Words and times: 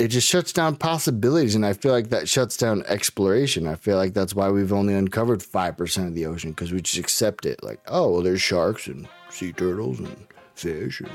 it 0.00 0.08
just 0.08 0.26
shuts 0.26 0.50
down 0.54 0.76
possibilities, 0.76 1.54
and 1.54 1.66
I 1.66 1.74
feel 1.74 1.92
like 1.92 2.08
that 2.08 2.26
shuts 2.26 2.56
down 2.56 2.82
exploration. 2.88 3.66
I 3.66 3.74
feel 3.74 3.98
like 3.98 4.14
that's 4.14 4.34
why 4.34 4.48
we've 4.48 4.72
only 4.72 4.94
uncovered 4.94 5.42
five 5.42 5.76
percent 5.76 6.08
of 6.08 6.14
the 6.14 6.24
ocean 6.24 6.52
because 6.52 6.72
we 6.72 6.80
just 6.80 6.96
accept 6.96 7.44
it. 7.44 7.62
Like, 7.62 7.80
oh, 7.86 8.10
well, 8.10 8.22
there's 8.22 8.40
sharks 8.40 8.86
and 8.86 9.06
sea 9.28 9.52
turtles 9.52 9.98
and 9.98 10.16
fish 10.54 11.02
and 11.02 11.10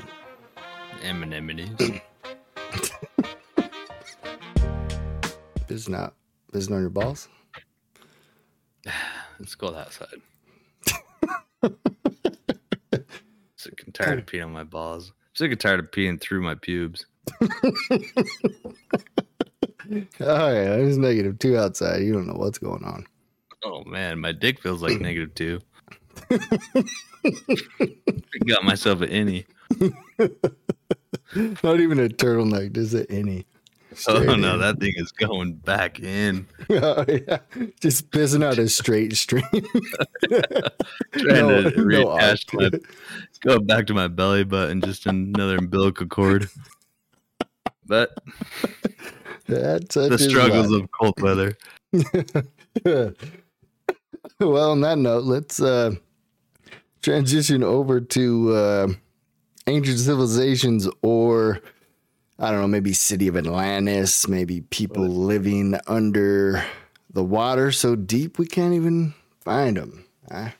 Anemones. 1.02 2.00
It's 5.68 5.88
not 5.88 6.14
Isn't 6.52 6.72
on 6.72 6.80
your 6.80 6.90
balls. 6.90 7.28
Let's 9.40 9.56
go 9.56 9.74
outside. 9.74 10.22
Sick 13.56 13.82
and 13.84 13.92
tired 13.92 14.20
of 14.20 14.26
peeing 14.26 14.44
on 14.44 14.52
my 14.52 14.62
balls. 14.62 15.12
Sick 15.34 15.50
and 15.50 15.60
tired 15.60 15.80
of 15.80 15.90
peeing 15.90 16.20
through 16.20 16.42
my 16.42 16.54
pubes. 16.54 17.06
Oh 20.20 20.48
yeah, 20.52 20.76
there's 20.76 20.98
negative 20.98 21.38
two 21.38 21.56
outside. 21.56 22.02
You 22.02 22.12
don't 22.12 22.26
know 22.26 22.34
what's 22.34 22.58
going 22.58 22.84
on. 22.84 23.06
Oh 23.64 23.84
man, 23.84 24.18
my 24.18 24.32
dick 24.32 24.60
feels 24.60 24.82
like 24.82 25.00
negative 25.00 25.34
two. 25.34 25.60
I 26.30 26.38
Got 28.46 28.64
myself 28.64 29.00
an 29.02 29.10
innie. 29.10 29.46
Not 31.62 31.80
even 31.80 31.98
a 32.00 32.08
turtleneck, 32.08 32.72
just 32.72 32.94
an 32.94 33.04
innie. 33.06 33.44
Oh 34.08 34.18
no, 34.34 34.54
in. 34.54 34.60
that 34.60 34.78
thing 34.80 34.92
is 34.96 35.12
going 35.12 35.54
back 35.54 36.00
in. 36.00 36.46
oh, 36.70 37.04
yeah. 37.08 37.38
Just 37.80 38.10
pissing 38.10 38.44
out 38.44 38.58
a 38.58 38.68
straight 38.68 39.16
stream. 39.16 39.44
Trying 39.52 41.46
No- 41.48 41.62
to 41.62 41.70
no 41.70 41.84
reattach 41.84 42.62
arc. 42.62 42.72
my, 42.72 42.78
go 43.42 43.58
back 43.60 43.86
to 43.86 43.94
my 43.94 44.08
belly 44.08 44.44
button, 44.44 44.80
just 44.82 45.06
another 45.06 45.56
umbilical 45.58 46.06
cord. 46.06 46.48
But 47.86 48.16
That's 49.46 49.94
the 49.94 50.18
struggles 50.18 50.72
of 50.72 50.90
cold 50.90 51.20
weather. 51.20 51.56
well, 54.40 54.70
on 54.70 54.80
that 54.80 54.98
note, 54.98 55.24
let's 55.24 55.60
uh, 55.60 55.92
transition 57.00 57.62
over 57.62 58.00
to 58.00 58.54
uh, 58.54 58.88
ancient 59.66 59.98
civilizations 59.98 60.88
or 61.02 61.60
I 62.38 62.50
don't 62.50 62.60
know, 62.60 62.68
maybe 62.68 62.92
city 62.92 63.28
of 63.28 63.36
Atlantis, 63.36 64.28
maybe 64.28 64.60
people 64.62 65.06
living 65.06 65.78
under 65.86 66.64
the 67.10 67.24
water 67.24 67.72
so 67.72 67.96
deep 67.96 68.38
we 68.38 68.46
can't 68.46 68.74
even 68.74 69.14
find 69.40 69.76
them. 69.76 70.04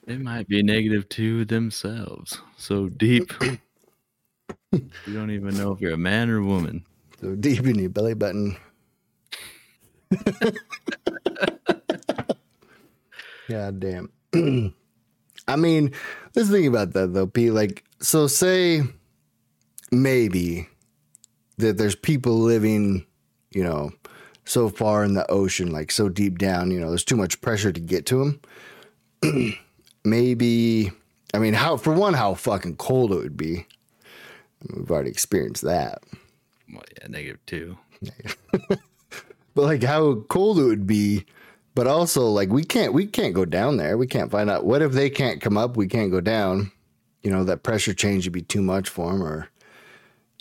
They 0.07 0.17
might 0.17 0.49
be 0.49 0.63
negative 0.63 1.09
two 1.09 1.45
themselves. 1.45 2.41
So 2.57 2.89
deep. 2.89 3.33
you 4.73 4.89
don't 5.13 5.33
even 5.33 5.57
know 5.57 5.73
if 5.73 5.81
you're 5.81 5.95
a 5.95 5.99
man 5.99 6.31
or 6.31 6.39
a 6.39 6.45
woman. 6.45 6.85
So 7.27 7.35
deep 7.35 7.67
in 7.67 7.77
your 7.77 7.91
belly 7.91 8.15
button. 8.15 8.57
God 13.49 13.81
damn. 13.81 14.13
I 15.49 15.57
mean, 15.57 15.91
let's 16.37 16.51
think 16.51 16.69
about 16.69 16.93
that 16.93 17.15
though, 17.15 17.27
Pete. 17.27 17.51
Like, 17.51 17.83
so 18.01 18.29
say 18.29 18.83
maybe 19.91 20.69
that 21.59 21.79
there's 21.79 21.97
people 21.97 22.39
living, 22.39 23.05
you 23.51 23.65
know, 23.65 23.91
so 24.45 24.69
far 24.69 25.03
in 25.03 25.15
the 25.15 25.29
ocean, 25.29 25.73
like 25.73 25.91
so 25.91 26.09
deep 26.09 26.39
down, 26.39 26.71
you 26.71 26.79
know, 26.79 26.91
there's 26.91 27.03
too 27.03 27.17
much 27.17 27.41
pressure 27.41 27.73
to 27.73 27.81
get 27.81 28.07
to 28.07 28.39
them. 29.25 29.53
maybe, 30.05 30.93
I 31.35 31.41
mean, 31.41 31.55
how, 31.55 31.77
for 31.77 31.93
one, 31.93 32.15
how 32.15 32.35
fucking 32.35 32.77
cold 32.77 33.11
it 33.11 33.17
would 33.17 33.37
be. 33.37 33.67
We've 34.73 34.89
already 34.89 35.11
experienced 35.11 35.63
that. 35.63 36.05
Well, 36.73 36.83
yeah, 37.01 37.09
negative 37.09 37.45
two. 37.47 37.77
but 38.69 38.79
like 39.55 39.83
how 39.83 40.23
cold 40.29 40.59
it 40.59 40.65
would 40.65 40.87
be. 40.87 41.25
But 41.75 41.87
also 41.87 42.27
like 42.27 42.49
we 42.49 42.65
can't 42.65 42.93
we 42.93 43.07
can't 43.07 43.35
go 43.35 43.45
down 43.45 43.77
there. 43.77 43.99
We 43.99 44.07
can't 44.07 44.31
find 44.31 44.49
out. 44.49 44.65
What 44.65 44.83
if 44.83 44.93
they 44.93 45.11
can't 45.11 45.41
come 45.41 45.59
up? 45.59 45.77
We 45.77 45.87
can't 45.87 46.11
go 46.11 46.21
down. 46.21 46.73
You 47.23 47.31
know 47.31 47.45
that 47.45 47.63
pressure 47.63 47.93
change 47.93 48.25
would 48.25 48.33
be 48.33 48.43
too 48.43 48.63
much 48.63 48.89
for 48.89 49.13
them 49.13 49.23
or 49.23 49.49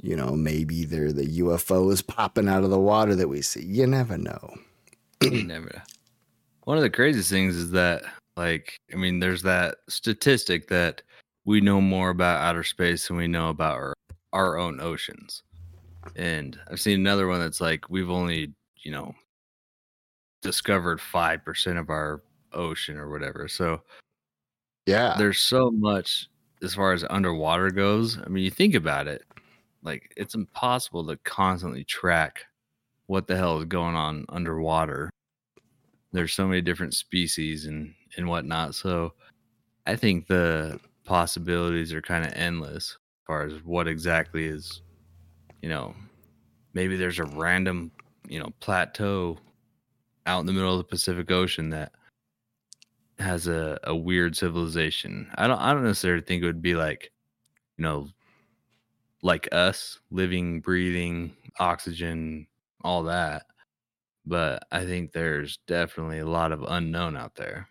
you 0.02 0.16
know 0.16 0.36
maybe 0.36 0.86
they're 0.86 1.12
the 1.12 1.26
ufo 1.40 1.92
is 1.92 2.02
popping 2.02 2.48
out 2.48 2.64
of 2.64 2.70
the 2.70 2.80
water 2.80 3.16
that 3.16 3.28
we 3.28 3.42
see. 3.42 3.64
You 3.66 3.88
never 3.88 4.18
know. 4.18 4.56
You 5.22 5.44
never. 5.44 5.82
One 6.66 6.78
of 6.78 6.84
the 6.84 6.90
craziest 6.90 7.30
things 7.30 7.56
is 7.56 7.72
that, 7.72 8.04
like, 8.38 8.80
I 8.92 8.96
mean, 8.96 9.20
there's 9.20 9.44
that 9.44 9.78
statistic 9.88 10.68
that 10.70 11.04
we 11.46 11.62
know 11.62 11.80
more 11.80 12.10
about 12.10 12.42
outer 12.42 12.64
space 12.64 13.08
than 13.08 13.18
we 13.18 13.28
know 13.28 13.50
about 13.50 13.76
our, 13.76 13.94
our 14.34 14.58
own 14.58 14.82
oceans. 14.82 15.44
And 16.16 16.60
I've 16.70 16.80
seen 16.80 17.00
another 17.00 17.28
one 17.28 17.40
that's 17.40 17.62
like, 17.62 17.90
we've 17.90 18.10
only, 18.10 18.54
you 18.78 18.92
know, 18.92 19.14
discovered 20.42 21.00
5% 21.00 21.80
of 21.80 21.90
our 21.90 22.22
ocean 22.54 22.98
or 22.98 23.10
whatever. 23.10 23.48
So 23.48 23.82
yeah 24.86 25.16
there's 25.18 25.40
so 25.40 25.72
much 25.72 26.30
as 26.62 26.76
far 26.76 26.94
as 26.94 27.04
underwater 27.10 27.70
goes. 27.72 28.18
I 28.24 28.28
mean, 28.30 28.44
you 28.44 28.52
think 28.52 28.76
about 28.76 29.08
it, 29.08 29.24
like, 29.84 30.14
it's 30.16 30.36
impossible 30.36 31.06
to 31.08 31.18
constantly 31.18 31.84
track 31.84 32.46
what 33.08 33.28
the 33.28 33.36
hell 33.36 33.58
is 33.60 33.66
going 33.66 33.96
on 33.96 34.26
underwater. 34.30 35.10
There's 36.12 36.34
so 36.34 36.48
many 36.48 36.62
different 36.62 36.94
species 36.94 37.66
and 37.66 37.94
and 38.18 38.28
whatnot. 38.28 38.76
So 38.76 39.14
I 39.86 39.96
think 39.96 40.28
the 40.28 40.80
possibilities 41.04 41.94
are 41.94 42.02
kind 42.02 42.26
of 42.26 42.34
endless 42.34 42.92
as 42.92 43.26
far 43.28 43.44
as 43.44 43.54
what 43.64 43.88
exactly 43.88 44.46
is, 44.46 44.82
you 45.66 45.72
know, 45.72 45.96
maybe 46.76 46.96
there's 46.96 47.18
a 47.18 47.24
random, 47.24 47.92
you 48.28 48.38
know, 48.38 48.54
plateau 48.60 49.36
out 50.28 50.42
in 50.42 50.46
the 50.46 50.54
middle 50.54 50.74
of 50.74 50.78
the 50.78 50.84
Pacific 50.84 51.32
Ocean 51.32 51.72
that 51.72 51.92
has 53.18 53.48
a, 53.48 53.80
a 53.84 53.96
weird 53.96 54.38
civilization. 54.38 55.28
I 55.34 55.48
don't 55.48 55.58
I 55.58 55.74
don't 55.74 55.84
necessarily 55.84 56.22
think 56.22 56.44
it 56.44 56.46
would 56.46 56.62
be 56.62 56.76
like, 56.76 57.12
you 57.80 57.82
know, 57.82 58.08
like 59.24 59.50
us, 59.52 60.00
living, 60.12 60.62
breathing, 60.62 61.36
oxygen, 61.60 62.46
all 62.84 63.02
that. 63.06 63.48
But 64.24 64.68
I 64.72 64.86
think 64.86 65.14
there's 65.14 65.58
definitely 65.66 66.20
a 66.20 66.28
lot 66.28 66.52
of 66.52 66.62
unknown 66.62 67.18
out 67.18 67.34
there. 67.34 67.68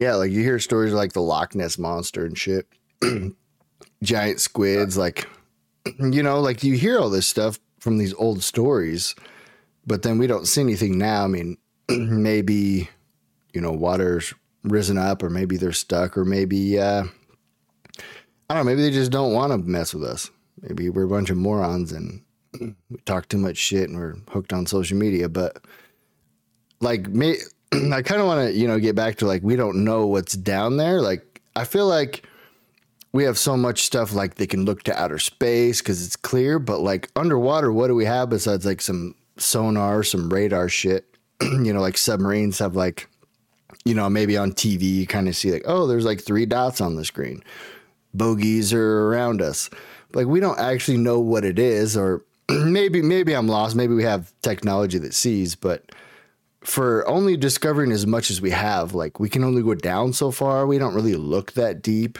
yeah 0.00 0.16
like 0.16 0.32
you 0.32 0.42
hear 0.42 0.58
stories 0.58 0.92
like 0.92 1.14
the 1.14 1.22
loch 1.22 1.54
ness 1.54 1.78
monster 1.78 2.26
and 2.26 2.36
shit 2.36 2.66
giant 4.02 4.38
squids 4.38 4.98
like 4.98 5.26
you 5.98 6.22
know 6.22 6.40
like 6.40 6.64
you 6.64 6.74
hear 6.74 6.98
all 6.98 7.10
this 7.10 7.26
stuff 7.26 7.58
from 7.78 7.98
these 7.98 8.14
old 8.14 8.42
stories 8.42 9.14
but 9.86 10.02
then 10.02 10.18
we 10.18 10.26
don't 10.26 10.46
see 10.46 10.60
anything 10.60 10.98
now. 10.98 11.24
I 11.24 11.28
mean 11.28 11.56
maybe 11.88 12.88
you 13.52 13.60
know 13.60 13.72
water's 13.72 14.34
risen 14.62 14.98
up 14.98 15.22
or 15.22 15.30
maybe 15.30 15.56
they're 15.56 15.72
stuck 15.72 16.16
or 16.16 16.24
maybe 16.24 16.78
uh 16.78 17.04
i 18.48 18.54
don't 18.54 18.58
know 18.58 18.64
maybe 18.64 18.80
they 18.80 18.90
just 18.90 19.12
don't 19.12 19.34
want 19.34 19.52
to 19.52 19.58
mess 19.58 19.94
with 19.94 20.04
us. 20.04 20.30
Maybe 20.62 20.88
we're 20.88 21.04
a 21.04 21.08
bunch 21.08 21.30
of 21.30 21.36
morons 21.36 21.92
and 21.92 22.22
we 22.60 22.98
talk 23.04 23.28
too 23.28 23.38
much 23.38 23.56
shit 23.56 23.88
and 23.88 23.98
we're 23.98 24.16
hooked 24.28 24.52
on 24.52 24.66
social 24.66 24.96
media 24.96 25.28
but 25.28 25.64
like 26.80 27.08
me 27.08 27.36
i 27.72 28.00
kind 28.02 28.20
of 28.20 28.26
want 28.26 28.48
to 28.48 28.58
you 28.58 28.66
know 28.66 28.78
get 28.78 28.94
back 28.94 29.16
to 29.16 29.26
like 29.26 29.42
we 29.42 29.56
don't 29.56 29.84
know 29.84 30.06
what's 30.06 30.34
down 30.34 30.76
there. 30.76 31.00
Like 31.00 31.42
i 31.56 31.64
feel 31.64 31.86
like 31.86 32.26
we 33.14 33.22
have 33.22 33.38
so 33.38 33.56
much 33.56 33.84
stuff 33.84 34.12
like 34.12 34.34
they 34.34 34.46
can 34.46 34.64
look 34.64 34.82
to 34.82 35.00
outer 35.00 35.20
space 35.20 35.80
because 35.80 36.04
it's 36.04 36.16
clear, 36.16 36.58
but 36.58 36.80
like 36.80 37.08
underwater, 37.14 37.72
what 37.72 37.86
do 37.86 37.94
we 37.94 38.04
have 38.04 38.28
besides 38.28 38.66
like 38.66 38.80
some 38.80 39.14
sonar, 39.36 40.02
some 40.02 40.28
radar 40.28 40.68
shit? 40.68 41.16
you 41.40 41.72
know, 41.72 41.80
like 41.80 41.96
submarines 41.96 42.58
have 42.58 42.74
like, 42.74 43.08
you 43.84 43.94
know, 43.94 44.10
maybe 44.10 44.36
on 44.36 44.50
TV 44.50 44.82
you 44.82 45.06
kind 45.06 45.28
of 45.28 45.36
see 45.36 45.52
like, 45.52 45.62
oh, 45.64 45.86
there's 45.86 46.04
like 46.04 46.24
three 46.24 46.44
dots 46.44 46.80
on 46.80 46.96
the 46.96 47.04
screen. 47.04 47.40
Bogies 48.14 48.72
are 48.72 49.06
around 49.06 49.40
us. 49.40 49.70
Like 50.12 50.26
we 50.26 50.40
don't 50.40 50.58
actually 50.58 50.98
know 50.98 51.20
what 51.20 51.44
it 51.44 51.60
is, 51.60 51.96
or 51.96 52.24
maybe 52.50 53.00
maybe 53.00 53.32
I'm 53.32 53.46
lost. 53.46 53.76
Maybe 53.76 53.94
we 53.94 54.02
have 54.02 54.32
technology 54.42 54.98
that 54.98 55.14
sees, 55.14 55.54
but 55.54 55.92
for 56.62 57.06
only 57.08 57.36
discovering 57.36 57.92
as 57.92 58.08
much 58.08 58.28
as 58.32 58.40
we 58.40 58.50
have, 58.50 58.92
like 58.92 59.20
we 59.20 59.28
can 59.28 59.44
only 59.44 59.62
go 59.62 59.76
down 59.76 60.12
so 60.12 60.32
far. 60.32 60.66
We 60.66 60.78
don't 60.78 60.94
really 60.94 61.14
look 61.14 61.52
that 61.52 61.80
deep 61.80 62.18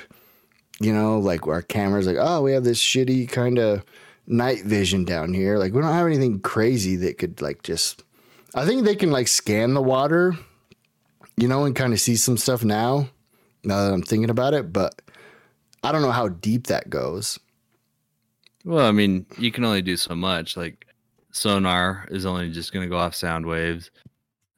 you 0.81 0.93
know, 0.93 1.19
like 1.19 1.47
our 1.47 1.63
cameras, 1.63 2.07
like, 2.07 2.17
oh, 2.19 2.43
we 2.43 2.53
have 2.53 2.65
this 2.65 2.81
shitty 2.81 3.29
kind 3.29 3.59
of 3.59 3.85
night 4.27 4.65
vision 4.65 5.05
down 5.05 5.33
here. 5.35 5.59
Like, 5.59 5.73
we 5.73 5.81
don't 5.81 5.93
have 5.93 6.07
anything 6.07 6.41
crazy 6.41 6.97
that 6.97 7.19
could, 7.19 7.41
like, 7.41 7.63
just. 7.63 8.03
I 8.55 8.65
think 8.65 8.85
they 8.85 8.97
can, 8.97 9.11
like, 9.11 9.29
scan 9.29 9.75
the 9.75 9.83
water, 9.83 10.37
you 11.37 11.49
know, 11.49 11.65
and 11.65 11.75
kind 11.75 11.93
of 11.93 12.01
see 12.01 12.17
some 12.17 12.37
stuff 12.37 12.63
now, 12.63 13.09
now 13.65 13.87
that 13.87 13.93
I'm 13.93 14.03
thinking 14.03 14.31
about 14.31 14.55
it. 14.55 14.73
But 14.73 15.01
I 15.83 15.93
don't 15.93 16.03
know 16.03 16.13
how 16.13 16.29
deep 16.29 16.69
that 16.69 16.89
goes. 16.89 17.39
Well, 18.65 18.87
I 18.87 18.93
mean, 18.93 19.27
you 19.39 19.53
can 19.53 19.65
only 19.65 19.83
do 19.83 19.97
so 19.97 20.15
much. 20.15 20.57
Like 20.57 20.87
sonar 21.33 22.09
is 22.11 22.25
only 22.25 22.51
just 22.51 22.73
going 22.73 22.87
to 22.87 22.91
go 22.91 22.97
off 22.97 23.15
sound 23.15 23.45
waves. 23.45 23.91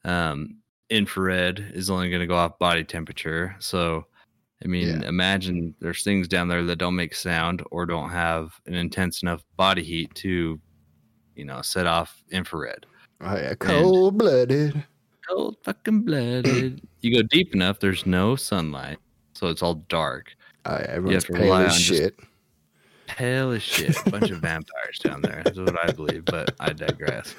Um, 0.05 0.59
infrared 0.89 1.71
is 1.73 1.89
only 1.89 2.09
going 2.09 2.21
to 2.21 2.27
go 2.27 2.37
off 2.37 2.59
body 2.59 2.85
temperature. 2.85 3.55
So, 3.59 4.05
I 4.63 4.67
mean, 4.67 5.01
Yeah. 5.01 5.07
imagine 5.07 5.75
there's 5.79 6.03
things 6.03 6.27
down 6.27 6.47
there 6.47 6.63
that 6.63 6.77
don't 6.77 6.95
make 6.95 7.13
sound 7.13 7.61
or 7.71 7.85
don't 7.85 8.09
have 8.09 8.59
an 8.65 8.73
intense 8.73 9.21
enough 9.21 9.43
body 9.55 9.83
heat 9.83 10.13
to, 10.15 10.59
you 11.35 11.45
know, 11.45 11.61
set 11.61 11.85
off 11.85 12.23
infrared. 12.31 12.85
Oh 13.21 13.35
yeah, 13.35 13.53
cold 13.55 14.17
blooded. 14.17 14.83
Cold 15.27 15.57
fucking 15.63 16.01
blooded. 16.01 16.81
you 17.01 17.15
go 17.15 17.21
deep 17.23 17.53
enough, 17.53 17.79
there's 17.79 18.05
no 18.05 18.35
sunlight, 18.35 18.97
so 19.33 19.47
it's 19.47 19.61
all 19.61 19.75
dark. 19.89 20.33
Oh 20.65 20.73
yeah, 20.77 20.85
everyone's 20.89 21.25
pale 21.25 21.53
as 21.53 21.79
shit. 21.79 22.19
Pale 23.05 23.51
as 23.51 23.63
shit. 23.63 23.95
A 24.05 24.09
bunch 24.09 24.31
of 24.31 24.39
vampires 24.41 24.99
down 24.99 25.21
there. 25.21 25.41
That's 25.45 25.57
what 25.57 25.77
I 25.87 25.91
believe, 25.91 26.25
but 26.25 26.55
I 26.59 26.73
digress. 26.73 27.35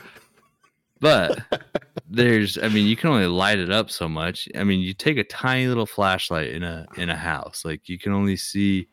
But 1.01 1.41
there's 2.11 2.59
I 2.59 2.69
mean, 2.69 2.87
you 2.87 2.97
can 2.97 3.11
only 3.11 3.27
light 3.27 3.59
it 3.59 3.71
up 3.71 3.91
so 3.91 4.09
much. 4.09 4.49
I 4.57 4.65
mean, 4.65 4.81
you 4.81 4.95
take 4.95 5.19
a 5.19 5.25
tiny 5.25 5.67
little 5.67 5.87
flashlight 5.87 6.51
in 6.51 6.63
a 6.63 6.87
in 6.97 7.11
a 7.11 7.17
house, 7.17 7.65
like 7.65 7.89
you 7.89 7.99
can 7.99 8.13
only 8.13 8.37
see 8.37 8.89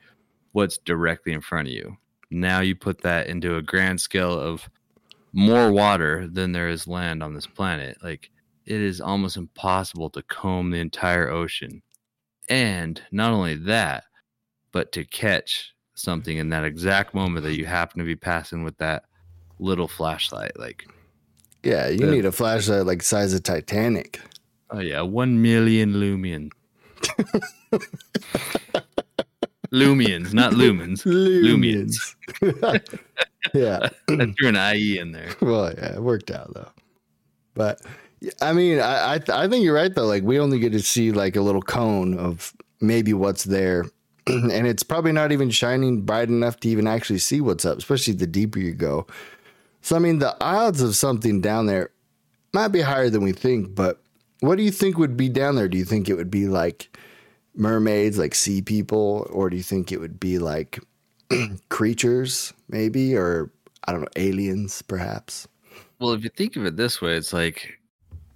what's 0.51 0.77
directly 0.79 1.33
in 1.33 1.41
front 1.41 1.67
of 1.67 1.73
you. 1.73 1.97
Now 2.31 2.61
you 2.61 2.75
put 2.75 3.01
that 3.01 3.27
into 3.27 3.55
a 3.55 3.61
grand 3.61 4.01
scale 4.01 4.37
of 4.39 4.69
more 5.33 5.71
water 5.71 6.27
than 6.27 6.51
there 6.51 6.69
is 6.69 6.87
land 6.87 7.21
on 7.21 7.33
this 7.33 7.47
planet. 7.47 7.97
Like 8.03 8.31
it 8.65 8.81
is 8.81 8.99
almost 8.99 9.37
impossible 9.37 10.09
to 10.11 10.23
comb 10.23 10.71
the 10.71 10.79
entire 10.79 11.29
ocean. 11.29 11.81
And 12.49 13.01
not 13.11 13.31
only 13.31 13.55
that, 13.55 14.05
but 14.71 14.91
to 14.93 15.05
catch 15.05 15.73
something 15.95 16.37
in 16.37 16.49
that 16.49 16.63
exact 16.63 17.13
moment 17.13 17.45
that 17.45 17.55
you 17.55 17.65
happen 17.65 17.99
to 17.99 18.05
be 18.05 18.15
passing 18.15 18.63
with 18.63 18.77
that 18.77 19.03
little 19.59 19.87
flashlight. 19.87 20.57
Like, 20.59 20.85
Yeah, 21.65 21.89
you 21.89 21.97
The- 22.05 22.11
need 22.11 22.25
a 22.25 22.31
flashlight 22.31 22.85
like 22.85 23.01
size 23.03 23.33
of 23.33 23.43
Titanic. 23.43 24.21
oh 24.69 24.79
yeah, 24.79 25.01
one 25.01 25.41
million 25.41 25.93
lumen. 25.99 26.51
Lumians, 29.73 30.33
not 30.33 30.53
lumens. 30.53 31.03
Lumians. 31.03 32.15
yeah. 33.53 33.89
I 34.09 34.33
threw 34.39 34.47
an 34.49 34.75
IE 34.75 34.97
in 34.99 35.11
there. 35.11 35.29
Well, 35.41 35.73
yeah, 35.73 35.95
it 35.95 36.01
worked 36.01 36.31
out 36.31 36.53
though. 36.53 36.69
But 37.55 37.81
I 38.41 38.53
mean, 38.53 38.79
I 38.79 39.13
I, 39.13 39.17
th- 39.17 39.29
I 39.37 39.47
think 39.49 39.63
you're 39.63 39.73
right 39.75 39.93
though. 39.93 40.05
Like 40.05 40.23
we 40.23 40.39
only 40.39 40.59
get 40.59 40.71
to 40.73 40.79
see 40.81 41.11
like 41.11 41.35
a 41.35 41.41
little 41.41 41.61
cone 41.61 42.17
of 42.17 42.53
maybe 42.79 43.13
what's 43.13 43.43
there, 43.45 43.85
and 44.27 44.67
it's 44.67 44.83
probably 44.83 45.11
not 45.11 45.31
even 45.31 45.49
shining 45.49 46.01
bright 46.03 46.29
enough 46.29 46.59
to 46.61 46.69
even 46.69 46.87
actually 46.87 47.19
see 47.19 47.41
what's 47.41 47.65
up, 47.65 47.77
especially 47.77 48.13
the 48.13 48.27
deeper 48.27 48.59
you 48.59 48.71
go. 48.73 49.07
So 49.85 49.95
I 49.95 49.99
mean, 49.99 50.17
the 50.17 50.35
odds 50.43 50.81
of 50.81 50.95
something 50.95 51.41
down 51.41 51.67
there 51.67 51.91
might 52.53 52.69
be 52.69 52.81
higher 52.81 53.11
than 53.11 53.21
we 53.21 53.33
think. 53.33 53.75
But 53.75 54.01
what 54.39 54.55
do 54.55 54.63
you 54.63 54.71
think 54.71 54.97
would 54.97 55.15
be 55.15 55.29
down 55.29 55.57
there? 55.57 55.67
Do 55.67 55.77
you 55.77 55.85
think 55.85 56.09
it 56.09 56.15
would 56.15 56.31
be 56.31 56.47
like 56.47 56.97
mermaids, 57.55 58.17
like 58.17 58.33
sea 58.33 58.63
people, 58.63 59.27
or 59.29 59.47
do 59.47 59.57
you 59.57 59.61
think 59.61 59.91
it 59.91 59.99
would 59.99 60.19
be 60.19 60.39
like 60.39 60.79
creatures, 61.69 62.51
maybe, 62.67 63.15
or 63.15 63.51
I 63.83 63.91
don't 63.91 64.01
know, 64.01 64.07
aliens, 64.15 64.81
perhaps? 64.81 65.47
Well, 65.99 66.13
if 66.13 66.23
you 66.23 66.31
think 66.31 66.55
of 66.55 66.65
it 66.65 66.77
this 66.77 66.99
way, 66.99 67.15
it's 67.15 67.31
like 67.31 67.77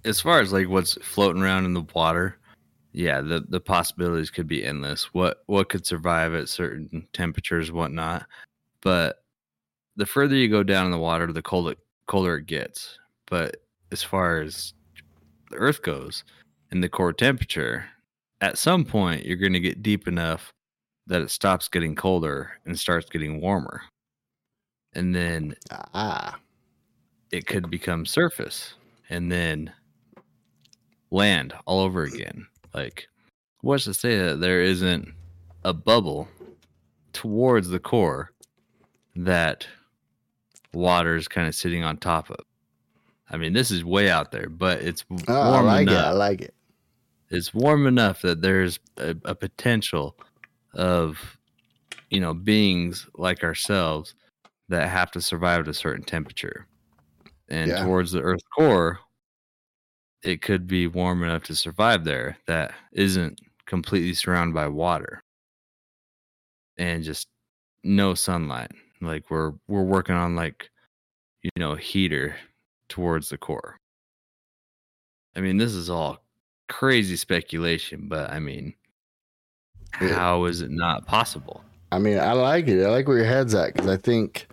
as 0.04 0.20
far 0.20 0.38
as 0.38 0.52
like 0.52 0.68
what's 0.68 0.94
floating 1.02 1.42
around 1.42 1.64
in 1.64 1.74
the 1.74 1.84
water, 1.96 2.36
yeah, 2.92 3.20
the 3.20 3.44
the 3.48 3.58
possibilities 3.58 4.30
could 4.30 4.46
be 4.46 4.64
endless. 4.64 5.12
What 5.12 5.42
what 5.46 5.68
could 5.68 5.84
survive 5.84 6.32
at 6.32 6.48
certain 6.48 7.08
temperatures, 7.12 7.72
whatnot. 7.72 8.24
But 8.82 9.24
the 10.00 10.06
further 10.06 10.34
you 10.34 10.48
go 10.48 10.62
down 10.62 10.86
in 10.86 10.90
the 10.90 10.98
water, 10.98 11.30
the 11.30 11.42
colder 11.42 11.76
colder 12.06 12.36
it 12.36 12.46
gets. 12.46 12.98
But 13.26 13.58
as 13.92 14.02
far 14.02 14.40
as 14.40 14.72
the 15.50 15.56
Earth 15.56 15.82
goes, 15.82 16.24
in 16.72 16.80
the 16.80 16.88
core 16.88 17.12
temperature, 17.12 17.84
at 18.40 18.56
some 18.56 18.82
point 18.84 19.26
you're 19.26 19.36
going 19.36 19.52
to 19.52 19.60
get 19.60 19.82
deep 19.82 20.08
enough 20.08 20.54
that 21.06 21.20
it 21.20 21.30
stops 21.30 21.68
getting 21.68 21.94
colder 21.94 22.52
and 22.64 22.78
starts 22.78 23.10
getting 23.10 23.42
warmer. 23.42 23.82
And 24.94 25.14
then 25.14 25.54
Ah, 25.70 26.38
it 27.30 27.46
could 27.46 27.70
become 27.70 28.06
surface 28.06 28.74
and 29.10 29.30
then 29.30 29.70
land 31.10 31.52
all 31.66 31.80
over 31.80 32.04
again. 32.04 32.46
Like, 32.72 33.06
what's 33.60 33.84
to 33.84 33.92
say 33.92 34.16
that 34.18 34.40
there 34.40 34.62
isn't 34.62 35.12
a 35.64 35.74
bubble 35.74 36.26
towards 37.12 37.68
the 37.68 37.80
core 37.80 38.32
that 39.14 39.66
water 40.72 41.16
is 41.16 41.28
kind 41.28 41.46
of 41.48 41.54
sitting 41.54 41.84
on 41.84 41.96
top 41.98 42.30
of? 42.30 42.38
I 43.30 43.36
mean, 43.36 43.52
this 43.52 43.70
is 43.70 43.84
way 43.84 44.10
out 44.10 44.32
there, 44.32 44.48
but 44.48 44.82
it's 44.82 45.04
oh, 45.28 45.40
I 45.40 45.48
warm 45.50 45.66
like 45.66 45.88
it. 45.88 45.90
enough 45.92 46.06
I 46.06 46.12
like 46.12 46.40
it. 46.42 46.54
it's 47.30 47.54
warm 47.54 47.86
enough 47.86 48.22
that 48.22 48.42
there's 48.42 48.78
a, 48.96 49.14
a 49.24 49.34
potential 49.34 50.16
of 50.74 51.38
you 52.10 52.20
know 52.20 52.34
beings 52.34 53.06
like 53.14 53.44
ourselves 53.44 54.14
that 54.68 54.88
have 54.88 55.10
to 55.12 55.20
survive 55.20 55.60
at 55.60 55.68
a 55.68 55.74
certain 55.74 56.04
temperature 56.04 56.66
and 57.48 57.70
Yeah. 57.70 57.84
towards 57.84 58.12
the 58.12 58.20
earth's 58.22 58.44
core 58.56 58.98
it 60.22 60.42
could 60.42 60.66
be 60.66 60.86
warm 60.86 61.22
enough 61.24 61.42
to 61.44 61.56
survive 61.56 62.04
there 62.04 62.36
that 62.46 62.74
isn't 62.92 63.40
completely 63.66 64.14
surrounded 64.14 64.54
by 64.54 64.66
water 64.68 65.22
and 66.76 67.02
just 67.04 67.28
no 67.84 68.14
sunlight 68.14 68.70
like 69.00 69.30
we're 69.30 69.52
we're 69.68 69.82
working 69.82 70.14
on 70.14 70.36
like 70.36 70.70
you 71.42 71.50
know 71.56 71.74
heater 71.74 72.36
towards 72.88 73.28
the 73.28 73.38
core 73.38 73.78
i 75.36 75.40
mean 75.40 75.56
this 75.56 75.72
is 75.72 75.88
all 75.88 76.18
crazy 76.70 77.16
speculation, 77.16 78.06
but 78.08 78.30
I 78.30 78.38
mean, 78.38 78.74
how 79.90 80.44
is 80.44 80.60
it 80.60 80.70
not 80.70 81.04
possible? 81.04 81.64
I 81.90 81.98
mean, 81.98 82.16
I 82.18 82.32
like 82.32 82.68
it. 82.68 82.84
I 82.84 82.88
like 82.90 83.08
where 83.08 83.16
your 83.18 83.26
head's 83.26 83.54
at 83.56 83.74
because 83.74 83.88
I 83.88 83.96
think, 83.96 84.46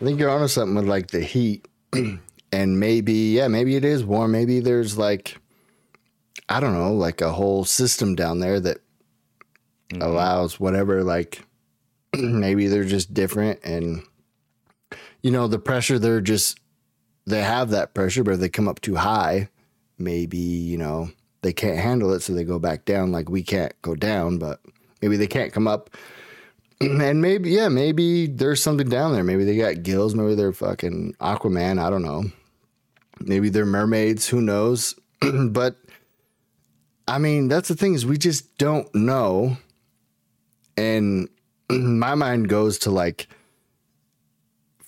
I 0.00 0.04
think 0.06 0.18
you're 0.18 0.30
onto 0.30 0.48
something 0.48 0.74
with 0.74 0.86
like 0.88 1.08
the 1.08 1.20
heat, 1.20 1.68
and 2.52 2.80
maybe 2.80 3.12
yeah, 3.12 3.48
maybe 3.48 3.76
it 3.76 3.84
is 3.84 4.02
warm. 4.04 4.32
Maybe 4.32 4.60
there's 4.60 4.96
like, 4.96 5.38
I 6.48 6.60
don't 6.60 6.72
know, 6.72 6.94
like 6.94 7.20
a 7.20 7.30
whole 7.32 7.64
system 7.66 8.14
down 8.14 8.40
there 8.40 8.58
that 8.60 8.78
Mhm. 9.92 10.02
allows 10.02 10.58
whatever. 10.58 11.04
Like, 11.04 11.42
maybe 12.16 12.66
they're 12.66 12.84
just 12.84 13.14
different, 13.14 13.60
and 13.64 14.02
you 15.22 15.30
know, 15.30 15.48
the 15.48 15.58
pressure 15.58 15.98
they're 15.98 16.20
just 16.20 16.58
they 17.26 17.42
have 17.42 17.70
that 17.70 17.94
pressure, 17.94 18.24
but 18.24 18.34
if 18.34 18.40
they 18.40 18.48
come 18.48 18.68
up 18.68 18.80
too 18.80 18.96
high, 18.96 19.48
maybe 19.98 20.38
you 20.38 20.78
know 20.78 21.10
they 21.42 21.52
can't 21.52 21.78
handle 21.78 22.12
it, 22.12 22.20
so 22.20 22.32
they 22.32 22.44
go 22.44 22.58
back 22.58 22.84
down. 22.84 23.12
Like 23.12 23.28
we 23.28 23.42
can't 23.42 23.72
go 23.82 23.94
down, 23.94 24.38
but 24.38 24.60
maybe 25.00 25.16
they 25.16 25.26
can't 25.26 25.52
come 25.52 25.68
up. 25.68 25.90
And 26.82 27.20
maybe, 27.20 27.50
yeah, 27.50 27.68
maybe 27.68 28.26
there's 28.26 28.62
something 28.62 28.88
down 28.88 29.12
there. 29.12 29.22
Maybe 29.22 29.44
they 29.44 29.58
got 29.58 29.82
gills. 29.82 30.14
Maybe 30.14 30.34
they're 30.34 30.50
fucking 30.50 31.14
Aquaman. 31.20 31.78
I 31.78 31.90
don't 31.90 32.00
know. 32.00 32.24
Maybe 33.20 33.50
they're 33.50 33.66
mermaids. 33.66 34.26
Who 34.26 34.40
knows? 34.40 34.94
but 35.50 35.76
I 37.06 37.18
mean, 37.18 37.48
that's 37.48 37.68
the 37.68 37.74
thing 37.74 37.92
is 37.92 38.06
we 38.06 38.16
just 38.16 38.56
don't 38.56 38.92
know. 38.94 39.58
And 40.78 41.28
my 41.98 42.14
mind 42.14 42.48
goes 42.48 42.78
to 42.80 42.90
like, 42.90 43.28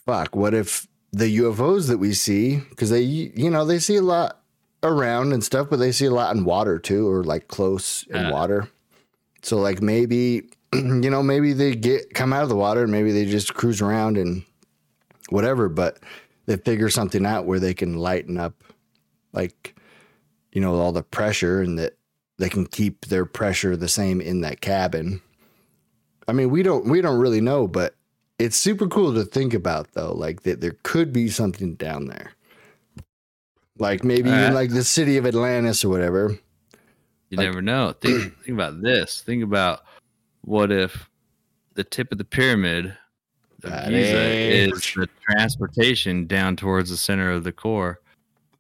fuck, 0.07 0.35
what 0.35 0.55
if 0.55 0.87
the 1.13 1.39
UFOs 1.39 1.89
that 1.89 1.99
we 1.99 2.13
see, 2.15 2.57
because 2.71 2.91
they, 2.91 3.01
you 3.03 3.51
know, 3.51 3.65
they 3.65 3.79
see 3.79 3.97
a 3.97 4.03
lot 4.03 4.41
around 4.83 5.33
and 5.33 5.45
stuff, 5.45 5.69
but 5.71 5.79
they 5.79 5.93
see 5.93 6.07
a 6.07 6.11
lot 6.11 6.35
in 6.35 6.45
water 6.45 6.79
too, 6.79 7.09
or 7.09 7.23
like 7.23 7.49
close 7.49 8.05
in 8.09 8.17
Yeah. 8.17 8.31
water. 8.31 8.69
So 9.43 9.59
like 9.59 9.83
maybe, 9.83 10.49
you 10.73 11.11
know, 11.11 11.23
maybe 11.23 11.53
they 11.53 11.75
get 11.75 12.15
come 12.15 12.33
out 12.33 12.43
of 12.43 12.49
the 12.49 12.57
water 12.57 12.83
and 12.83 12.93
maybe 12.93 13.13
they 13.13 13.27
just 13.27 13.55
cruise 13.55 13.81
around 13.83 14.17
and 14.17 14.43
whatever, 15.29 15.69
but 15.69 15.99
they 16.47 16.57
figure 16.57 16.89
something 16.89 17.25
out 17.27 17.45
where 17.47 17.61
they 17.61 17.75
can 17.75 17.97
lighten 17.97 18.39
up 18.39 18.55
like, 19.33 19.75
you 20.53 20.61
know, 20.61 20.75
all 20.75 20.93
the 20.93 21.03
pressure 21.03 21.61
and 21.63 21.79
that 21.79 21.97
they 22.39 22.49
can 22.49 22.67
keep 22.67 23.07
their 23.07 23.25
pressure 23.25 23.77
the 23.77 23.89
same 23.89 24.21
in 24.21 24.41
that 24.41 24.61
cabin. 24.61 25.21
I 26.29 26.33
mean, 26.33 26.51
we 26.51 26.63
don't 26.63 26.87
we 26.87 27.01
don't 27.01 27.19
really 27.19 27.41
know, 27.41 27.67
but 27.67 27.95
it's 28.39 28.57
super 28.57 28.87
cool 28.87 29.15
to 29.15 29.25
think 29.25 29.55
about 29.55 29.93
though, 29.93 30.13
like 30.13 30.43
that 30.43 30.61
there 30.61 30.77
could 30.83 31.13
be 31.13 31.29
something 31.29 31.75
down 31.75 32.07
there. 32.07 32.33
Like 33.79 34.05
maybe 34.05 34.29
in 34.29 34.35
Alright. 34.35 34.51
Uh, 34.53 34.55
like 34.55 34.71
the 34.71 34.85
city 34.85 35.17
of 35.17 35.27
Atlantis 35.27 35.85
or 35.85 35.89
whatever. 35.89 36.39
You 37.31 37.39
Like- 37.39 37.47
never 37.47 37.63
know. 37.63 37.93
Think 37.93 38.37
think 38.45 38.55
about 38.55 38.83
this. 38.83 39.23
Think 39.23 39.43
about 39.43 39.85
what 40.43 40.71
if 40.71 41.09
the 41.75 41.85
tip 41.85 42.13
of 42.13 42.19
the 42.19 42.25
pyramid 42.25 42.97
of 43.65 43.71
Giza 43.89 44.21
is 44.31 44.93
the 44.95 45.09
transportation 45.31 46.27
down 46.27 46.57
towards 46.57 46.91
the 46.91 46.97
center 46.97 47.31
of 47.31 47.45
the 47.45 47.53
core 47.53 48.01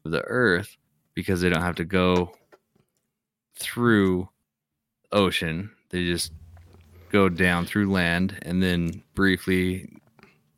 of 0.04 0.12
the 0.12 0.22
Earth 0.22 0.76
because 1.14 1.40
they 1.40 1.50
don't 1.50 1.62
have 1.62 1.74
to 1.76 1.84
go 1.84 2.32
through 3.56 4.28
ocean. 5.10 5.70
They 5.90 6.04
just 6.06 6.32
go 7.12 7.28
down 7.28 7.66
through 7.66 7.90
land 7.90 8.38
and 8.42 8.62
then 8.62 9.02
briefly, 9.14 9.92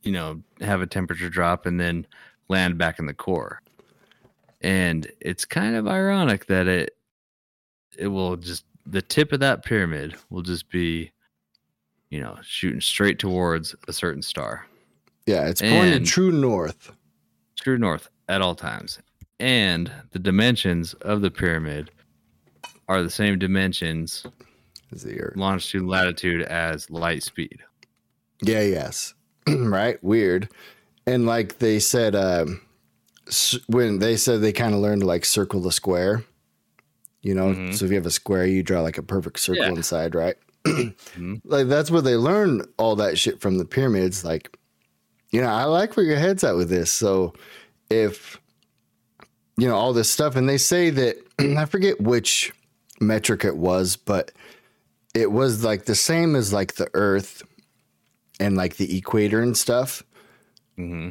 you 0.02 0.12
know, 0.12 0.40
have 0.60 0.80
a 0.80 0.86
temperature 0.86 1.28
drop 1.28 1.66
and 1.66 1.78
then 1.80 2.06
land 2.48 2.78
back 2.78 2.98
in 2.98 3.06
the 3.06 3.14
core. 3.14 3.60
And 4.60 5.10
it's 5.20 5.44
kind 5.44 5.74
of 5.76 5.86
ironic 5.86 6.46
that 6.46 6.66
it 6.68 6.96
it 7.98 8.08
will 8.08 8.36
just 8.36 8.64
the 8.86 9.02
tip 9.02 9.32
of 9.32 9.40
that 9.40 9.64
pyramid 9.64 10.14
will 10.30 10.42
just 10.42 10.68
be 10.70 11.10
you 12.10 12.20
know 12.20 12.36
shooting 12.42 12.80
straight 12.80 13.18
towards 13.18 13.74
a 13.88 13.92
certain 13.92 14.22
star 14.22 14.66
Yeah, 15.26 15.46
it's 15.48 15.60
pointed 15.60 15.94
And- 15.96 16.06
true 16.06 16.32
north. 16.32 16.90
true 17.60 17.78
north 17.78 18.08
at 18.28 18.40
all 18.42 18.54
times. 18.54 18.98
And 19.40 19.90
the 20.12 20.18
dimensions 20.18 20.94
of 20.94 21.20
the 21.20 21.30
pyramid 21.30 21.90
are 22.88 23.02
the 23.02 23.10
same 23.10 23.38
dimensions, 23.38 24.24
Is 24.94 25.02
the 25.02 25.20
earth. 25.20 25.36
longitude 25.36 25.80
and 25.82 25.90
latitude, 25.90 26.42
as 26.42 26.88
light 26.90 27.22
speed. 27.22 27.60
Yeah, 28.42 28.62
yes. 28.62 29.14
right? 29.48 30.02
Weird. 30.02 30.48
And 31.06 31.26
like 31.26 31.58
they 31.58 31.78
said, 31.80 32.14
um, 32.14 32.60
when 33.66 33.98
they 33.98 34.16
said 34.16 34.40
they 34.40 34.52
kind 34.52 34.74
of 34.74 34.80
learned 34.80 35.02
to 35.02 35.06
like 35.06 35.24
circle 35.24 35.60
the 35.60 35.72
square, 35.72 36.24
you 37.22 37.34
know, 37.34 37.54
Mhm. 37.54 37.74
so 37.74 37.84
if 37.84 37.90
you 37.90 37.96
have 37.96 38.06
a 38.06 38.10
square, 38.10 38.46
you 38.46 38.62
draw 38.62 38.80
like 38.82 38.98
a 38.98 39.02
perfect 39.02 39.38
circle 39.40 39.64
Yeah. 39.64 39.70
inside, 39.70 40.14
right? 40.14 40.36
Mhm. 40.64 41.40
Like 41.44 41.68
that's 41.68 41.90
where 41.90 42.02
they 42.02 42.16
learned 42.16 42.66
all 42.78 42.96
that 42.96 43.18
shit 43.18 43.40
from 43.40 43.58
the 43.58 43.64
pyramids. 43.64 44.24
Like, 44.24 44.56
you 45.30 45.40
know, 45.40 45.48
I 45.48 45.64
like 45.64 45.96
where 45.96 46.06
your 46.06 46.18
head's 46.18 46.44
at 46.44 46.56
with 46.56 46.68
this. 46.70 46.92
So 46.92 47.34
if, 47.90 48.38
you 49.56 49.66
know, 49.68 49.74
all 49.74 49.92
this 49.92 50.10
stuff, 50.10 50.36
and 50.36 50.48
they 50.48 50.58
say 50.58 50.90
that, 50.90 51.16
I 51.38 51.64
forget 51.64 52.00
which 52.00 52.52
metric 53.00 53.44
it 53.44 53.56
was, 53.56 53.96
but 53.96 54.32
it 55.14 55.30
was 55.30 55.64
like 55.64 55.84
the 55.84 55.94
same 55.94 56.34
as 56.34 56.52
like 56.52 56.74
the 56.74 56.90
earth 56.94 57.42
and 58.40 58.56
like 58.56 58.76
the 58.76 58.96
equator 58.96 59.40
and 59.40 59.56
stuff. 59.56 60.02
hmm 60.76 61.10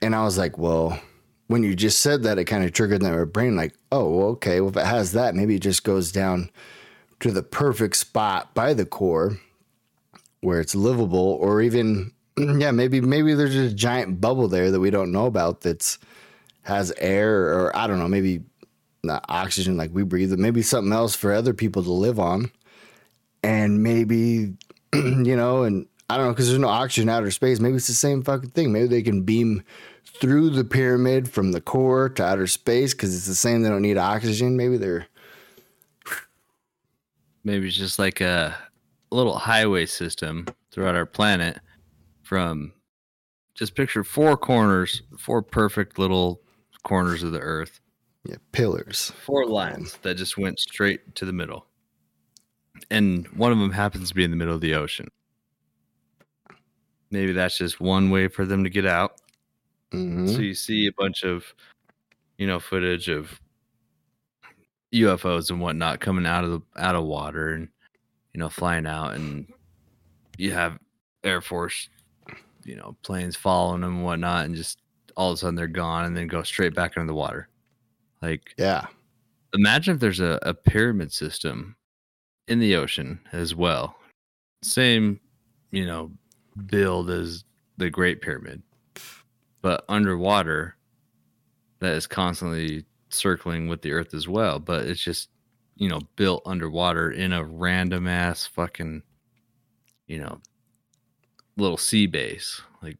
And 0.00 0.14
I 0.14 0.24
was 0.24 0.38
like, 0.38 0.58
well, 0.58 1.00
when 1.48 1.62
you 1.62 1.74
just 1.74 2.00
said 2.00 2.22
that, 2.22 2.38
it 2.38 2.44
kind 2.44 2.64
of 2.64 2.72
triggered 2.72 3.02
in 3.02 3.10
my 3.14 3.24
brain, 3.24 3.56
like, 3.56 3.74
oh, 3.90 4.22
okay, 4.30 4.60
well, 4.60 4.70
if 4.70 4.76
it 4.76 4.86
has 4.86 5.12
that, 5.12 5.34
maybe 5.34 5.56
it 5.56 5.62
just 5.62 5.84
goes 5.84 6.10
down 6.12 6.50
to 7.20 7.30
the 7.30 7.42
perfect 7.42 7.96
spot 7.96 8.54
by 8.54 8.72
the 8.74 8.86
core 8.86 9.38
where 10.40 10.60
it's 10.60 10.74
livable, 10.74 11.38
or 11.40 11.60
even, 11.62 12.12
yeah, 12.36 12.70
maybe 12.72 13.00
maybe 13.00 13.34
there's 13.34 13.54
a 13.54 13.72
giant 13.72 14.20
bubble 14.20 14.48
there 14.48 14.70
that 14.70 14.80
we 14.80 14.90
don't 14.90 15.12
know 15.12 15.26
about 15.26 15.60
that's 15.60 15.98
has 16.62 16.92
air, 16.98 17.52
or 17.54 17.76
I 17.76 17.86
don't 17.86 17.98
know, 17.98 18.08
maybe 18.08 18.42
not 19.04 19.24
oxygen 19.28 19.76
like 19.76 19.90
we 19.92 20.04
breathe, 20.04 20.30
but 20.30 20.38
maybe 20.38 20.62
something 20.62 20.92
else 20.92 21.14
for 21.14 21.32
other 21.32 21.54
people 21.54 21.82
to 21.82 21.92
live 21.92 22.18
on, 22.18 22.50
and 23.42 23.82
maybe 23.82 24.54
you 24.94 25.36
know, 25.36 25.62
and 25.62 25.86
I 26.10 26.16
don't 26.16 26.26
know 26.26 26.32
because 26.32 26.48
there's 26.48 26.60
no 26.60 26.68
oxygen 26.68 27.08
in 27.08 27.14
outer 27.14 27.30
space. 27.30 27.60
Maybe 27.60 27.76
it's 27.76 27.86
the 27.86 27.94
same 27.94 28.22
fucking 28.22 28.50
thing. 28.50 28.72
Maybe 28.72 28.86
they 28.88 29.02
can 29.02 29.22
beam 29.22 29.62
through 30.04 30.50
the 30.50 30.64
pyramid 30.64 31.30
from 31.30 31.52
the 31.52 31.60
core 31.60 32.08
to 32.10 32.24
outer 32.24 32.46
space 32.46 32.92
because 32.92 33.14
it's 33.14 33.26
the 33.26 33.34
same. 33.34 33.62
They 33.62 33.68
don't 33.68 33.82
need 33.82 33.98
oxygen. 33.98 34.56
Maybe 34.56 34.76
they're 34.76 35.06
Maybe 37.44 37.66
it's 37.68 37.76
just 37.76 37.98
like 37.98 38.20
a 38.20 38.56
little 39.10 39.36
highway 39.36 39.86
system 39.86 40.46
throughout 40.70 40.94
our 40.94 41.06
planet 41.06 41.58
from 42.22 42.72
just 43.54 43.74
picture 43.74 44.04
four 44.04 44.36
corners, 44.36 45.02
four 45.18 45.42
perfect 45.42 45.98
little 45.98 46.40
corners 46.84 47.22
of 47.22 47.32
the 47.32 47.40
earth, 47.40 47.80
yeah, 48.24 48.36
pillars. 48.52 49.12
four 49.24 49.46
lines 49.46 49.98
that 50.02 50.16
just 50.16 50.38
went 50.38 50.58
straight 50.58 51.14
to 51.16 51.24
the 51.24 51.32
middle. 51.32 51.66
And 52.90 53.26
one 53.28 53.52
of 53.52 53.58
them 53.58 53.70
happens 53.70 54.08
to 54.08 54.14
be 54.14 54.24
in 54.24 54.30
the 54.30 54.36
middle 54.36 54.54
of 54.54 54.60
the 54.60 54.74
ocean. 54.74 55.08
Maybe 57.10 57.32
that's 57.32 57.58
just 57.58 57.80
one 57.80 58.10
way 58.10 58.28
for 58.28 58.46
them 58.46 58.64
to 58.64 58.70
get 58.70 58.86
out. 58.86 59.20
Mhm. 59.92 60.34
So 60.34 60.40
you 60.40 60.54
see 60.54 60.86
a 60.86 60.92
bunch 60.92 61.24
of, 61.24 61.54
you 62.38 62.46
know, 62.46 62.58
footage 62.58 63.08
of 63.08 63.38
UFOs 64.92 65.50
and 65.50 65.60
whatnot 65.60 66.00
coming 66.00 66.26
out 66.26 66.44
of 66.44 66.50
the 66.50 66.60
out 66.82 66.94
of 66.94 67.04
water 67.04 67.50
and 67.54 67.68
you 68.34 68.40
know 68.40 68.48
flying 68.48 68.86
out, 68.86 69.14
and 69.14 69.50
you 70.38 70.52
have 70.52 70.78
Air 71.24 71.40
Force, 71.40 71.88
you 72.64 72.76
know, 72.76 72.96
planes 73.02 73.36
following 73.36 73.82
them 73.82 73.96
and 73.96 74.04
whatnot, 74.04 74.46
and 74.46 74.54
just 74.54 74.80
all 75.16 75.30
of 75.30 75.34
a 75.34 75.36
sudden 75.38 75.54
they're 75.54 75.66
gone 75.66 76.06
and 76.06 76.16
then 76.16 76.26
go 76.26 76.42
straight 76.42 76.74
back 76.74 76.96
into 76.96 77.06
the 77.06 77.14
water. 77.14 77.48
Like 78.22 78.54
Yeah, 78.56 78.86
imagine 79.52 79.94
if 79.94 80.00
there's 80.00 80.20
a, 80.20 80.38
a 80.42 80.54
pyramid 80.54 81.12
system 81.12 81.76
in 82.52 82.58
the 82.60 82.76
ocean 82.76 83.18
as 83.32 83.54
well. 83.54 83.96
Same, 84.62 85.18
you 85.70 85.86
know, 85.86 86.12
build 86.66 87.08
as 87.08 87.44
the 87.78 87.88
Great 87.88 88.20
Pyramid, 88.20 88.62
but 89.62 89.84
underwater 89.88 90.76
that 91.80 91.94
is 91.94 92.06
constantly 92.06 92.84
circling 93.08 93.68
with 93.68 93.80
the 93.80 93.92
earth 93.92 94.12
as 94.12 94.28
well. 94.28 94.58
But 94.58 94.84
it's 94.86 95.02
just, 95.02 95.30
you 95.76 95.88
know, 95.88 96.00
built 96.16 96.42
underwater 96.44 97.10
in 97.10 97.32
a 97.32 97.42
random 97.42 98.06
ass 98.06 98.46
fucking, 98.46 99.02
you 100.06 100.20
know, 100.20 100.38
little 101.56 101.78
sea 101.78 102.06
base. 102.06 102.60
Like, 102.82 102.98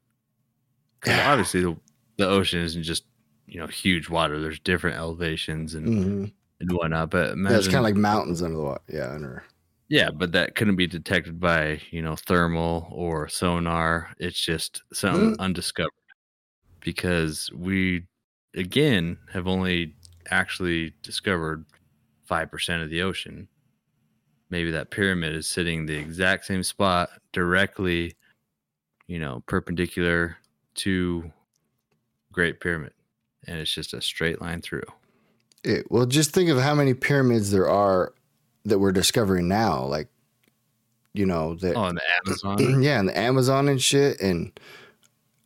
'cause 1.03 1.19
obviously 1.27 1.61
the, 1.61 1.77
the 2.17 2.27
ocean 2.27 2.61
isn't 2.63 2.83
just, 2.85 3.05
you 3.47 3.61
know, 3.61 3.67
huge 3.67 4.09
water. 4.09 4.41
There's 4.41 4.59
different 4.61 4.97
elevations 4.97 5.75
and 5.75 5.87
hmm 5.87 6.25
and 6.63 6.73
whatnot. 6.73 7.11
But 7.11 7.37
yeah, 7.37 7.57
it's 7.57 7.67
kind 7.67 7.79
of 7.79 7.85
like 7.85 7.97
mountains 7.97 8.43
under 8.43 8.57
the 8.57 8.63
water. 8.63 8.83
Yeah, 8.89 9.11
under. 9.11 9.45
yeah, 9.89 10.11
but 10.11 10.33
that 10.33 10.55
couldn't 10.55 10.77
be 10.77 10.87
detected 10.87 11.39
by 11.41 11.81
you 11.91 12.03
know 12.03 12.17
thermal 12.17 12.89
or 12.91 13.29
sonar. 13.29 14.11
It's 14.19 14.41
just 14.41 14.83
something 14.93 15.37
mm. 15.37 15.39
undiscovered 15.39 15.91
because 16.81 17.51
we 17.55 18.07
again 18.55 19.19
have 19.33 19.47
only 19.47 19.95
actually 20.31 20.95
discovered 21.03 21.65
five 22.25 22.51
percent 22.51 22.83
of 22.83 22.91
the 22.91 23.03
ocean. 23.03 23.49
Maybe 24.51 24.71
that 24.71 24.91
pyramid 24.91 25.35
is 25.35 25.47
sitting 25.47 25.87
the 25.87 25.97
exact 25.97 26.45
same 26.45 26.63
spot, 26.63 27.09
directly, 27.33 28.15
you 29.07 29.19
know, 29.19 29.43
perpendicular 29.47 30.37
to 30.75 31.33
Great 32.33 32.61
Pyramid, 32.61 32.93
and 33.47 33.59
it's 33.59 33.73
just 33.73 33.95
a 33.95 34.03
straight 34.03 34.43
line 34.43 34.61
through. 34.61 34.83
It, 35.65 35.91
well, 35.91 36.07
just 36.07 36.33
think 36.33 36.51
of 36.51 36.59
how 36.59 36.75
many 36.75 36.95
pyramids 36.95 37.51
there 37.51 37.69
are 37.69 38.13
that 38.65 38.79
we're 38.79 38.93
discovering 38.93 39.49
now. 39.49 39.85
Like, 39.85 40.09
you 41.15 41.27
know, 41.27 41.55
that 41.57 41.77
Oh, 41.77 41.93
the 41.93 42.03
Amazon. 42.27 42.59
yeah, 42.83 42.99
and 42.99 43.09
the 43.09 43.19
Amazon 43.19 43.69
and 43.69 43.81
shit, 43.81 44.21
and 44.21 44.59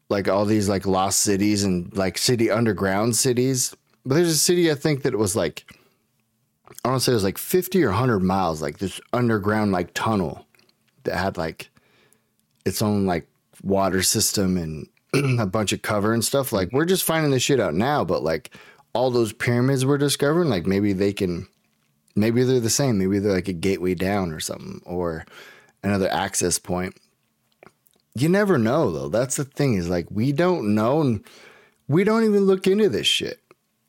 like 0.08 0.28
all 0.28 0.44
these 0.44 0.68
like 0.68 0.87
lost 0.87 1.20
cities 1.20 1.64
and 1.64 1.94
like 1.96 2.18
city 2.18 2.50
underground 2.50 3.16
cities. 3.16 3.76
But 4.04 4.14
there's 4.14 4.28
a 4.28 4.37
city 4.37 4.70
I 4.70 4.75
think 4.75 5.02
that 5.02 5.12
it 5.12 5.18
was 5.18 5.35
like 5.35 5.64
I 6.85 6.90
don't 6.90 7.00
say 7.00 7.12
it 7.12 7.16
was 7.16 7.25
like 7.25 7.38
50 7.38 7.82
or 7.85 7.88
100 7.88 8.20
miles, 8.20 8.62
like 8.62 8.78
this 8.78 9.00
underground 9.12 9.73
like 9.73 9.92
tunnel 9.94 10.46
that 11.04 11.16
had 11.16 11.37
like 11.37 11.70
its 12.64 12.82
own 12.82 13.06
like 13.06 13.28
water 13.62 14.02
system 14.02 14.56
and 14.56 14.88
a 15.40 15.46
bunch 15.46 15.73
of 15.73 15.82
cover 15.82 16.12
and 16.12 16.25
stuff. 16.25 16.52
Like 16.52 16.70
we're 16.73 16.85
just 16.85 17.04
finding 17.04 17.30
this 17.30 17.42
shit 17.42 17.61
out 17.61 17.75
now, 17.75 18.04
but 18.04 18.23
like 18.23 18.54
all 18.96 19.10
those 19.10 19.32
pyramids 19.32 19.84
we're 19.84 19.98
discovering, 19.98 20.48
like 20.48 20.66
maybe 20.66 20.94
they 20.94 21.12
can, 21.12 21.46
maybe 22.14 22.42
they're 22.42 22.60
the 22.60 22.70
same. 22.70 22.98
Maybe 22.98 23.18
they're 23.18 23.32
like 23.32 23.48
a 23.48 23.52
gateway 23.52 23.94
down 23.94 24.32
or 24.32 24.40
something, 24.40 24.80
or 24.86 25.26
another 25.82 26.10
access 26.10 26.58
point. 26.58 26.96
You 28.14 28.30
never 28.30 28.56
know 28.56 28.90
though. 28.90 29.08
That's 29.10 29.36
the 29.36 29.44
thing 29.44 29.74
is 29.74 29.90
like 29.90 30.06
we 30.10 30.32
don't 30.32 30.74
know 30.74 31.02
and 31.02 31.22
we 31.86 32.04
don't 32.04 32.24
even 32.24 32.46
look 32.46 32.66
into 32.66 32.88
this 32.88 33.06
shit. 33.06 33.40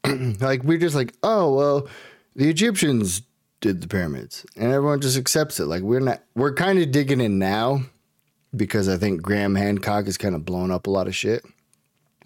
like 0.42 0.64
we're 0.64 0.78
just 0.78 0.96
like, 0.96 1.14
oh 1.24 1.56
well, 1.56 1.88
the 2.36 2.50
Egyptians 2.50 3.22
did 3.62 3.82
the 3.82 3.88
pyramids, 3.88 4.46
and 4.58 4.74
everyone 4.74 5.00
just 5.00 5.18
accepts 5.18 5.60
it. 5.60 5.66
Like 5.66 5.84
we're 5.84 6.02
not, 6.02 6.22
we're 6.36 6.54
kind 6.54 6.80
of 6.80 6.92
digging 6.92 7.22
in 7.22 7.40
now 7.40 7.84
because 8.54 8.90
I 8.90 8.98
think 8.98 9.22
Graham 9.22 9.56
Hancock 9.56 10.06
has 10.06 10.18
kind 10.18 10.36
of 10.36 10.44
blown 10.44 10.70
up 10.70 10.86
a 10.86 10.92
lot 10.92 11.08
of 11.08 11.16
shit. 11.16 11.46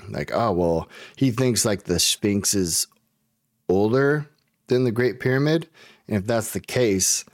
Like, 0.09 0.31
oh 0.33 0.51
well, 0.51 0.89
he 1.15 1.31
thinks 1.31 1.65
like 1.65 1.83
the 1.83 1.99
Sphinx 1.99 2.53
is 2.53 2.87
older 3.69 4.27
than 4.67 4.83
the 4.83 4.91
Great 4.91 5.19
Pyramid, 5.19 5.67
and 6.07 6.17
if 6.17 6.25
that's 6.25 6.51
the 6.51 6.59
case, 6.59 7.25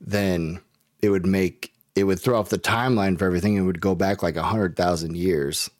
then 0.00 0.60
it 1.02 1.10
would 1.10 1.26
make 1.26 1.72
it 1.94 2.04
would 2.04 2.20
throw 2.20 2.38
off 2.38 2.48
the 2.48 2.58
timeline 2.58 3.18
for 3.18 3.26
everything. 3.26 3.56
It 3.56 3.62
would 3.62 3.80
go 3.80 3.94
back 3.94 4.22
like 4.22 4.36
a 4.36 4.42
hundred 4.42 4.76
thousand 4.76 5.16
years, 5.16 5.70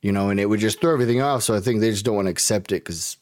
you 0.00 0.12
know, 0.12 0.30
and 0.30 0.38
it 0.38 0.46
would 0.46 0.60
just 0.60 0.80
throw 0.80 0.92
everything 0.92 1.22
off. 1.22 1.42
So 1.42 1.54
I 1.54 1.60
think 1.60 1.80
they 1.80 1.90
just 1.90 2.04
don't 2.04 2.16
want 2.16 2.26
to 2.26 2.32
accept 2.32 2.72
it 2.72 2.84
because 2.84 3.16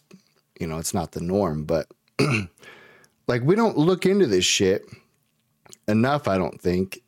you 0.58 0.66
know 0.66 0.78
it's 0.78 0.94
not 0.94 1.12
the 1.12 1.20
norm. 1.20 1.64
But 1.64 1.86
like 3.26 3.42
we 3.42 3.54
don't 3.54 3.78
look 3.78 4.06
into 4.06 4.26
this 4.26 4.44
shit 4.44 4.84
enough. 5.88 6.28
I 6.28 6.38
don't 6.38 6.60
think 6.60 7.00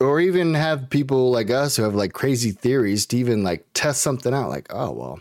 or 0.00 0.20
even 0.20 0.54
have 0.54 0.90
people 0.90 1.30
like 1.30 1.50
us 1.50 1.76
who 1.76 1.82
have 1.82 1.94
like 1.94 2.12
crazy 2.12 2.50
theories 2.50 3.06
to 3.06 3.16
even 3.16 3.42
like 3.42 3.66
test 3.74 4.02
something 4.02 4.34
out 4.34 4.48
like 4.48 4.66
oh 4.70 4.90
well 4.90 5.20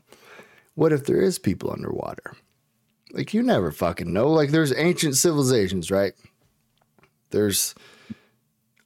what 0.75 0.93
if 0.93 1.05
there 1.05 1.21
is 1.21 1.37
people 1.37 1.71
underwater? 1.71 2.33
Like 3.11 3.33
you 3.33 3.43
never 3.43 3.71
fucking 3.71 4.11
know. 4.11 4.29
Like 4.29 4.51
there's 4.51 4.73
ancient 4.75 5.15
civilizations 5.15 5.91
right? 5.91 6.13
There's 7.29 7.75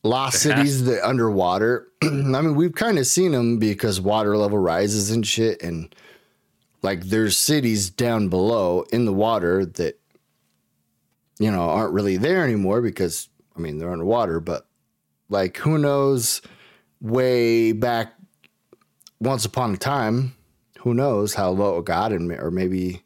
lost 0.04 0.42
cities 0.42 0.86
that 0.86 1.08
underwater. 1.08 1.88
I 2.04 2.08
mean 2.08 2.56
we've 2.56 2.76
kind 2.76 2.98
of 2.98 3.08
seen 3.08 3.32
them 3.32 3.60
because 3.60 4.02
water 4.02 4.38
level 4.38 4.58
rises 4.58 5.12
and 5.12 5.26
shit 5.26 5.62
and 5.62 5.94
like 6.86 7.02
there's 7.02 7.38
cities 7.38 7.90
down 7.90 8.30
below 8.30 8.86
in 8.94 9.06
the 9.06 9.14
water 9.14 9.66
that 9.66 10.00
you 11.40 11.52
know 11.52 11.70
aren't 11.70 11.94
really 11.94 12.16
there 12.16 12.44
anymore 12.44 12.82
because 12.82 13.28
i 13.58 13.60
mean 13.60 13.78
they're 13.80 13.92
underwater 13.92 14.40
but 14.40 14.65
like 15.30 15.58
who 15.58 15.78
knows 15.78 16.42
way 17.02 17.72
back 17.72 18.14
once 19.20 19.46
upon 19.46 19.74
a 19.74 19.78
time 19.78 20.36
who 20.80 20.94
knows 20.94 21.34
how 21.34 21.50
low 21.50 21.80
it 21.80 21.86
got, 21.86 22.12
and 22.12 22.32
or 22.34 22.52
maybe 22.52 23.02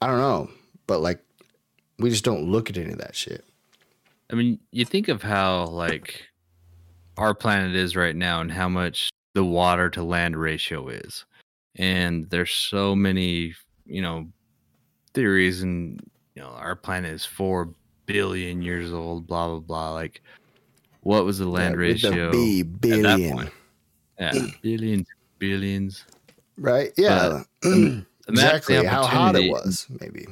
I 0.00 0.06
don't 0.06 0.18
know, 0.18 0.50
but 0.86 1.00
like 1.00 1.20
we 1.98 2.10
just 2.10 2.24
don't 2.24 2.50
look 2.50 2.70
at 2.70 2.78
any 2.78 2.92
of 2.92 2.98
that 2.98 3.14
shit. 3.14 3.44
I 4.30 4.34
mean, 4.34 4.58
you 4.72 4.84
think 4.84 5.08
of 5.08 5.22
how 5.22 5.66
like 5.66 6.26
our 7.16 7.34
planet 7.34 7.74
is 7.74 7.96
right 7.96 8.16
now 8.16 8.40
and 8.40 8.50
how 8.50 8.68
much 8.68 9.10
the 9.34 9.44
water 9.44 9.90
to 9.90 10.02
land 10.02 10.36
ratio 10.36 10.88
is. 10.88 11.24
And 11.76 12.28
there's 12.30 12.50
so 12.50 12.96
many, 12.96 13.54
you 13.84 14.00
know, 14.02 14.28
theories 15.14 15.62
and 15.62 16.00
you 16.34 16.42
know, 16.42 16.48
our 16.48 16.76
planet 16.76 17.12
is 17.12 17.24
4 17.26 17.72
billion 18.06 18.62
years 18.62 18.92
old, 18.92 19.26
blah 19.26 19.48
blah 19.48 19.60
blah 19.60 19.92
like 19.92 20.22
what 21.06 21.24
was 21.24 21.38
the 21.38 21.46
land 21.46 21.74
Yeah, 21.76 21.80
ratio 21.80 22.30
the 22.32 22.62
B 22.62 22.62
at 22.62 22.66
that 22.66 22.80
billion, 22.80 23.30
point? 23.32 23.52
Yeah, 24.18 24.46
billions, 24.60 25.06
billions. 25.38 26.04
right? 26.58 26.90
Yeah, 26.96 27.44
exactly. 28.28 28.84
How 28.84 29.06
hot 29.06 29.36
it 29.36 29.48
was, 29.48 29.86
maybe. 30.00 30.26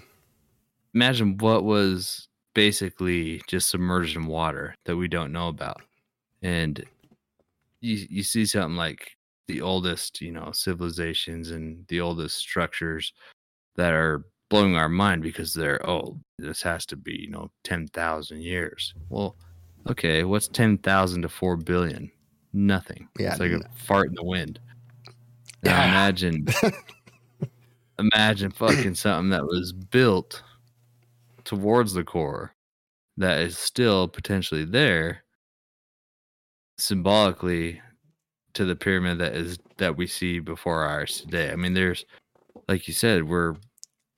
imagine 0.92 1.38
what 1.38 1.62
was 1.62 2.26
basically 2.54 3.40
just 3.46 3.68
submerged 3.70 4.16
in 4.16 4.26
water 4.26 4.74
that 4.84 4.96
we 4.96 5.06
don't 5.06 5.32
know 5.32 5.48
about 5.48 5.80
and 6.42 6.84
you 7.80 8.06
you 8.08 8.22
see 8.22 8.44
something 8.46 8.76
like 8.76 9.10
the 9.48 9.60
oldest 9.60 10.20
you 10.20 10.30
know 10.30 10.50
civilizations 10.52 11.50
and 11.50 11.84
the 11.88 12.00
oldest 12.00 12.36
structures 12.36 13.12
that 13.76 13.92
are 13.92 14.24
blowing 14.50 14.76
our 14.76 14.88
mind 14.88 15.20
because 15.20 15.52
they're 15.52 15.84
oh 15.88 16.16
this 16.38 16.62
has 16.62 16.86
to 16.86 16.94
be 16.96 17.12
you 17.12 17.30
know 17.30 17.50
10,000 17.64 18.40
years 18.40 18.94
well 19.08 19.36
okay 19.88 20.24
what's 20.24 20.48
10,000 20.48 21.22
to 21.22 21.28
4 21.28 21.56
billion 21.56 22.10
nothing 22.52 23.08
Yeah, 23.18 23.30
it's 23.32 23.40
like 23.40 23.52
a 23.52 23.60
fart 23.74 24.08
in 24.08 24.14
the 24.14 24.24
wind 24.24 24.58
now 25.62 25.80
Yeah. 25.82 25.88
imagine 25.88 26.46
imagine 27.98 28.50
fucking 28.50 28.94
something 28.94 29.30
that 29.30 29.44
was 29.44 29.72
built 29.72 30.42
towards 31.44 31.92
the 31.92 32.04
core 32.04 32.54
that 33.16 33.40
is 33.40 33.56
still 33.56 34.08
potentially 34.08 34.64
there 34.64 35.22
symbolically 36.78 37.80
to 38.54 38.64
the 38.64 38.74
pyramid 38.76 39.18
that 39.18 39.34
is 39.34 39.58
that 39.76 39.96
we 39.96 40.06
see 40.06 40.38
before 40.38 40.82
ours 40.84 41.20
today. 41.20 41.50
I 41.50 41.56
mean 41.56 41.74
there's 41.74 42.04
like 42.68 42.88
you 42.88 42.94
said 42.94 43.24
we're 43.24 43.56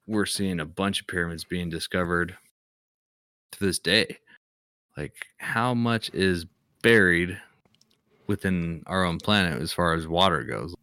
we're 0.06 0.26
seeing 0.26 0.60
a 0.60 0.66
bunch 0.66 1.00
of 1.00 1.06
pyramids 1.06 1.44
being 1.44 1.68
discovered 1.68 2.36
to 3.52 3.60
this 3.60 3.78
day. 3.78 4.18
Like 4.96 5.26
how 5.38 5.74
much 5.74 6.10
is 6.14 6.46
buried 6.82 7.38
within 8.26 8.82
our 8.86 9.04
own 9.04 9.18
planet 9.18 9.60
as 9.60 9.72
far 9.72 9.94
as 9.94 10.06
water 10.06 10.42
goes? 10.42 10.74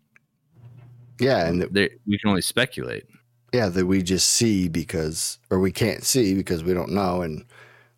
Yeah, 1.19 1.47
and 1.47 1.61
we 1.71 2.17
can 2.19 2.29
only 2.29 2.41
speculate. 2.41 3.05
yeah, 3.53 3.69
that 3.69 3.85
we 3.85 4.01
just 4.01 4.29
see 4.29 4.67
because, 4.67 5.37
or 5.49 5.59
we 5.59 5.71
can't 5.71 6.03
see 6.03 6.33
because 6.33 6.63
we 6.63 6.73
don't 6.73 6.91
know. 6.91 7.21
And 7.21 7.45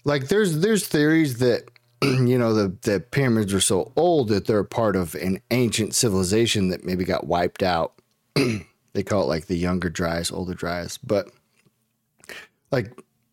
like, 0.03 0.27
there's 0.27 0.59
there's 0.59 0.87
theories 0.87 1.39
that 1.39 1.63
you 2.03 2.37
know 2.37 2.53
the 2.53 2.77
the 2.81 2.99
pyramids 2.99 3.53
are 3.53 3.61
so 3.61 3.91
old 3.95 4.27
that 4.29 4.47
they're 4.47 4.63
part 4.63 4.95
of 4.95 5.15
an 5.15 5.41
ancient 5.51 5.95
civilization 5.95 6.69
that 6.69 6.83
maybe 6.83 7.05
got 7.05 7.25
wiped 7.25 7.63
out. 7.63 7.93
they 8.35 9.03
call 9.03 9.23
it 9.23 9.27
like 9.27 9.47
the 9.47 9.57
younger 9.57 9.89
Dryas, 9.89 10.31
older 10.31 10.53
Dryas, 10.53 10.97
but 10.97 11.29
like 12.71 12.91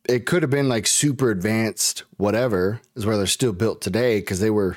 it 0.08 0.26
could 0.26 0.42
have 0.42 0.50
been 0.50 0.68
like 0.68 0.86
super 0.86 1.30
advanced, 1.30 2.04
whatever 2.16 2.80
is 2.96 3.06
where 3.06 3.16
they're 3.16 3.26
still 3.26 3.52
built 3.52 3.80
today 3.80 4.20
because 4.20 4.40
they 4.40 4.50
were, 4.50 4.76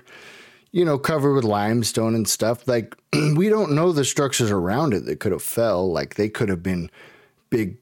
you 0.71 0.85
know, 0.85 0.97
covered 0.97 1.33
with 1.33 1.43
limestone 1.43 2.15
and 2.15 2.27
stuff. 2.27 2.67
Like 2.67 2.95
we 3.13 3.49
don't 3.49 3.71
know 3.71 3.91
the 3.91 4.05
structures 4.05 4.51
around 4.51 4.93
it 4.93 5.05
that 5.05 5.19
could 5.19 5.31
have 5.31 5.41
fell. 5.41 5.91
Like 5.91 6.15
they 6.15 6.29
could 6.29 6.49
have 6.49 6.61
been 6.61 6.89
big 7.49 7.77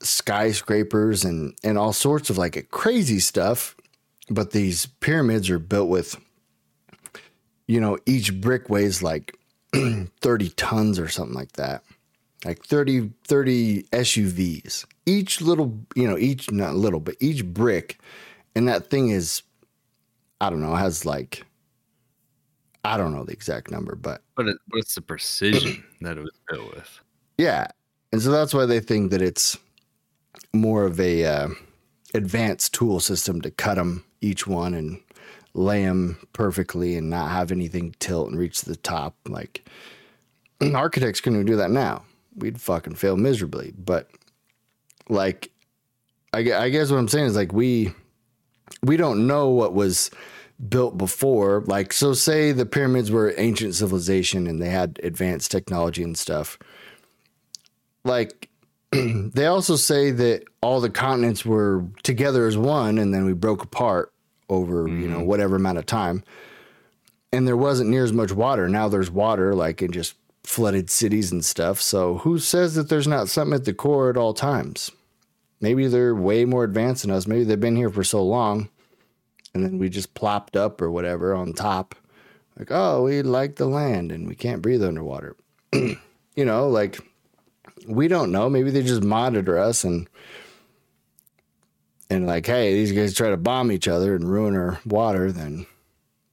skyscrapers 0.00 1.24
and 1.24 1.54
and 1.64 1.78
all 1.78 1.92
sorts 1.92 2.30
of 2.30 2.38
like 2.38 2.68
crazy 2.70 3.18
stuff. 3.18 3.76
But 4.30 4.52
these 4.52 4.86
pyramids 4.86 5.50
are 5.50 5.58
built 5.58 5.88
with, 5.88 6.16
you 7.66 7.80
know, 7.80 7.98
each 8.06 8.40
brick 8.40 8.70
weighs 8.70 9.02
like 9.02 9.36
30 10.20 10.48
tons 10.50 10.98
or 10.98 11.08
something 11.08 11.34
like 11.34 11.52
that. 11.52 11.82
Like 12.44 12.64
30, 12.64 13.10
30 13.26 13.82
SUVs. 13.84 14.86
Each 15.06 15.40
little, 15.40 15.78
you 15.94 16.08
know, 16.08 16.16
each, 16.16 16.50
not 16.50 16.74
little, 16.76 17.00
but 17.00 17.16
each 17.20 17.44
brick. 17.44 18.00
And 18.54 18.68
that 18.68 18.88
thing 18.90 19.10
is, 19.10 19.42
I 20.40 20.50
don't 20.50 20.60
know, 20.60 20.74
has 20.74 21.04
like, 21.04 21.44
I 22.84 22.96
don't 22.96 23.14
know 23.14 23.24
the 23.24 23.32
exact 23.32 23.70
number, 23.70 23.94
but 23.94 24.22
But 24.36 24.48
it, 24.48 24.58
but 24.68 24.78
it's 24.78 24.94
the 24.94 25.00
precision 25.00 25.84
that 26.00 26.18
it 26.18 26.20
was 26.20 26.38
built 26.48 26.74
with. 26.74 27.00
Yeah, 27.38 27.66
and 28.12 28.22
so 28.22 28.30
that's 28.30 28.54
why 28.54 28.66
they 28.66 28.80
think 28.80 29.10
that 29.10 29.22
it's 29.22 29.58
more 30.52 30.84
of 30.84 31.00
a 31.00 31.24
uh, 31.24 31.48
advanced 32.14 32.72
tool 32.74 33.00
system 33.00 33.40
to 33.40 33.50
cut 33.50 33.74
them 33.74 34.04
each 34.20 34.46
one 34.46 34.74
and 34.74 35.00
lay 35.54 35.84
them 35.84 36.18
perfectly 36.32 36.96
and 36.96 37.10
not 37.10 37.30
have 37.30 37.50
anything 37.50 37.94
tilt 37.98 38.28
and 38.28 38.38
reach 38.38 38.62
the 38.62 38.76
top. 38.76 39.16
Like 39.26 39.68
architects 40.74 41.20
couldn't 41.20 41.40
even 41.40 41.46
do 41.46 41.56
that 41.56 41.70
now. 41.70 42.04
We'd 42.36 42.60
fucking 42.60 42.96
fail 42.96 43.16
miserably. 43.16 43.72
But 43.76 44.10
like, 45.08 45.50
I, 46.32 46.38
I 46.52 46.68
guess 46.68 46.90
what 46.90 46.98
I'm 46.98 47.08
saying 47.08 47.26
is 47.26 47.36
like 47.36 47.52
we 47.52 47.92
we 48.82 48.96
don't 48.96 49.26
know 49.26 49.48
what 49.48 49.74
was 49.74 50.10
built 50.68 50.96
before. 50.96 51.62
Like, 51.66 51.92
so 51.92 52.12
say 52.12 52.52
the 52.52 52.66
pyramids 52.66 53.10
were 53.10 53.34
ancient 53.36 53.74
civilization 53.74 54.46
and 54.46 54.60
they 54.60 54.70
had 54.70 55.00
advanced 55.02 55.50
technology 55.50 56.02
and 56.02 56.16
stuff. 56.16 56.58
Like 58.04 58.48
they 58.92 59.46
also 59.46 59.76
say 59.76 60.10
that 60.10 60.44
all 60.60 60.80
the 60.80 60.90
continents 60.90 61.44
were 61.44 61.84
together 62.02 62.46
as 62.46 62.56
one 62.56 62.98
and 62.98 63.12
then 63.12 63.24
we 63.24 63.32
broke 63.32 63.62
apart 63.62 64.12
over 64.50 64.86
you 64.86 65.08
know 65.08 65.18
mm-hmm. 65.18 65.26
whatever 65.26 65.56
amount 65.56 65.78
of 65.78 65.86
time. 65.86 66.22
And 67.32 67.48
there 67.48 67.56
wasn't 67.56 67.90
near 67.90 68.04
as 68.04 68.12
much 68.12 68.30
water. 68.30 68.68
Now 68.68 68.88
there's 68.88 69.10
water 69.10 69.54
like 69.54 69.82
in 69.82 69.90
just 69.90 70.14
flooded 70.44 70.90
cities 70.90 71.32
and 71.32 71.44
stuff. 71.44 71.80
So 71.80 72.18
who 72.18 72.38
says 72.38 72.74
that 72.74 72.88
there's 72.88 73.08
not 73.08 73.28
something 73.28 73.54
at 73.54 73.64
the 73.64 73.74
core 73.74 74.10
at 74.10 74.16
all 74.16 74.34
times? 74.34 74.90
Maybe 75.60 75.86
they're 75.86 76.14
way 76.14 76.44
more 76.44 76.64
advanced 76.64 77.02
than 77.02 77.10
us. 77.10 77.26
Maybe 77.26 77.44
they've 77.44 77.58
been 77.58 77.76
here 77.76 77.90
for 77.90 78.04
so 78.04 78.22
long 78.22 78.68
and 79.54 79.64
then 79.64 79.78
we 79.78 79.88
just 79.88 80.14
plopped 80.14 80.56
up 80.56 80.80
or 80.80 80.90
whatever 80.90 81.34
on 81.34 81.52
top. 81.52 81.94
Like 82.58 82.68
oh 82.70 83.04
we 83.04 83.22
like 83.22 83.56
the 83.56 83.66
land 83.66 84.12
and 84.12 84.28
we 84.28 84.34
can't 84.34 84.62
breathe 84.62 84.84
underwater. 84.84 85.36
You 86.36 86.44
know 86.44 86.68
like 86.68 86.98
we 87.86 88.08
don't 88.08 88.32
know. 88.32 88.50
Maybe 88.50 88.72
they 88.72 88.82
just 88.82 89.04
monitor 89.04 89.56
us 89.56 89.84
and 89.84 90.08
and 92.10 92.26
like, 92.26 92.46
hey, 92.46 92.74
these 92.74 92.92
guys 92.92 93.14
try 93.14 93.30
to 93.30 93.36
bomb 93.36 93.72
each 93.72 93.88
other 93.88 94.14
and 94.14 94.28
ruin 94.28 94.56
our 94.56 94.78
water, 94.86 95.32
then 95.32 95.66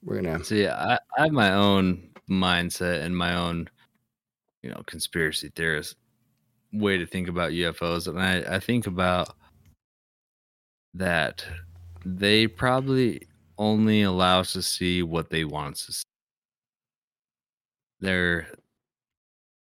we're 0.03 0.21
gonna 0.21 0.43
See, 0.43 0.67
I, 0.67 0.95
I 0.95 1.23
have 1.23 1.31
my 1.31 1.53
own 1.53 2.09
mindset 2.29 3.03
and 3.03 3.15
my 3.15 3.35
own, 3.35 3.69
you 4.63 4.69
know, 4.69 4.81
conspiracy 4.85 5.51
theorist 5.55 5.95
way 6.73 6.97
to 6.97 7.05
think 7.05 7.27
about 7.27 7.51
UFOs, 7.51 8.07
and 8.07 8.19
I, 8.19 8.55
I 8.55 8.59
think 8.59 8.87
about 8.87 9.35
that 10.93 11.45
they 12.05 12.47
probably 12.47 13.27
only 13.57 14.01
allow 14.01 14.39
us 14.39 14.53
to 14.53 14.61
see 14.61 15.03
what 15.03 15.29
they 15.29 15.45
want 15.45 15.73
us 15.73 15.85
to 15.85 15.91
see. 15.93 16.03
They're 17.99 18.47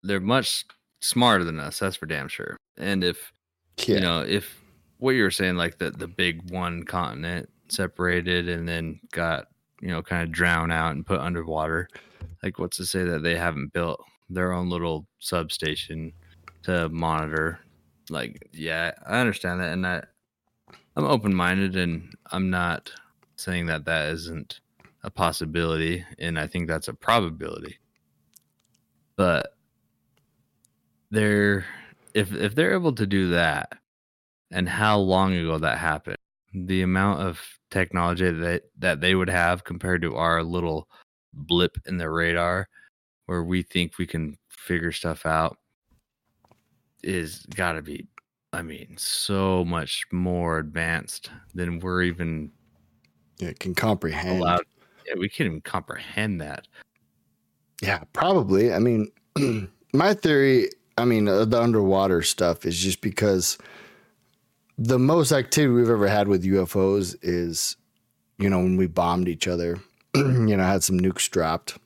they're 0.01 0.19
much 0.19 0.65
smarter 1.01 1.43
than 1.43 1.59
us, 1.59 1.79
that's 1.79 1.95
for 1.95 2.05
damn 2.05 2.27
sure. 2.27 2.57
And 2.77 3.03
if 3.03 3.31
yeah. 3.85 3.95
you 3.95 4.01
know 4.01 4.21
if 4.21 4.61
what 4.97 5.11
you 5.11 5.23
were 5.23 5.31
saying 5.31 5.55
like 5.55 5.77
the 5.77 5.91
the 5.91 6.07
big 6.07 6.49
one 6.51 6.83
continent 6.83 7.49
separated 7.69 8.49
and 8.49 8.67
then 8.67 8.99
got 9.11 9.47
you 9.81 9.89
know 9.89 10.01
kind 10.01 10.23
of 10.23 10.31
drowned 10.31 10.71
out 10.71 10.91
and 10.91 11.05
put 11.05 11.19
underwater 11.19 11.87
like 12.41 12.59
what's 12.59 12.77
to 12.77 12.85
say 12.85 13.03
that 13.03 13.23
they 13.23 13.35
haven't 13.35 13.73
built 13.73 14.03
their 14.33 14.51
own 14.53 14.69
little 14.69 15.07
substation 15.19 16.11
to 16.63 16.89
monitor. 16.89 17.59
Like 18.09 18.49
yeah 18.51 18.91
i 19.07 19.19
understand 19.19 19.61
that 19.61 19.71
and 19.71 19.85
that 19.85 20.09
i'm 20.97 21.05
open-minded 21.05 21.77
and 21.77 22.13
i'm 22.31 22.49
not 22.49 22.91
saying 23.37 23.67
that 23.67 23.85
that 23.85 24.09
isn't 24.09 24.59
a 25.03 25.09
possibility 25.09 26.03
and 26.19 26.37
i 26.37 26.45
think 26.45 26.67
that's 26.67 26.89
a 26.89 26.93
probability. 26.93 27.77
But 29.15 29.55
they're 31.11 31.65
if 32.13 32.33
if 32.33 32.55
they're 32.55 32.73
able 32.73 32.93
to 32.93 33.07
do 33.07 33.29
that 33.29 33.71
and 34.51 34.67
how 34.67 34.97
long 34.97 35.33
ago 35.33 35.57
that 35.57 35.77
happened 35.77 36.17
the 36.53 36.81
amount 36.81 37.21
of 37.21 37.39
technology 37.71 38.29
that 38.29 38.63
that 38.77 38.99
they 38.99 39.15
would 39.15 39.29
have 39.29 39.63
compared 39.63 40.01
to 40.01 40.15
our 40.15 40.43
little 40.43 40.87
blip 41.33 41.77
in 41.85 41.97
the 41.97 42.09
radar 42.09 42.67
where 43.25 43.43
we 43.43 43.61
think 43.63 43.97
we 43.97 44.05
can 44.07 44.37
figure 44.49 44.91
stuff 44.91 45.25
out 45.25 45.57
is 47.03 47.45
got 47.55 47.73
to 47.73 47.81
be 47.81 48.07
i 48.53 48.61
mean 48.61 48.95
so 48.97 49.65
much 49.65 50.05
more 50.11 50.59
advanced 50.59 51.29
than 51.53 51.79
we're 51.79 52.03
even 52.03 52.51
It 53.39 53.59
can 53.59 53.73
comprehend. 53.75 54.39
allowed 54.41 54.63
yeah, 55.05 55.15
we 55.17 55.27
can't 55.27 55.47
even 55.47 55.61
comprehend 55.61 56.39
that 56.41 56.67
Yeah, 57.81 58.03
probably. 58.13 58.71
I 58.73 58.79
mean, 58.79 59.11
my 59.93 60.13
theory 60.13 60.69
I 60.97 61.05
mean, 61.05 61.27
uh, 61.27 61.45
the 61.45 61.61
underwater 61.61 62.21
stuff 62.21 62.65
is 62.65 62.77
just 62.77 63.01
because 63.01 63.57
the 64.77 64.99
most 64.99 65.31
activity 65.31 65.73
we've 65.73 65.89
ever 65.89 66.07
had 66.07 66.27
with 66.27 66.43
UFOs 66.43 67.15
is, 67.21 67.75
you 68.37 68.49
know, 68.49 68.59
when 68.59 68.77
we 68.77 68.87
bombed 68.87 69.27
each 69.27 69.47
other, 69.47 69.79
you 70.15 70.55
know, 70.55 70.63
had 70.63 70.83
some 70.83 70.99
nukes 70.99 71.29
dropped. 71.29 71.77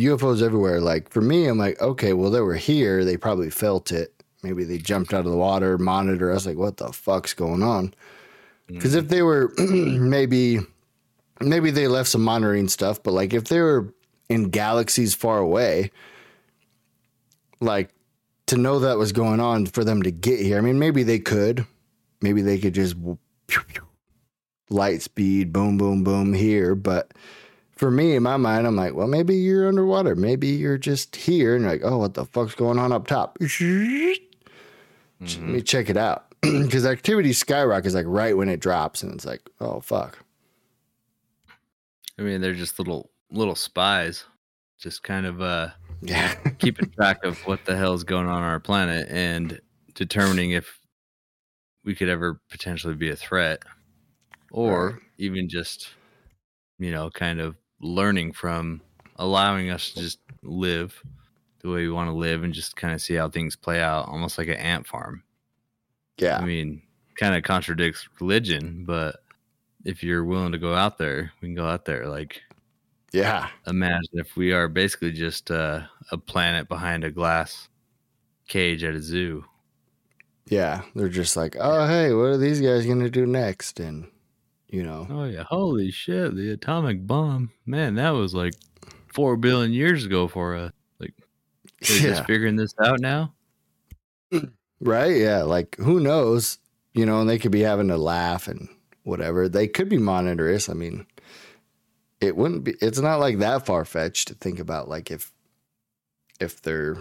UFOs 0.00 0.42
everywhere. 0.42 0.80
Like 0.80 1.10
for 1.10 1.20
me, 1.20 1.46
I'm 1.46 1.58
like, 1.58 1.80
okay, 1.80 2.12
well, 2.12 2.30
they 2.30 2.40
were 2.40 2.54
here. 2.54 3.04
They 3.04 3.16
probably 3.16 3.50
felt 3.50 3.92
it. 3.92 4.14
Maybe 4.42 4.64
they 4.64 4.78
jumped 4.78 5.12
out 5.12 5.26
of 5.26 5.30
the 5.30 5.36
water, 5.36 5.76
monitor 5.76 6.32
us. 6.32 6.46
Like, 6.46 6.56
what 6.56 6.78
the 6.78 6.92
fuck's 6.92 7.34
going 7.34 7.62
on? 7.62 7.92
Because 8.66 8.94
if 8.94 9.04
mm-hmm. 9.04 9.14
they 9.14 9.22
were 9.22 9.52
maybe, 9.58 10.60
maybe 11.40 11.70
they 11.70 11.88
left 11.88 12.08
some 12.08 12.22
monitoring 12.22 12.68
stuff, 12.68 13.02
but 13.02 13.12
like 13.12 13.34
if 13.34 13.44
they 13.44 13.60
were 13.60 13.92
in 14.28 14.48
galaxies 14.50 15.14
far 15.14 15.38
away, 15.38 15.90
like 17.60 17.90
to 18.46 18.56
know 18.56 18.78
that 18.78 18.96
was 18.96 19.12
going 19.12 19.40
on 19.40 19.66
for 19.66 19.84
them 19.84 20.02
to 20.02 20.10
get 20.10 20.40
here. 20.40 20.56
I 20.56 20.60
mean, 20.60 20.78
maybe 20.78 21.02
they 21.02 21.18
could, 21.18 21.66
maybe 22.22 22.42
they 22.42 22.58
could 22.58 22.74
just 22.74 22.96
light 24.70 25.02
speed, 25.02 25.52
boom, 25.52 25.76
boom, 25.76 26.02
boom 26.02 26.32
here. 26.32 26.74
But 26.74 27.12
for 27.80 27.90
me, 27.90 28.14
in 28.14 28.22
my 28.22 28.36
mind, 28.36 28.66
I'm 28.66 28.76
like, 28.76 28.94
well, 28.94 29.06
maybe 29.08 29.34
you're 29.34 29.66
underwater. 29.66 30.14
Maybe 30.14 30.48
you're 30.48 30.76
just 30.76 31.16
here, 31.16 31.54
and 31.54 31.62
you're 31.64 31.72
like, 31.72 31.80
oh, 31.82 31.96
what 31.96 32.12
the 32.12 32.26
fuck's 32.26 32.54
going 32.54 32.78
on 32.78 32.92
up 32.92 33.06
top? 33.06 33.38
Let 33.40 33.58
me 35.40 35.62
check 35.62 35.88
it 35.88 35.96
out. 35.96 36.26
Because 36.42 36.84
activity 36.86 37.32
skyrockets 37.34 37.94
like 37.94 38.04
right 38.08 38.34
when 38.36 38.48
it 38.50 38.60
drops, 38.60 39.02
and 39.02 39.12
it's 39.14 39.24
like, 39.26 39.40
oh 39.60 39.80
fuck. 39.80 40.18
I 42.18 42.22
mean, 42.22 42.40
they're 42.40 42.54
just 42.54 42.78
little 42.78 43.10
little 43.30 43.54
spies, 43.54 44.24
just 44.78 45.02
kind 45.02 45.26
of 45.26 45.40
uh 45.42 45.68
Yeah. 46.02 46.34
keeping 46.58 46.90
track 46.90 47.24
of 47.24 47.38
what 47.46 47.64
the 47.66 47.76
hell's 47.76 48.04
going 48.04 48.26
on 48.26 48.42
on 48.42 48.42
our 48.42 48.60
planet 48.60 49.06
and 49.10 49.60
determining 49.94 50.52
if 50.52 50.78
we 51.84 51.94
could 51.94 52.08
ever 52.08 52.40
potentially 52.50 52.94
be 52.94 53.10
a 53.10 53.16
threat 53.16 53.62
or 54.50 54.90
Right. 54.92 55.00
even 55.18 55.48
just 55.48 55.90
you 56.78 56.90
know 56.90 57.10
kind 57.10 57.40
of 57.40 57.56
learning 57.80 58.32
from 58.32 58.80
allowing 59.16 59.70
us 59.70 59.90
to 59.90 60.00
just 60.00 60.18
live 60.42 61.02
the 61.60 61.68
way 61.68 61.82
we 61.82 61.90
want 61.90 62.08
to 62.08 62.14
live 62.14 62.42
and 62.42 62.54
just 62.54 62.76
kind 62.76 62.94
of 62.94 63.00
see 63.00 63.14
how 63.14 63.28
things 63.28 63.56
play 63.56 63.80
out 63.80 64.08
almost 64.08 64.38
like 64.38 64.48
an 64.48 64.54
ant 64.54 64.86
farm 64.86 65.22
yeah. 66.18 66.38
i 66.38 66.44
mean 66.44 66.80
kind 67.16 67.34
of 67.34 67.42
contradicts 67.42 68.08
religion 68.20 68.84
but 68.86 69.16
if 69.84 70.02
you're 70.02 70.24
willing 70.24 70.52
to 70.52 70.58
go 70.58 70.74
out 70.74 70.96
there 70.98 71.32
we 71.40 71.48
can 71.48 71.54
go 71.54 71.66
out 71.66 71.84
there 71.84 72.06
like 72.06 72.42
Yeah. 73.12 73.48
imagine 73.66 74.08
if 74.14 74.36
we 74.36 74.52
are 74.52 74.68
basically 74.68 75.12
just 75.12 75.50
uh, 75.50 75.80
a 76.10 76.16
planet 76.18 76.68
behind 76.68 77.04
a 77.04 77.10
glass 77.10 77.68
cage 78.48 78.84
at 78.84 78.94
a 78.94 79.00
zoo. 79.00 79.44
Yeah. 80.48 80.82
They're 80.94 81.08
just 81.08 81.36
like, 81.36 81.56
oh, 81.58 81.86
hey, 81.86 82.12
what 82.12 82.24
are 82.24 82.36
these 82.36 82.60
guys 82.60 82.84
going 82.84 83.00
to 83.00 83.10
do 83.10 83.26
next? 83.26 83.78
And, 83.80 84.08
you 84.70 84.82
know, 84.82 85.06
Oh 85.10 85.24
yeah, 85.24 85.42
holy 85.42 85.90
shit! 85.90 86.34
The 86.34 86.50
atomic 86.50 87.06
bomb, 87.06 87.50
man, 87.66 87.96
that 87.96 88.10
was 88.10 88.34
like 88.34 88.54
four 89.12 89.36
billion 89.36 89.72
years 89.72 90.04
ago 90.04 90.28
for 90.28 90.56
us. 90.56 90.72
Like 90.98 91.14
they're 91.80 91.98
yeah. 91.98 92.08
just 92.14 92.26
figuring 92.26 92.56
this 92.56 92.74
out 92.82 93.00
now. 93.00 93.34
Right? 94.82 95.16
Yeah. 95.16 95.42
Like, 95.42 95.76
who 95.76 96.00
knows? 96.00 96.58
You 96.94 97.04
know, 97.04 97.20
and 97.20 97.28
they 97.28 97.38
could 97.38 97.52
be 97.52 97.60
having 97.60 97.90
a 97.90 97.98
laugh 97.98 98.48
and 98.48 98.66
whatever. 99.02 99.46
They 99.46 99.68
could 99.68 99.90
be 99.90 99.98
monitoring 99.98 100.56
us. 100.56 100.70
I 100.70 100.72
mean, 100.72 101.06
it 102.20 102.34
wouldn't 102.34 102.64
be, 102.64 102.74
it's 102.80 102.98
not 102.98 103.20
like 103.20 103.38
that 103.40 103.66
far 103.66 103.84
fetched 103.84 104.28
to 104.28 104.34
think 104.34 104.58
about, 104.58 104.88
like, 104.88 105.10
if, 105.10 105.32
if 106.40 106.62
they're 106.62 106.96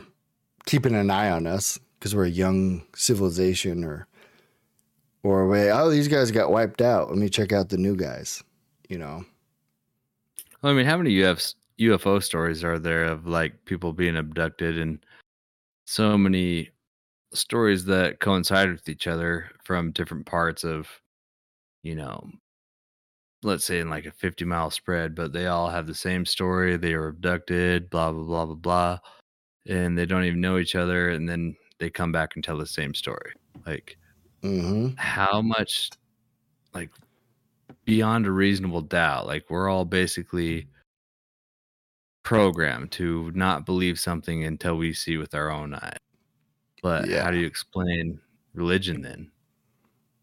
keeping 0.65 0.93
an 0.93 1.09
eye 1.09 1.31
on 1.31 1.47
us 1.47 1.79
because 1.97 2.13
we're 2.13 2.25
a 2.25 2.29
young 2.29 2.83
civilization 2.95 3.85
or, 3.85 4.07
or 5.23 5.47
wait, 5.47 5.71
oh, 5.71 5.89
these 5.89 6.07
guys 6.07 6.31
got 6.31 6.51
wiped 6.51 6.81
out. 6.81 7.09
Let 7.09 7.17
me 7.17 7.29
check 7.29 7.51
out 7.51 7.69
the 7.69 7.77
new 7.77 7.95
guys, 7.95 8.43
you 8.87 8.97
know? 8.97 9.23
I 10.63 10.73
mean, 10.73 10.85
how 10.85 10.97
many 10.97 11.11
UFs, 11.17 11.55
UFO 11.79 12.21
stories 12.21 12.63
are 12.63 12.79
there 12.79 13.05
of 13.05 13.27
like 13.27 13.65
people 13.65 13.93
being 13.93 14.17
abducted 14.17 14.77
and 14.77 14.99
so 15.85 16.17
many 16.17 16.69
stories 17.33 17.85
that 17.85 18.19
coincide 18.19 18.71
with 18.71 18.89
each 18.89 19.07
other 19.07 19.49
from 19.63 19.91
different 19.91 20.25
parts 20.25 20.63
of, 20.63 20.87
you 21.83 21.95
know, 21.95 22.29
let's 23.43 23.65
say 23.65 23.79
in 23.79 23.89
like 23.89 24.05
a 24.05 24.11
50 24.11 24.45
mile 24.45 24.69
spread, 24.69 25.15
but 25.15 25.31
they 25.31 25.47
all 25.47 25.69
have 25.69 25.87
the 25.87 25.95
same 25.95 26.25
story. 26.25 26.77
They 26.77 26.95
were 26.95 27.09
abducted, 27.09 27.89
blah, 27.89 28.11
blah, 28.11 28.23
blah, 28.23 28.45
blah, 28.45 28.55
blah. 28.55 28.99
And 29.67 29.97
they 29.97 30.05
don't 30.05 30.25
even 30.25 30.41
know 30.41 30.57
each 30.57 30.75
other. 30.75 31.09
And 31.09 31.27
then 31.27 31.55
they 31.79 31.89
come 31.89 32.11
back 32.11 32.31
and 32.35 32.43
tell 32.43 32.57
the 32.57 32.65
same 32.65 32.93
story. 32.93 33.31
Like, 33.65 33.97
Mm-hmm. 34.41 34.95
how 34.97 35.41
much 35.41 35.89
like 36.73 36.89
beyond 37.85 38.25
a 38.25 38.31
reasonable 38.31 38.81
doubt 38.81 39.27
like 39.27 39.49
we're 39.49 39.67
all 39.69 39.83
basically 39.85 40.67
programmed 42.23 42.91
to 42.91 43.31
not 43.33 43.65
believe 43.65 43.99
something 43.99 44.43
until 44.43 44.77
we 44.77 44.93
see 44.93 45.17
with 45.17 45.33
our 45.33 45.49
own 45.51 45.73
eyes 45.73 45.97
but 46.81 47.07
Yeah. 47.07 47.23
how 47.23 47.31
do 47.31 47.37
you 47.37 47.47
explain 47.47 48.19
religion 48.53 49.01
then 49.01 49.31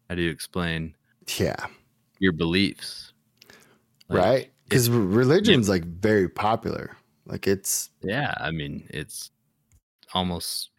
how 0.09 0.15
do 0.15 0.21
you 0.21 0.29
explain 0.31 0.95
Yeah. 1.37 1.67
your 2.19 2.31
beliefs 2.31 3.13
Like, 4.09 4.19
right? 4.23 4.51
Because 4.63 4.89
religion's 4.89 5.67
like 5.69 5.83
very 5.85 6.27
popular. 6.29 6.95
Like 7.25 7.45
it's 7.47 7.89
yeah 8.01 8.33
i 8.39 8.51
mean 8.51 8.87
it's 8.89 9.31
almost 10.13 10.69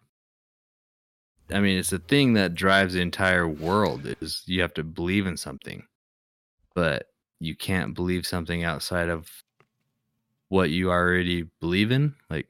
i 1.53 1.61
mean 1.61 1.79
it's 1.79 1.93
a 1.93 1.99
thing 1.99 2.35
that 2.35 2.55
drives 2.55 2.95
the 2.95 3.01
entire 3.01 3.49
world 3.49 4.07
is 4.21 4.43
you 4.47 4.61
have 4.61 4.75
to 4.75 4.85
believe 4.85 5.27
in 5.27 5.37
something 5.37 5.85
but 6.75 7.07
you 7.41 7.55
can't 7.55 7.95
believe 7.95 8.27
something 8.27 8.65
outside 8.65 9.09
of 9.09 9.31
what 10.49 10.71
you 10.71 10.91
already 10.91 11.45
believe 11.61 11.91
in 11.91 12.15
like 12.31 12.49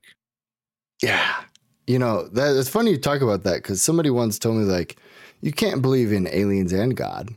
yeah. 1.02 1.44
You 1.87 1.98
know 1.98 2.28
that 2.28 2.56
it's 2.56 2.68
funny 2.68 2.90
you 2.90 2.98
talk 2.98 3.22
about 3.22 3.44
that 3.44 3.62
because 3.62 3.82
somebody 3.82 4.11
once 4.11 4.38
told 4.38 4.56
me 4.56 4.64
like 4.64 4.96
you 5.40 5.52
can't 5.52 5.80
believe 5.80 6.12
in 6.12 6.28
aliens 6.28 6.72
and 6.72 6.96
God. 6.96 7.30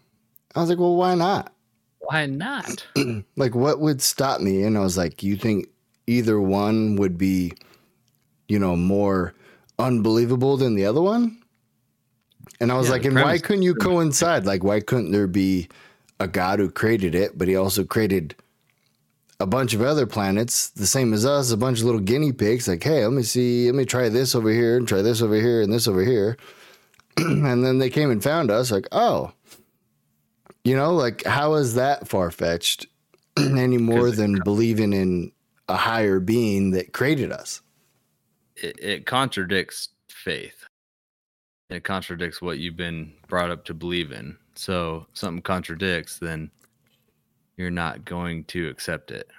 I 0.56 0.60
was 0.60 0.69
like, 0.69 0.80
well, 0.80 0.95
why 0.95 1.15
not? 1.15 1.54
why 2.02 2.26
not 2.26 2.86
Like, 3.38 3.56
what 3.56 3.80
would 3.80 4.02
stop 4.02 4.41
me? 4.41 4.63
And 4.63 4.78
I 4.78 4.82
was 4.82 4.97
like, 4.97 5.24
you 5.24 5.38
think 5.38 5.67
either 6.08 6.41
one 6.41 6.95
would 6.97 7.17
be, 7.17 7.54
you 8.50 8.60
know, 8.60 8.76
more 8.76 9.34
unbelievable 9.80 10.58
than 10.58 10.76
the 10.76 10.86
other 10.86 11.02
one? 11.02 11.41
And 12.60 12.72
I 12.72 12.76
was 12.76 12.88
Yeah, 12.88 12.94
like, 12.94 13.06
and 13.06 13.16
why 13.16 13.38
couldn't 13.40 13.64
you 13.64 13.76
coincide? 13.76 14.46
Like, 14.46 14.64
why 14.64 14.80
couldn't 14.80 15.12
there 15.12 15.28
be 15.28 15.68
a 16.20 16.28
God 16.28 16.60
who 16.60 16.70
created 16.70 17.16
it, 17.16 17.38
but 17.38 17.48
he 17.48 17.56
also 17.56 17.84
created 17.84 18.36
a 19.40 19.48
bunch 19.48 19.74
of 19.74 19.82
other 19.82 20.06
planets, 20.06 20.70
the 20.70 20.86
same 20.86 21.14
as 21.14 21.26
us, 21.26 21.52
a 21.52 21.58
bunch 21.58 21.80
of 21.80 21.86
little 21.86 22.02
guinea 22.02 22.32
pigs? 22.32 22.68
Like, 22.68 22.84
hey, 22.84 23.04
let 23.06 23.14
me 23.14 23.24
see, 23.24 23.66
let 23.68 23.76
me 23.76 23.86
try 23.86 24.10
this 24.10 24.36
over 24.36 24.52
here 24.52 24.78
and 24.78 24.88
try 24.88 25.02
this 25.02 25.22
over 25.22 25.36
here 25.36 25.62
and 25.62 25.74
this 25.74 25.88
over 25.88 26.04
here. 26.04 26.38
and 27.18 27.66
then 27.66 27.80
they 27.80 27.90
came 27.90 28.12
and 28.12 28.24
found 28.24 28.52
us, 28.52 28.72
like, 28.72 28.88
oh, 28.92 29.32
you 30.64 30.76
know, 30.76 30.94
like, 30.94 31.26
how 31.26 31.56
is 31.56 31.76
that 31.76 32.08
far 32.08 32.30
fetched 32.32 32.86
any 33.38 33.78
more 33.78 34.10
it 34.10 34.18
than 34.18 34.40
believing 34.44 34.94
in 34.94 35.32
a 35.68 35.76
higher 35.76 36.20
being 36.20 36.72
that 36.72 36.94
created 36.94 37.32
us? 37.32 37.62
it, 38.56 38.80
it 38.80 39.06
contradicts 39.06 39.90
faith 40.08 40.61
it 41.72 41.84
contradicts 41.84 42.42
what 42.42 42.58
you've 42.60 42.76
been 42.78 43.14
brought 43.28 43.50
up 43.52 43.64
to 43.66 43.74
believe 43.74 44.12
in 44.12 44.38
so 44.56 45.06
something 45.14 45.42
contradicts 45.42 46.20
then 46.20 46.50
you're 47.58 47.72
not 47.72 48.04
going 48.06 48.44
to 48.46 48.68
accept 48.70 49.12
it 49.12 49.30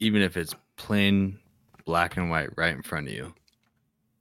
even 0.00 0.22
if 0.22 0.36
it's 0.36 0.54
plain 0.76 1.38
black 1.84 2.16
and 2.16 2.30
white 2.30 2.50
right 2.56 2.74
in 2.74 2.82
front 2.82 3.06
of 3.08 3.12
you 3.12 3.32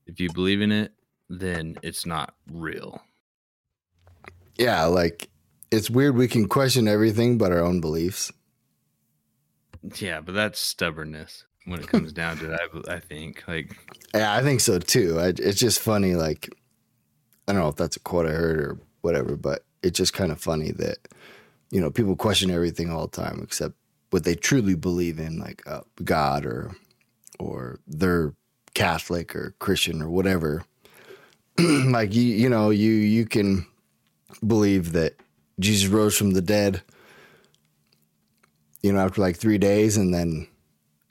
if 0.07 0.19
you 0.19 0.31
believe 0.33 0.61
in 0.61 0.71
it 0.71 0.91
then 1.29 1.75
it's 1.81 2.05
not 2.05 2.35
real 2.51 3.01
Yeah, 4.57 4.85
like, 4.85 5.29
it's 5.71 5.89
weird 5.89 6.15
we 6.15 6.27
can 6.27 6.47
question 6.47 6.87
everything 6.87 7.37
but 7.37 7.51
our 7.51 7.61
own 7.63 7.81
beliefs. 7.81 8.31
yeah 9.97 10.21
but 10.21 10.33
that's 10.33 10.59
stubbornness 10.59 11.45
when 11.65 11.79
it 11.79 11.87
comes 11.87 12.13
down 12.13 12.37
to 12.37 12.53
it 12.53 12.59
I, 12.87 12.95
I 12.95 12.99
think 12.99 13.43
like 13.47 13.75
Yeah, 14.13 14.33
I 14.33 14.41
think 14.43 14.59
so 14.61 14.79
too. 14.79 15.19
I, 15.19 15.27
it's 15.29 15.59
just 15.59 15.79
funny. 15.79 16.13
Like, 16.15 16.49
I 17.47 17.53
don't 17.53 17.61
know 17.61 17.69
if 17.69 17.75
that's 17.75 17.95
a 17.95 17.99
quote 17.99 18.25
I 18.25 18.31
heard 18.31 18.59
or 18.59 18.79
whatever, 19.01 19.35
but 19.35 19.63
it's 19.83 19.97
just 19.97 20.13
kind 20.13 20.31
of 20.31 20.39
funny 20.39 20.71
that, 20.71 20.97
you 21.71 21.79
know, 21.79 21.91
people 21.91 22.15
question 22.15 22.49
everything 22.49 22.89
all 22.89 23.07
the 23.07 23.15
time 23.15 23.39
except 23.43 23.75
what 24.09 24.23
they 24.23 24.35
truly 24.35 24.75
believe 24.75 25.19
in, 25.19 25.39
like 25.39 25.61
uh, 25.67 25.81
God 26.03 26.45
or, 26.45 26.75
or 27.39 27.79
they're 27.87 28.33
Catholic 28.73 29.35
or 29.35 29.55
Christian 29.59 30.01
or 30.01 30.09
whatever. 30.09 30.63
like, 31.59 32.13
you, 32.13 32.23
you 32.23 32.49
know, 32.49 32.71
you, 32.71 32.91
you 32.91 33.25
can 33.25 33.65
believe 34.45 34.93
that 34.93 35.15
Jesus 35.59 35.87
rose 35.87 36.17
from 36.17 36.31
the 36.31 36.41
dead, 36.41 36.81
you 38.81 38.91
know, 38.91 38.99
after 38.99 39.21
like 39.21 39.37
three 39.37 39.57
days 39.57 39.97
and 39.97 40.13
then, 40.13 40.47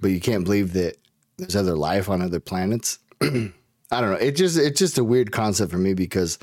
but 0.00 0.08
you 0.08 0.20
can't 0.20 0.44
believe 0.44 0.72
that 0.74 0.96
there's 1.36 1.56
other 1.56 1.76
life 1.76 2.08
on 2.08 2.22
other 2.22 2.40
planets. 2.40 2.98
I 3.94 4.00
don't 4.00 4.11
know. 4.11 4.16
It 4.16 4.37
just 4.37 4.59
it's 4.59 4.78
just 4.78 4.98
a 4.98 5.04
weird 5.04 5.33
concept 5.33 5.70
for 5.70 5.78
me 5.78 5.94
because 5.94 6.38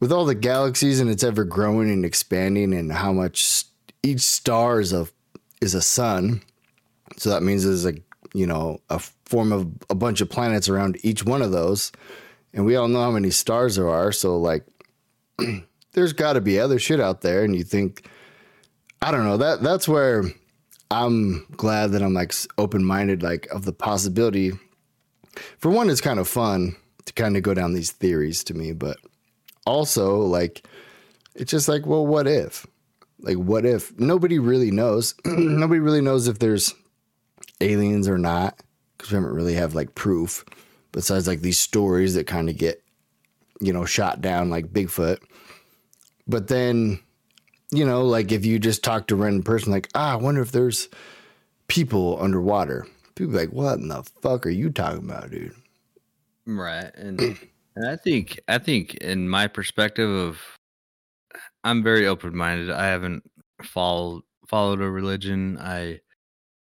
with 0.00 0.10
all 0.12 0.24
the 0.24 0.34
galaxies 0.34 0.98
and 0.98 1.10
it's 1.10 1.22
ever 1.22 1.44
growing 1.44 1.90
and 1.90 2.04
expanding 2.04 2.72
and 2.72 2.90
how 2.90 3.12
much 3.12 3.64
each 4.02 4.20
star 4.20 4.80
is 4.80 4.92
a 4.92 5.06
is 5.60 5.74
a 5.74 5.82
sun. 5.82 6.42
So 7.16 7.30
that 7.30 7.42
means 7.42 7.64
there's 7.64 7.86
a 7.86 7.94
you 8.32 8.46
know 8.46 8.80
a 8.88 8.98
form 8.98 9.52
of 9.52 9.68
a 9.88 9.94
bunch 9.94 10.20
of 10.20 10.30
planets 10.30 10.68
around 10.68 10.98
each 11.02 11.24
one 11.24 11.42
of 11.42 11.52
those, 11.52 11.92
and 12.54 12.64
we 12.64 12.76
all 12.76 12.88
know 12.88 13.02
how 13.02 13.10
many 13.10 13.30
stars 13.30 13.76
there 13.76 13.88
are. 13.88 14.10
So 14.10 14.38
like, 14.38 14.66
there's 15.92 16.12
got 16.12 16.32
to 16.34 16.40
be 16.40 16.58
other 16.58 16.78
shit 16.78 17.00
out 17.00 17.20
there, 17.20 17.44
and 17.44 17.54
you 17.54 17.62
think, 17.62 18.08
I 19.02 19.10
don't 19.10 19.24
know 19.24 19.36
that 19.36 19.62
that's 19.62 19.86
where 19.86 20.24
I'm 20.90 21.46
glad 21.56 21.92
that 21.92 22.02
I'm 22.02 22.14
like 22.14 22.32
open 22.58 22.84
minded, 22.84 23.22
like 23.22 23.46
of 23.48 23.64
the 23.64 23.72
possibility. 23.72 24.52
For 25.58 25.70
one, 25.70 25.90
it's 25.90 26.00
kind 26.00 26.18
of 26.18 26.28
fun 26.28 26.76
to 27.06 27.12
kind 27.12 27.36
of 27.36 27.42
go 27.42 27.54
down 27.54 27.72
these 27.72 27.92
theories 27.92 28.44
to 28.44 28.54
me, 28.54 28.72
but 28.72 28.98
also 29.66 30.18
like 30.18 30.66
it's 31.34 31.50
just 31.50 31.68
like, 31.68 31.86
well, 31.86 32.06
what 32.06 32.26
if? 32.26 32.66
Like, 33.20 33.36
what 33.36 33.64
if 33.64 33.98
nobody 33.98 34.38
really 34.38 34.70
knows? 34.70 35.14
nobody 35.24 35.80
really 35.80 36.00
knows 36.00 36.26
if 36.26 36.38
there's 36.38 36.74
aliens 37.60 38.08
or 38.08 38.18
not 38.18 38.58
because 38.96 39.12
we 39.12 39.16
haven't 39.16 39.34
really 39.34 39.54
have 39.54 39.74
like 39.74 39.94
proof 39.94 40.44
besides 40.92 41.26
like 41.26 41.40
these 41.40 41.58
stories 41.58 42.14
that 42.14 42.26
kind 42.26 42.48
of 42.48 42.56
get 42.56 42.82
you 43.60 43.72
know 43.72 43.84
shot 43.84 44.20
down 44.20 44.50
like 44.50 44.72
Bigfoot. 44.72 45.18
But 46.26 46.48
then, 46.48 47.00
you 47.70 47.84
know, 47.84 48.04
like 48.04 48.32
if 48.32 48.46
you 48.46 48.58
just 48.58 48.84
talk 48.84 49.06
to 49.08 49.14
a 49.14 49.18
random 49.18 49.42
person, 49.42 49.72
like, 49.72 49.88
ah, 49.94 50.12
I 50.12 50.16
wonder 50.16 50.40
if 50.40 50.52
there's 50.52 50.88
people 51.66 52.18
underwater. 52.20 52.86
People 53.14 53.34
like, 53.34 53.50
what 53.50 53.78
in 53.78 53.88
the 53.88 54.02
fuck 54.22 54.46
are 54.46 54.50
you 54.50 54.70
talking 54.70 55.04
about, 55.10 55.30
dude? 55.30 55.54
Right, 56.46 56.90
and 56.94 57.20
and 57.76 57.88
I 57.88 57.96
think 57.96 58.40
I 58.48 58.58
think 58.58 58.94
in 58.96 59.28
my 59.28 59.46
perspective 59.46 60.08
of, 60.08 60.40
I'm 61.64 61.82
very 61.82 62.06
open 62.06 62.36
minded. 62.36 62.70
I 62.70 62.86
haven't 62.86 63.24
followed 63.62 64.22
followed 64.48 64.80
a 64.80 64.90
religion. 64.90 65.58
I 65.58 66.00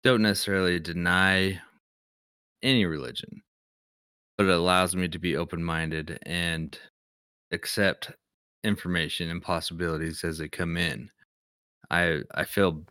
don't 0.05 0.23
necessarily 0.23 0.79
deny 0.81 1.61
any 2.63 2.87
religion, 2.87 3.43
but 4.37 4.47
it 4.47 4.53
allows 4.53 4.95
me 4.95 5.09
to 5.09 5.19
be 5.19 5.37
open 5.37 5.65
minded 5.65 6.19
and 6.25 6.79
accept 7.53 8.13
information 8.65 9.31
and 9.31 9.43
possibilities 9.43 10.25
as 10.25 10.39
they 10.39 10.49
come 10.49 10.77
in. 10.77 11.11
I 11.91 12.23
I 12.35 12.45
feel 12.45 12.85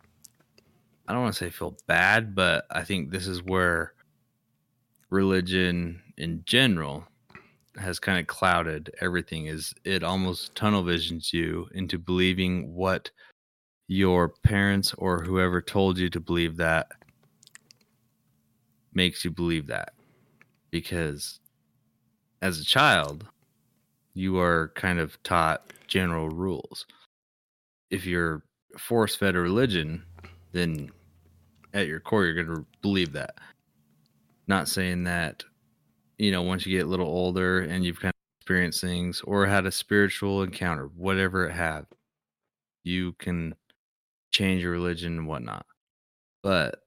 I 1.06 1.12
don't 1.12 1.22
want 1.22 1.34
to 1.34 1.44
say 1.44 1.50
feel 1.50 1.76
bad, 1.86 2.34
but 2.34 2.64
I 2.70 2.84
think 2.84 3.10
this 3.10 3.26
is 3.26 3.42
where 3.42 3.94
religion 5.10 6.00
in 6.16 6.42
general 6.46 7.04
has 7.76 7.98
kind 7.98 8.18
of 8.18 8.26
clouded 8.26 8.94
everything 9.00 9.46
is 9.46 9.74
it 9.84 10.02
almost 10.02 10.54
tunnel 10.54 10.82
visions 10.82 11.32
you 11.32 11.68
into 11.74 11.98
believing 11.98 12.74
what 12.74 13.10
your 13.88 14.28
parents 14.28 14.94
or 14.98 15.22
whoever 15.22 15.60
told 15.60 15.98
you 15.98 16.08
to 16.10 16.20
believe 16.20 16.56
that 16.56 16.88
makes 18.94 19.24
you 19.24 19.30
believe 19.30 19.66
that. 19.66 19.92
Because 20.70 21.40
as 22.42 22.60
a 22.60 22.64
child 22.64 23.26
you 24.14 24.38
are 24.38 24.72
kind 24.74 24.98
of 24.98 25.22
taught 25.22 25.72
general 25.86 26.28
rules. 26.28 26.86
If 27.90 28.06
you're 28.06 28.42
force 28.78 29.16
fed 29.16 29.34
a 29.34 29.40
religion 29.40 30.02
then 30.52 30.90
at 31.74 31.86
your 31.86 32.00
core 32.00 32.24
you're 32.24 32.44
going 32.44 32.56
to 32.56 32.66
believe 32.80 33.12
that 33.12 33.34
not 34.46 34.68
saying 34.68 35.04
that 35.04 35.44
you 36.18 36.30
know 36.30 36.42
once 36.42 36.66
you 36.66 36.76
get 36.76 36.86
a 36.86 36.90
little 36.90 37.06
older 37.06 37.60
and 37.60 37.84
you've 37.84 38.00
kind 38.00 38.10
of 38.10 38.40
experienced 38.40 38.80
things 38.80 39.20
or 39.22 39.46
had 39.46 39.66
a 39.66 39.72
spiritual 39.72 40.42
encounter 40.42 40.86
whatever 40.96 41.46
it 41.46 41.52
had 41.52 41.86
you 42.84 43.12
can 43.14 43.54
change 44.30 44.62
your 44.62 44.72
religion 44.72 45.18
and 45.18 45.26
whatnot 45.26 45.64
but 46.42 46.82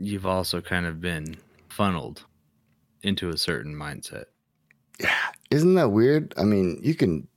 you've 0.00 0.26
also 0.26 0.60
kind 0.60 0.86
of 0.86 1.00
been 1.00 1.36
funneled 1.68 2.24
into 3.02 3.28
a 3.28 3.36
certain 3.36 3.74
mindset. 3.74 4.24
Yeah. 4.98 5.14
Isn't 5.50 5.74
that 5.74 5.90
weird? 5.90 6.34
I 6.36 6.44
mean, 6.44 6.80
you 6.82 6.94
can 6.94 7.28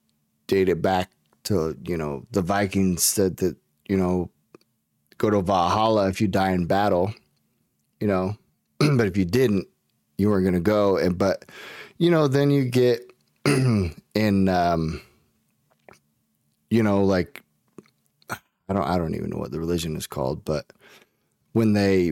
date 0.48 0.70
it 0.70 0.82
back 0.82 1.12
to, 1.44 1.78
you 1.84 1.98
know, 1.98 2.26
the 2.32 2.42
Vikings 2.42 3.04
said 3.04 3.38
that, 3.38 3.58
you 3.88 3.98
know, 3.98 4.30
go 5.24 5.30
to 5.30 5.42
Valhalla 5.42 6.10
if 6.10 6.20
you 6.20 6.28
die 6.28 6.52
in 6.52 6.66
battle, 6.66 7.14
you 8.02 8.08
know, 8.08 8.36
but 8.80 9.08
if 9.08 9.16
you 9.16 9.24
didn't, 9.24 9.66
you 10.18 10.30
weren't 10.30 10.44
going 10.44 10.54
to 10.54 10.60
go. 10.60 10.98
And, 10.98 11.18
but, 11.18 11.46
you 11.98 12.12
know, 12.12 12.28
then 12.28 12.52
you 12.52 12.66
get 12.66 13.10
in, 13.46 14.50
um, 14.50 15.02
you 16.70 16.84
know, 16.84 17.06
like, 17.06 17.42
I 18.30 18.74
don't, 18.74 18.84
I 18.84 18.98
don't 18.98 19.16
even 19.16 19.30
know 19.30 19.38
what 19.38 19.52
the 19.52 19.62
religion 19.62 19.96
is 19.96 20.08
called, 20.08 20.44
but 20.44 20.66
when 21.54 21.72
they, 21.72 22.12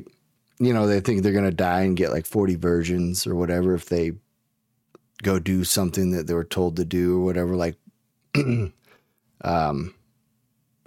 you 0.60 0.74
know, 0.74 0.88
they 0.88 1.02
think 1.02 1.22
they're 1.22 1.34
going 1.34 1.44
to 1.44 1.52
die 1.52 1.82
and 1.82 1.98
get 1.98 2.12
like 2.12 2.26
40 2.26 2.56
virgins 2.56 3.28
or 3.28 3.36
whatever 3.36 3.74
if 3.74 3.88
they 3.88 4.14
go 5.22 5.38
do 5.38 5.66
something 5.66 6.12
that 6.12 6.28
they 6.28 6.34
were 6.34 6.46
told 6.46 6.78
to 6.78 6.86
do 6.86 7.18
or 7.18 7.26
whatever. 7.26 7.58
Like, 7.58 7.76
um, 9.44 9.94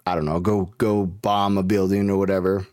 I 0.07 0.15
don't 0.15 0.27
know, 0.27 0.41
go, 0.41 0.67
go 0.79 1.07
bomb 1.07 1.59
a 1.59 1.63
building 1.63 2.11
or 2.11 2.19
whatever. 2.19 2.67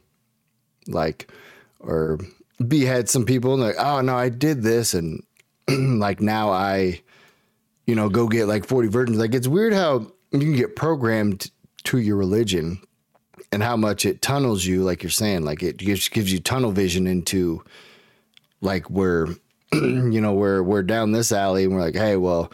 Like, 0.87 1.31
or 1.79 2.19
behead 2.67 3.09
some 3.09 3.25
people 3.25 3.53
and 3.53 3.63
like, 3.63 3.75
oh 3.79 4.01
no, 4.01 4.15
I 4.15 4.29
did 4.29 4.61
this. 4.61 4.93
And 4.93 5.23
like 5.69 6.21
now 6.21 6.49
I, 6.51 7.01
you 7.85 7.95
know, 7.95 8.09
go 8.09 8.27
get 8.27 8.47
like 8.47 8.65
40 8.65 8.89
virgins. 8.89 9.17
Like, 9.17 9.33
it's 9.33 9.47
weird 9.47 9.73
how 9.73 10.11
you 10.31 10.39
can 10.39 10.55
get 10.55 10.75
programmed 10.75 11.51
to 11.85 11.97
your 11.97 12.17
religion 12.17 12.81
and 13.51 13.63
how 13.63 13.75
much 13.75 14.05
it 14.05 14.21
tunnels 14.21 14.65
you, 14.65 14.83
like 14.83 15.03
you're 15.03 15.09
saying, 15.09 15.43
like 15.43 15.63
it 15.63 15.77
gives, 15.77 16.07
gives 16.09 16.31
you 16.31 16.39
tunnel 16.39 16.71
vision 16.71 17.07
into 17.07 17.63
like 18.61 18.89
we're, 18.89 19.27
you 19.73 20.21
know, 20.21 20.33
we're, 20.33 20.61
we're 20.61 20.83
down 20.83 21.11
this 21.11 21.31
alley 21.31 21.63
and 21.63 21.73
we're 21.73 21.81
like, 21.81 21.95
hey, 21.95 22.15
well, 22.15 22.51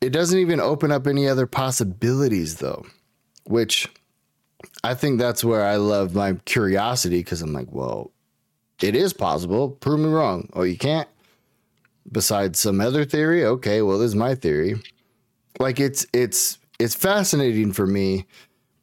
it 0.00 0.10
doesn't 0.10 0.38
even 0.38 0.60
open 0.60 0.92
up 0.92 1.06
any 1.06 1.26
other 1.26 1.46
possibilities 1.46 2.56
though, 2.56 2.84
which 3.44 3.88
I 4.88 4.94
think 4.94 5.18
that's 5.18 5.44
where 5.44 5.64
I 5.64 5.76
love 5.76 6.14
my 6.14 6.34
curiosity 6.44 7.18
because 7.18 7.42
I'm 7.42 7.52
like, 7.52 7.70
well, 7.70 8.10
it 8.82 8.96
is 8.96 9.12
possible. 9.12 9.70
Prove 9.70 10.00
me 10.00 10.08
wrong. 10.08 10.48
Oh, 10.54 10.62
you 10.62 10.78
can't? 10.78 11.08
Besides 12.10 12.58
some 12.58 12.80
other 12.80 13.04
theory? 13.04 13.44
Okay, 13.44 13.82
well, 13.82 13.98
this 13.98 14.08
is 14.08 14.14
my 14.14 14.34
theory. 14.34 14.76
Like 15.60 15.80
it's 15.80 16.06
it's 16.12 16.58
it's 16.78 16.94
fascinating 16.94 17.72
for 17.72 17.86
me 17.86 18.26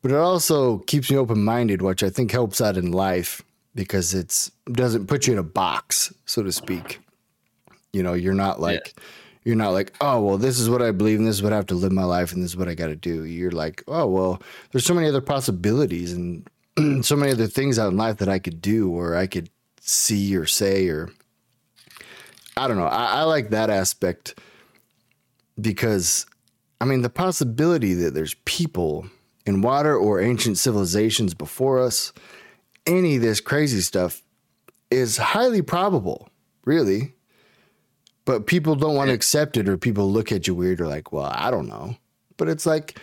but 0.05 0.11
it 0.11 0.17
also 0.17 0.77
keeps 0.85 1.09
me 1.09 1.17
open 1.17 1.43
minded, 1.43 1.81
which 1.81 2.03
I 2.03 2.11
think 2.11 2.29
helps 2.29 2.61
out 2.61 2.77
in 2.77 2.91
life 2.91 3.41
because 3.73 4.13
it's 4.13 4.51
doesn't 4.71 5.07
put 5.07 5.25
you 5.25 5.33
in 5.33 5.39
a 5.39 5.43
box, 5.43 6.13
so 6.27 6.43
to 6.43 6.51
speak. 6.51 6.99
You 7.91 8.03
know, 8.03 8.13
you're 8.13 8.35
not 8.35 8.61
like 8.61 8.93
yeah. 8.95 9.03
You're 9.45 9.55
not 9.55 9.69
like, 9.69 9.95
oh 10.01 10.19
well, 10.21 10.37
this 10.37 10.59
is 10.59 10.69
what 10.69 10.81
I 10.81 10.91
believe 10.91 11.19
and 11.19 11.27
this 11.27 11.35
is 11.35 11.43
what 11.43 11.53
I 11.53 11.55
have 11.55 11.67
to 11.67 11.75
live 11.75 11.91
my 11.91 12.03
life 12.03 12.33
and 12.33 12.43
this 12.43 12.51
is 12.51 12.57
what 12.57 12.67
I 12.67 12.73
got 12.73 12.87
to 12.87 12.95
do. 12.95 13.23
You're 13.23 13.51
like, 13.51 13.83
oh 13.87 14.07
well, 14.07 14.41
there's 14.71 14.85
so 14.85 14.95
many 14.95 15.07
other 15.07 15.21
possibilities 15.21 16.11
and 16.11 16.49
so 17.05 17.15
many 17.15 17.31
other 17.31 17.47
things 17.47 17.79
out 17.79 17.91
in 17.91 17.97
life 17.97 18.17
that 18.17 18.27
I 18.27 18.39
could 18.39 18.59
do 18.59 18.89
or 18.89 19.15
I 19.15 19.27
could 19.27 19.49
see 19.79 20.35
or 20.35 20.47
say 20.47 20.87
or 20.87 21.11
I 22.57 22.67
don't 22.67 22.77
know. 22.77 22.87
I, 22.87 23.19
I 23.19 23.23
like 23.23 23.51
that 23.51 23.69
aspect 23.69 24.39
because 25.61 26.25
I 26.81 26.85
mean 26.85 27.03
the 27.03 27.09
possibility 27.09 27.93
that 27.93 28.15
there's 28.15 28.33
people 28.45 29.07
in 29.45 29.61
water 29.61 29.95
or 29.95 30.19
ancient 30.19 30.57
civilizations 30.57 31.35
before 31.35 31.79
us, 31.79 32.11
any 32.87 33.17
of 33.17 33.21
this 33.21 33.39
crazy 33.39 33.81
stuff 33.81 34.23
is 34.89 35.17
highly 35.17 35.61
probable, 35.61 36.29
really. 36.65 37.13
But 38.25 38.47
people 38.47 38.75
don't 38.75 38.95
want 38.95 39.09
to 39.09 39.13
accept 39.13 39.55
it, 39.57 39.69
or 39.69 39.77
people 39.77 40.11
look 40.11 40.31
at 40.31 40.47
you 40.47 40.55
weird, 40.55 40.81
or 40.81 40.87
like, 40.87 41.11
well, 41.11 41.31
I 41.33 41.51
don't 41.51 41.67
know. 41.67 41.95
But 42.37 42.49
it's 42.49 42.65
like, 42.65 42.99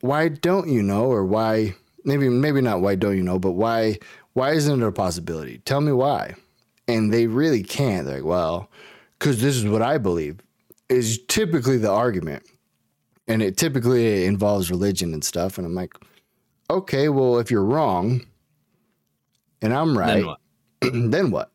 why 0.00 0.28
don't 0.28 0.68
you 0.68 0.82
know, 0.82 1.04
or 1.04 1.24
why? 1.24 1.74
Maybe, 2.04 2.28
maybe 2.28 2.60
not. 2.60 2.80
Why 2.80 2.94
don't 2.94 3.16
you 3.16 3.22
know? 3.22 3.38
But 3.38 3.52
why? 3.52 3.98
Why 4.32 4.52
isn't 4.52 4.82
it 4.82 4.86
a 4.86 4.92
possibility? 4.92 5.58
Tell 5.58 5.80
me 5.80 5.92
why. 5.92 6.34
And 6.86 7.12
they 7.12 7.26
really 7.26 7.62
can't. 7.62 8.06
They're 8.06 8.16
like, 8.16 8.24
well, 8.24 8.70
because 9.18 9.42
this 9.42 9.56
is 9.56 9.66
what 9.66 9.82
I 9.82 9.98
believe. 9.98 10.40
Is 10.88 11.18
typically 11.26 11.76
the 11.76 11.90
argument 11.90 12.44
and 13.28 13.42
it 13.42 13.56
typically 13.58 14.24
involves 14.24 14.70
religion 14.70 15.12
and 15.12 15.22
stuff. 15.22 15.58
And 15.58 15.66
I'm 15.66 15.74
like, 15.74 15.92
okay, 16.70 17.10
well, 17.10 17.38
if 17.38 17.50
you're 17.50 17.64
wrong 17.64 18.24
and 19.60 19.74
I'm 19.74 19.96
right, 19.96 20.14
then 20.14 20.26
what? 20.26 20.40
then 21.10 21.30
what? 21.30 21.52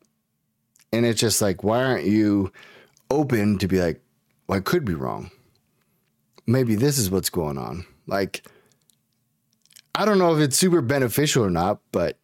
And 0.92 1.04
it's 1.04 1.20
just 1.20 1.42
like, 1.42 1.64
why 1.64 1.82
aren't 1.82 2.06
you 2.06 2.52
open 3.14 3.58
to 3.58 3.68
be 3.68 3.80
like, 3.80 4.02
well, 4.46 4.58
I 4.58 4.60
could 4.60 4.84
be 4.84 4.94
wrong. 4.94 5.30
Maybe 6.46 6.74
this 6.74 6.98
is 6.98 7.10
what's 7.10 7.30
going 7.30 7.58
on. 7.58 7.86
Like, 8.06 8.46
I 9.94 10.04
don't 10.04 10.18
know 10.18 10.34
if 10.34 10.40
it's 10.40 10.58
super 10.58 10.82
beneficial 10.82 11.44
or 11.44 11.50
not, 11.50 11.80
but 11.92 12.18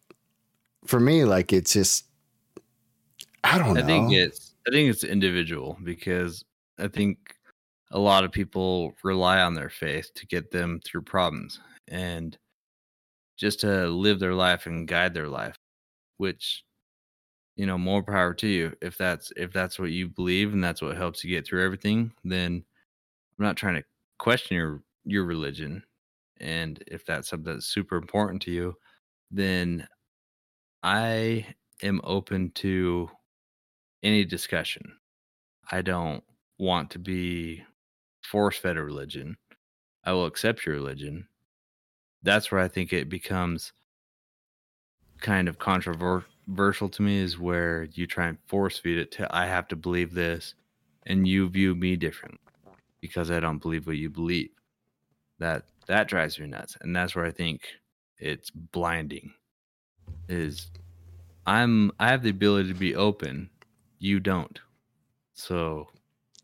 for 0.85 0.99
me, 0.99 1.25
like, 1.25 1.53
it's 1.53 1.73
just, 1.73 2.05
I 3.43 3.57
don't 3.57 3.73
know. 3.73 3.81
I 3.81 3.85
think 3.85 4.11
it's, 4.11 4.53
I 4.67 4.71
think 4.71 4.89
it's 4.89 5.03
individual 5.03 5.77
because 5.83 6.45
I 6.77 6.87
think 6.87 7.17
a 7.91 7.99
lot 7.99 8.23
of 8.23 8.31
people 8.31 8.93
rely 9.03 9.41
on 9.41 9.55
their 9.55 9.69
faith 9.69 10.11
to 10.15 10.27
get 10.27 10.51
them 10.51 10.79
through 10.85 11.01
problems 11.01 11.59
and 11.87 12.37
just 13.37 13.61
to 13.61 13.87
live 13.87 14.19
their 14.19 14.35
life 14.35 14.67
and 14.67 14.87
guide 14.87 15.13
their 15.13 15.27
life, 15.27 15.55
which 16.17 16.63
you 17.55 17.65
know, 17.65 17.77
more 17.77 18.03
power 18.03 18.33
to 18.35 18.47
you. 18.47 18.75
If 18.81 18.97
that's 18.97 19.31
if 19.37 19.53
that's 19.53 19.79
what 19.79 19.91
you 19.91 20.07
believe 20.09 20.53
and 20.53 20.63
that's 20.63 20.81
what 20.81 20.97
helps 20.97 21.23
you 21.23 21.29
get 21.29 21.45
through 21.45 21.63
everything, 21.65 22.11
then 22.23 22.63
I'm 23.39 23.45
not 23.45 23.57
trying 23.57 23.75
to 23.75 23.83
question 24.19 24.57
your 24.57 24.83
your 25.05 25.25
religion. 25.25 25.83
And 26.39 26.83
if 26.87 27.05
that's 27.05 27.29
something 27.29 27.53
that's 27.53 27.67
super 27.67 27.97
important 27.97 28.41
to 28.43 28.51
you, 28.51 28.75
then 29.29 29.87
I 30.83 31.45
am 31.83 32.01
open 32.03 32.51
to 32.55 33.09
any 34.03 34.25
discussion. 34.25 34.97
I 35.71 35.81
don't 35.81 36.23
want 36.57 36.89
to 36.91 36.99
be 36.99 37.63
force 38.23 38.57
fed 38.57 38.77
a 38.77 38.83
religion. 38.83 39.37
I 40.03 40.13
will 40.13 40.25
accept 40.25 40.65
your 40.65 40.75
religion. 40.75 41.27
That's 42.23 42.51
where 42.51 42.61
I 42.61 42.67
think 42.67 42.93
it 42.93 43.09
becomes 43.09 43.73
kind 45.19 45.47
of 45.47 45.59
controversial 45.59 46.30
to 46.89 47.01
me 47.01 47.19
is 47.19 47.39
where 47.39 47.83
you 47.93 48.07
try 48.07 48.27
and 48.27 48.37
force 48.47 48.77
feed 48.77 48.97
it 48.97 49.11
to 49.13 49.35
I 49.35 49.45
have 49.45 49.67
to 49.69 49.75
believe 49.75 50.13
this 50.13 50.55
and 51.05 51.27
you 51.27 51.49
view 51.49 51.75
me 51.75 51.95
different 51.95 52.39
because 53.01 53.31
I 53.31 53.39
don't 53.39 53.61
believe 53.61 53.87
what 53.87 53.97
you 53.97 54.09
believe. 54.09 54.49
That 55.39 55.65
that 55.87 56.07
drives 56.07 56.39
me 56.39 56.47
nuts. 56.47 56.77
And 56.81 56.95
that's 56.95 57.15
where 57.15 57.25
I 57.25 57.31
think 57.31 57.67
it's 58.17 58.49
blinding. 58.49 59.33
Is 60.29 60.67
I'm 61.45 61.91
I 61.99 62.09
have 62.09 62.23
the 62.23 62.29
ability 62.29 62.69
to 62.69 62.79
be 62.79 62.95
open, 62.95 63.49
you 63.99 64.19
don't. 64.19 64.59
So 65.33 65.87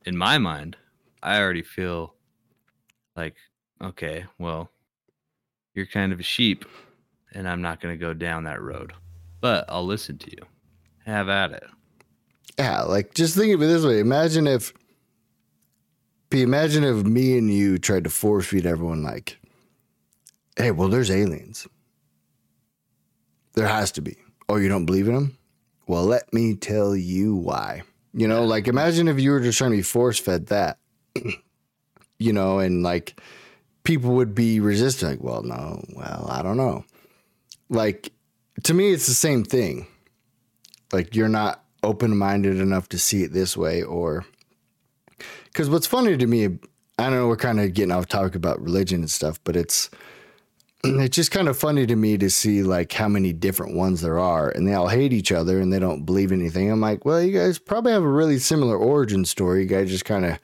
in 0.05 0.17
my 0.17 0.37
mind, 0.37 0.75
I 1.21 1.39
already 1.39 1.63
feel 1.63 2.15
like 3.15 3.35
okay, 3.81 4.25
well, 4.39 4.71
you're 5.75 5.85
kind 5.85 6.11
of 6.11 6.19
a 6.19 6.23
sheep 6.23 6.65
and 7.33 7.47
I'm 7.47 7.61
not 7.61 7.79
going 7.79 7.93
to 7.93 8.03
go 8.03 8.13
down 8.13 8.45
that 8.45 8.61
road. 8.61 8.93
But 9.39 9.65
I'll 9.69 9.85
listen 9.85 10.17
to 10.19 10.31
you. 10.31 10.43
Have 11.05 11.29
at 11.29 11.51
it. 11.51 11.63
Yeah, 12.57 12.81
like 12.83 13.13
just 13.13 13.35
think 13.35 13.53
of 13.53 13.61
it 13.61 13.67
this 13.67 13.85
way. 13.85 13.99
Imagine 13.99 14.47
if 14.47 14.73
imagine 16.31 16.83
if 16.83 17.05
me 17.05 17.37
and 17.37 17.51
you 17.51 17.77
tried 17.77 18.03
to 18.03 18.09
force 18.09 18.47
feed 18.47 18.65
everyone 18.65 19.03
like, 19.03 19.39
hey, 20.57 20.71
well, 20.71 20.89
there's 20.89 21.11
aliens. 21.11 21.67
There 23.53 23.67
has 23.67 23.91
to 23.93 24.01
be. 24.01 24.17
Oh, 24.49 24.57
you 24.57 24.69
don't 24.69 24.85
believe 24.85 25.07
in 25.07 25.15
them? 25.15 25.37
Well, 25.87 26.05
let 26.05 26.33
me 26.33 26.55
tell 26.55 26.95
you 26.95 27.35
why. 27.35 27.83
You 28.13 28.27
know, 28.27 28.43
like 28.45 28.67
imagine 28.67 29.07
if 29.07 29.19
you 29.19 29.31
were 29.31 29.39
just 29.39 29.57
trying 29.57 29.71
to 29.71 29.77
be 29.77 29.83
force 29.83 30.19
fed 30.19 30.47
that, 30.47 30.79
you 32.19 32.33
know, 32.33 32.59
and 32.59 32.83
like 32.83 33.21
people 33.83 34.15
would 34.15 34.33
be 34.35 34.59
resistant. 34.59 35.11
Like, 35.11 35.23
well, 35.23 35.43
no, 35.43 35.83
well, 35.95 36.27
I 36.29 36.41
don't 36.41 36.57
know. 36.57 36.83
Like 37.69 38.11
to 38.63 38.73
me, 38.73 38.91
it's 38.91 39.07
the 39.07 39.13
same 39.13 39.43
thing. 39.43 39.87
Like 40.91 41.15
you're 41.15 41.29
not 41.29 41.63
open 41.83 42.17
minded 42.17 42.59
enough 42.59 42.89
to 42.89 42.99
see 42.99 43.23
it 43.23 43.33
this 43.33 43.55
way, 43.55 43.83
or 43.83 44.25
because 45.45 45.69
what's 45.69 45.87
funny 45.87 46.17
to 46.17 46.27
me, 46.27 46.45
I 46.45 47.03
don't 47.03 47.13
know 47.13 47.27
we're 47.27 47.37
kind 47.37 47.59
of 47.59 47.73
getting 47.73 47.91
off 47.91 48.07
topic 48.07 48.35
about 48.35 48.61
religion 48.61 49.01
and 49.01 49.11
stuff, 49.11 49.39
but 49.43 49.55
it's 49.55 49.89
it's 50.83 51.15
just 51.15 51.31
kind 51.31 51.47
of 51.47 51.57
funny 51.57 51.85
to 51.85 51.95
me 51.95 52.17
to 52.17 52.29
see 52.29 52.63
like 52.63 52.91
how 52.91 53.07
many 53.07 53.33
different 53.33 53.75
ones 53.75 54.01
there 54.01 54.19
are 54.19 54.49
and 54.49 54.67
they 54.67 54.73
all 54.73 54.87
hate 54.87 55.13
each 55.13 55.31
other 55.31 55.59
and 55.59 55.71
they 55.71 55.79
don't 55.79 56.05
believe 56.05 56.31
anything. 56.31 56.71
I'm 56.71 56.81
like, 56.81 57.05
well, 57.05 57.21
you 57.21 57.37
guys 57.37 57.59
probably 57.59 57.91
have 57.91 58.03
a 58.03 58.07
really 58.07 58.39
similar 58.39 58.77
origin 58.77 59.25
story. 59.25 59.61
You 59.61 59.67
guys 59.67 59.89
just 59.89 60.05
kind 60.05 60.25
of, 60.25 60.39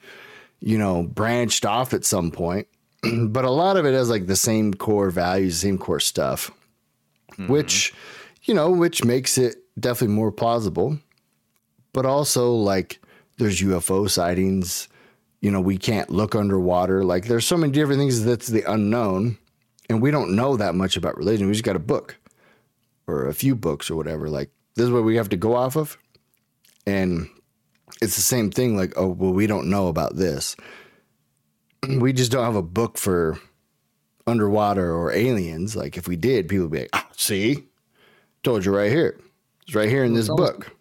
you 0.60 0.78
know, 0.78 1.02
branched 1.02 1.64
off 1.64 1.94
at 1.94 2.04
some 2.04 2.30
point. 2.30 2.66
but 3.28 3.44
a 3.44 3.50
lot 3.50 3.76
of 3.76 3.86
it 3.86 3.94
has 3.94 4.10
like 4.10 4.26
the 4.26 4.36
same 4.36 4.74
core 4.74 5.10
values, 5.10 5.58
same 5.58 5.78
core 5.78 6.00
stuff, 6.00 6.50
mm-hmm. 7.36 7.48
which, 7.48 7.94
you 8.44 8.54
know, 8.54 8.70
which 8.70 9.04
makes 9.04 9.38
it 9.38 9.56
definitely 9.78 10.14
more 10.14 10.32
plausible. 10.32 10.98
But 11.92 12.06
also 12.06 12.52
like 12.52 13.00
there's 13.38 13.60
UFO 13.60 14.08
sightings. 14.10 14.88
You 15.40 15.50
know, 15.50 15.60
we 15.60 15.76
can't 15.76 16.10
look 16.10 16.34
underwater. 16.34 17.04
Like 17.04 17.26
there's 17.26 17.46
so 17.46 17.56
many 17.56 17.72
different 17.72 18.00
things 18.00 18.24
that's 18.24 18.48
the 18.48 18.70
unknown 18.70 19.38
and 19.88 20.00
we 20.00 20.10
don't 20.10 20.34
know 20.34 20.56
that 20.56 20.74
much 20.74 20.96
about 20.96 21.16
religion. 21.16 21.46
We 21.46 21.52
just 21.52 21.64
got 21.64 21.76
a 21.76 21.80
book 21.80 22.16
or 23.06 23.28
a 23.28 23.34
few 23.34 23.54
books 23.54 23.90
or 23.90 23.96
whatever. 23.96 24.28
Like 24.28 24.50
this 24.74 24.86
is 24.86 24.90
what 24.90 25.04
we 25.04 25.16
have 25.16 25.28
to 25.30 25.36
go 25.36 25.54
off 25.54 25.76
of. 25.76 25.98
And 26.86 27.28
it's 28.02 28.16
the 28.16 28.22
same 28.22 28.50
thing. 28.50 28.76
Like, 28.76 28.94
oh, 28.96 29.08
well, 29.08 29.32
we 29.32 29.46
don't 29.46 29.70
know 29.70 29.88
about 29.88 30.16
this. 30.16 30.56
We 31.86 32.14
just 32.14 32.32
don't 32.32 32.44
have 32.44 32.56
a 32.56 32.62
book 32.62 32.96
for 32.96 33.38
underwater 34.26 34.92
or 34.92 35.12
aliens. 35.12 35.76
Like 35.76 35.96
if 35.96 36.08
we 36.08 36.16
did, 36.16 36.48
people 36.48 36.66
would 36.66 36.72
be 36.72 36.80
like, 36.80 36.90
oh, 36.92 37.06
see, 37.16 37.64
told 38.42 38.64
you 38.64 38.74
right 38.74 38.90
here. 38.90 39.18
It's 39.62 39.74
right 39.74 39.88
here 39.88 40.04
in 40.04 40.14
this 40.14 40.28
almost, 40.28 40.52
book. 40.58 40.76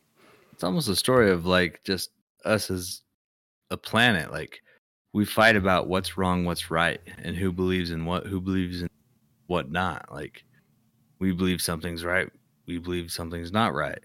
It's 0.51 0.63
almost 0.63 0.89
a 0.89 0.95
story 0.95 1.31
of 1.31 1.45
like 1.45 1.81
just 1.83 2.11
us 2.45 2.69
as 2.69 3.01
a 3.71 3.77
planet. 3.77 4.31
Like 4.31 4.61
we 5.13 5.25
fight 5.25 5.55
about 5.55 5.87
what's 5.87 6.17
wrong, 6.17 6.45
what's 6.45 6.71
right, 6.71 6.99
and 7.19 7.35
who 7.35 7.51
believes 7.51 7.91
in 7.91 8.05
what, 8.05 8.25
who 8.25 8.41
believes 8.41 8.81
in 8.81 8.89
what 9.47 9.71
not. 9.71 10.11
Like 10.11 10.43
we 11.19 11.31
believe 11.31 11.61
something's 11.61 12.03
right, 12.03 12.29
we 12.65 12.77
believe 12.77 13.11
something's 13.11 13.51
not 13.51 13.73
right. 13.73 13.99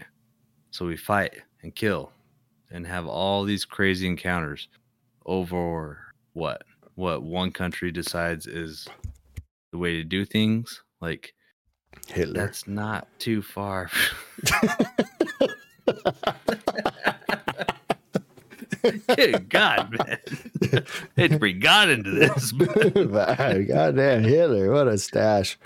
So 0.70 0.86
we 0.86 0.96
fight 0.96 1.34
and 1.62 1.74
kill 1.74 2.12
and 2.70 2.86
have 2.86 3.06
all 3.06 3.44
these 3.44 3.64
crazy 3.64 4.06
encounters 4.06 4.68
over 5.26 5.98
what? 6.34 6.62
What 6.94 7.22
one 7.22 7.52
country 7.52 7.90
decides 7.90 8.46
is 8.46 8.88
the 9.72 9.78
way 9.78 9.94
to 9.94 10.04
do 10.04 10.24
things. 10.24 10.82
Like 11.00 11.34
Hitler. 12.06 12.46
That's 12.46 12.66
not 12.66 13.08
too 13.18 13.42
far. 13.42 13.90
God, 19.48 19.92
man. 19.92 20.18
It's 21.16 21.36
bring 21.36 21.60
God 21.60 21.88
into 21.88 22.10
this. 22.10 22.52
Goddamn 22.52 24.24
Hitler. 24.24 24.72
What 24.72 24.88
a 24.88 24.98
stash. 24.98 25.58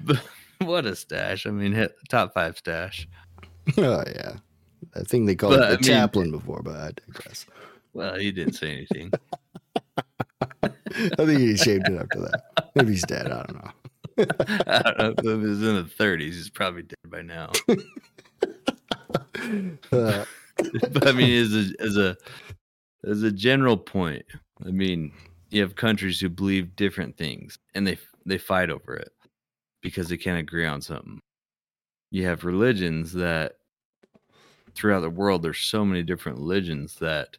what 0.58 0.86
a 0.86 0.96
stash. 0.96 1.46
I 1.46 1.50
mean, 1.50 1.72
hit 1.72 1.94
top 2.08 2.34
five 2.34 2.58
stash. 2.58 3.08
Oh, 3.78 4.02
yeah. 4.06 4.36
I 4.94 5.02
think 5.02 5.26
they 5.26 5.34
called 5.34 5.58
but, 5.58 5.60
it 5.60 5.62
the 5.62 5.66
I 5.66 5.72
mean, 5.72 5.82
Chaplin 5.82 6.30
before, 6.30 6.62
but 6.62 6.76
I 6.76 6.92
digress. 6.92 7.46
Well, 7.92 8.16
he 8.16 8.32
didn't 8.32 8.54
say 8.54 8.72
anything. 8.72 9.12
I 10.62 10.70
think 11.16 11.40
he 11.40 11.56
shaved 11.56 11.88
it 11.88 12.00
after 12.00 12.20
that. 12.20 12.42
Maybe 12.74 12.92
he's 12.92 13.04
dead. 13.04 13.26
I 13.26 13.42
don't 13.44 13.64
know. 13.64 13.70
I 14.66 14.92
don't 14.98 15.24
know 15.24 15.30
if 15.34 15.40
he 15.40 15.46
was 15.46 15.62
in 15.62 15.76
the 15.76 15.82
30s. 15.84 16.20
He's 16.20 16.50
probably 16.50 16.82
dead 16.82 16.96
by 17.08 17.22
now. 17.22 17.52
Uh, 19.92 20.24
but 20.92 21.08
I 21.08 21.12
mean, 21.12 21.42
as 21.42 21.52
a 21.54 21.82
as 21.82 21.96
a 21.96 22.16
as 23.04 23.22
a 23.22 23.32
general 23.32 23.76
point, 23.76 24.24
I 24.64 24.70
mean, 24.70 25.12
you 25.50 25.62
have 25.62 25.74
countries 25.74 26.20
who 26.20 26.28
believe 26.28 26.76
different 26.76 27.16
things 27.16 27.58
and 27.74 27.86
they 27.86 27.98
they 28.26 28.38
fight 28.38 28.70
over 28.70 28.94
it 28.94 29.12
because 29.82 30.08
they 30.08 30.16
can't 30.16 30.38
agree 30.38 30.66
on 30.66 30.80
something. 30.80 31.20
You 32.10 32.26
have 32.26 32.44
religions 32.44 33.12
that 33.14 33.54
throughout 34.74 35.00
the 35.00 35.10
world 35.10 35.42
there's 35.42 35.58
so 35.58 35.84
many 35.84 36.02
different 36.02 36.38
religions 36.38 36.96
that 36.96 37.36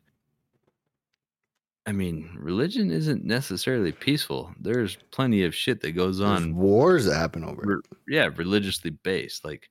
I 1.87 1.91
mean, 1.93 2.29
religion 2.39 2.91
isn't 2.91 3.25
necessarily 3.25 3.91
peaceful. 3.91 4.53
There's 4.59 4.97
plenty 5.09 5.43
of 5.43 5.55
shit 5.55 5.81
that 5.81 5.91
goes 5.91 6.21
on. 6.21 6.43
There's 6.43 6.53
wars 6.53 7.05
that 7.05 7.15
happen 7.15 7.43
over. 7.43 7.61
Re- 7.65 7.97
yeah, 8.07 8.29
religiously 8.35 8.91
based, 8.91 9.43
like 9.43 9.69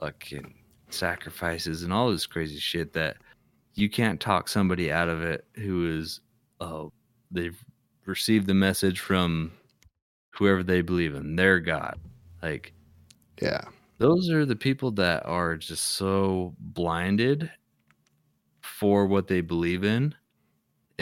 fucking 0.00 0.54
sacrifices 0.90 1.82
and 1.82 1.92
all 1.92 2.10
this 2.10 2.26
crazy 2.26 2.58
shit 2.58 2.92
that 2.92 3.16
you 3.74 3.88
can't 3.88 4.20
talk 4.20 4.48
somebody 4.48 4.92
out 4.92 5.08
of 5.08 5.22
it 5.22 5.46
who 5.54 5.98
is 5.98 6.20
oh 6.60 6.92
they've 7.30 7.64
received 8.04 8.46
the 8.46 8.54
message 8.54 9.00
from 9.00 9.50
whoever 10.30 10.62
they 10.62 10.82
believe 10.82 11.14
in 11.14 11.36
their 11.36 11.60
god 11.60 11.98
like 12.42 12.72
yeah 13.40 13.62
those 13.98 14.28
are 14.30 14.44
the 14.44 14.56
people 14.56 14.90
that 14.90 15.24
are 15.24 15.56
just 15.56 15.94
so 15.94 16.54
blinded 16.58 17.50
for 18.60 19.06
what 19.06 19.28
they 19.28 19.40
believe 19.40 19.84
in 19.84 20.14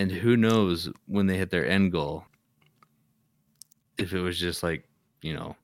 and 0.01 0.11
who 0.11 0.35
knows 0.35 0.89
when 1.07 1.27
they 1.27 1.37
hit 1.37 1.51
their 1.51 1.69
end 1.69 1.93
goal 1.93 2.25
if 3.99 4.15
it 4.15 4.21
was 4.21 4.39
just 4.39 4.63
like 4.63 4.89
you 5.21 5.35
know 5.35 5.55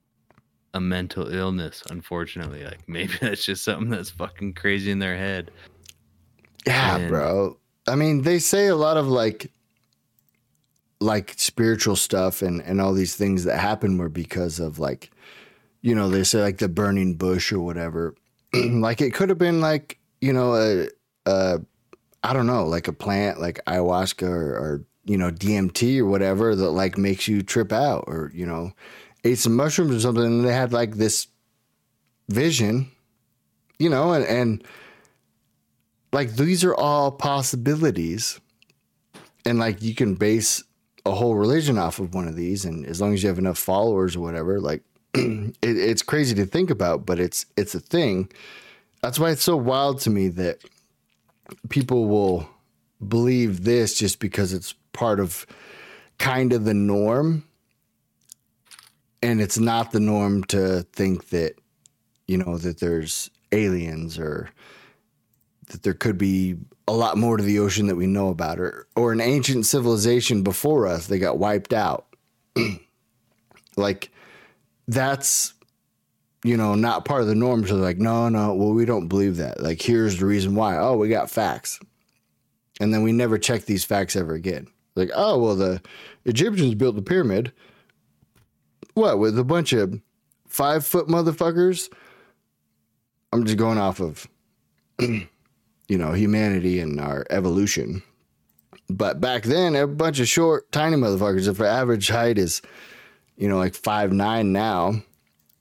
a 0.75 0.81
mental 0.81 1.33
illness 1.33 1.83
unfortunately 1.89 2.63
like 2.63 2.81
maybe 2.87 3.15
that's 3.21 3.45
just 3.45 3.65
something 3.65 3.89
that's 3.89 4.11
fucking 4.11 4.53
crazy 4.53 4.91
in 4.91 4.99
their 4.99 5.17
head. 5.17 5.51
Yeah 6.67 6.99
and, 6.99 7.09
bro. 7.09 7.57
I 7.89 7.95
mean 7.95 8.23
they 8.23 8.39
say 8.39 8.67
a 8.67 8.77
lot 8.77 8.99
of 8.99 9.09
like 9.09 9.51
like 11.01 11.35
spiritual 11.39 11.97
stuff 11.97 12.43
and 12.43 12.61
and 12.63 12.81
all 12.81 12.93
these 12.93 13.17
things 13.17 13.45
that 13.45 13.59
happen 13.59 13.97
were 13.97 14.11
because 14.11 14.61
of 14.61 14.79
like 14.79 15.11
you 15.81 15.95
know 15.95 16.11
they 16.11 16.25
say 16.25 16.43
like 16.43 16.59
the 16.59 16.69
burning 16.69 17.15
bush 17.15 17.53
or 17.53 17.61
whatever. 17.61 18.15
Like 18.55 19.01
it 19.01 19.13
could 19.13 19.29
have 19.29 19.39
been 19.39 19.61
like 19.61 19.99
you 20.21 20.33
know 20.33 20.55
a, 20.55 20.89
a 21.27 21.61
I 22.27 22.33
don't 22.33 22.49
know, 22.49 22.65
like 22.65 22.89
a 22.89 22.93
plant 22.93 23.41
like 23.41 23.65
ayahuasca 23.67 24.29
or, 24.29 24.57
or 24.57 24.85
you 25.05 25.17
know 25.17 25.31
DMT 25.31 26.01
or 26.01 26.07
whatever 26.07 26.57
that 26.57 26.71
like 26.71 26.99
makes 26.99 27.29
you 27.29 27.43
trip 27.43 27.73
out, 27.73 28.05
or 28.09 28.33
you 28.35 28.45
know, 28.45 28.73
ate 29.23 29.39
some 29.39 29.55
mushrooms 29.55 29.95
or 29.95 30.01
something, 30.01 30.25
and 30.25 30.45
they 30.45 30.53
had 30.53 30.73
like 30.73 30.97
this 30.97 31.29
vision, 32.29 32.91
you 33.79 33.89
know, 33.89 34.13
and 34.13 34.25
and 34.25 34.65
like 36.13 36.33
these 36.33 36.65
are 36.65 36.75
all 36.75 37.13
possibilities, 37.13 38.41
and 39.45 39.61
like 39.61 39.81
you 39.81 39.95
can 39.95 40.17
base 40.17 40.65
a 41.05 41.13
whole 41.13 41.37
religion 41.37 41.79
off 41.79 42.01
of 42.01 42.13
one 42.13 42.27
of 42.27 42.35
these, 42.35 42.65
and 42.65 42.85
as 42.87 43.01
long 43.01 43.15
as 43.15 43.23
you 43.23 43.29
have 43.29 43.39
enough 43.39 43.59
followers 43.59 44.17
or 44.17 44.21
whatever, 44.21 44.61
like 44.61 44.83
it, 45.15 45.55
it's 45.63 46.03
crazy 46.03 46.35
to 46.35 46.45
think 46.45 46.71
about, 46.71 47.07
but 47.07 47.21
it's 47.21 47.47
it's 47.57 47.77
a 47.77 47.81
thing. 47.81 48.29
That's 49.01 49.21
why 49.21 49.31
it's 49.31 49.45
so 49.45 49.57
wild 49.57 50.01
to 50.01 50.11
me 50.11 50.27
that 50.31 50.59
people 51.69 52.07
will 52.07 52.49
believe 53.07 53.65
this 53.65 53.99
just 53.99 54.19
because 54.19 54.53
it's 54.53 54.75
part 54.93 55.21
of 55.21 55.47
kind 56.19 56.53
of 56.53 56.65
the 56.65 56.75
norm. 56.75 57.45
And 59.23 59.41
it's 59.41 59.59
not 59.59 59.93
the 59.93 60.01
norm 60.01 60.45
to 60.45 60.83
think 60.93 61.31
that, 61.31 61.55
you 62.27 62.39
know, 62.39 62.59
that 62.59 62.81
there's 62.81 63.31
aliens 63.53 64.19
or 64.19 64.51
that 65.69 65.83
there 65.83 65.95
could 65.95 66.19
be 66.19 66.57
a 66.89 66.93
lot 66.93 67.19
more 67.19 67.37
to 67.37 67.43
the 67.43 67.59
ocean 67.59 67.87
that 67.89 67.97
we 67.97 68.07
know 68.07 68.29
about 68.29 68.61
or 68.61 68.87
or 68.95 69.13
an 69.13 69.21
ancient 69.21 69.67
civilization 69.67 70.43
before 70.43 70.87
us 70.87 71.07
they 71.07 71.19
got 71.19 71.39
wiped 71.39 71.73
out. 71.73 72.07
like 73.77 74.11
that's 74.87 75.55
you 76.47 76.57
know, 76.57 76.75
not 76.75 77.05
part 77.05 77.23
of 77.23 77.27
the 77.27 77.35
norm. 77.35 77.67
So 77.67 77.77
like, 77.77 77.99
no, 77.99 78.29
no, 78.29 78.55
well, 78.55 78.73
we 78.73 78.85
don't 78.85 79.09
believe 79.09 79.37
that. 79.37 79.61
Like, 79.61 79.83
here's 79.83 80.19
the 80.19 80.27
reason 80.27 80.55
why. 80.55 80.77
Oh, 80.77 80.97
we 80.97 81.09
got 81.09 81.31
facts. 81.31 81.81
And 82.81 82.93
then 82.93 83.03
we 83.03 83.13
never 83.13 83.39
check 83.39 83.65
these 83.65 83.85
facts 83.85 84.17
ever 84.17 84.35
again. 84.35 84.69
Like, 84.95 85.11
oh, 85.15 85.39
well, 85.39 85.57
the 85.57 85.81
Egyptians 86.25 86.75
built 86.75 86.97
the 86.97 87.03
pyramid. 87.03 87.53
What, 88.95 89.19
with 89.19 89.39
a 89.39 89.45
bunch 89.45 89.73
of 89.73 90.01
five 90.47 90.87
foot 90.87 91.07
motherfuckers? 91.07 91.91
I'm 93.33 93.45
just 93.45 93.59
going 93.59 93.79
off 93.79 94.01
of, 94.01 94.27
you 95.01 95.29
know, 95.89 96.13
humanity 96.13 96.81
and 96.81 97.01
our 97.01 97.27
evolution. 97.31 98.03
But 98.89 99.21
back 99.21 99.43
then, 99.43 99.75
a 99.75 99.87
bunch 99.87 100.21
of 100.21 100.29
short, 100.29 100.71
tiny 100.71 100.97
motherfuckers. 100.97 101.49
If 101.49 101.61
our 101.61 101.67
average 101.67 102.09
height 102.09 102.39
is, 102.39 102.63
you 103.37 103.49
know, 103.49 103.59
like 103.59 103.75
five 103.75 104.13
nine 104.13 104.53
now, 104.53 104.95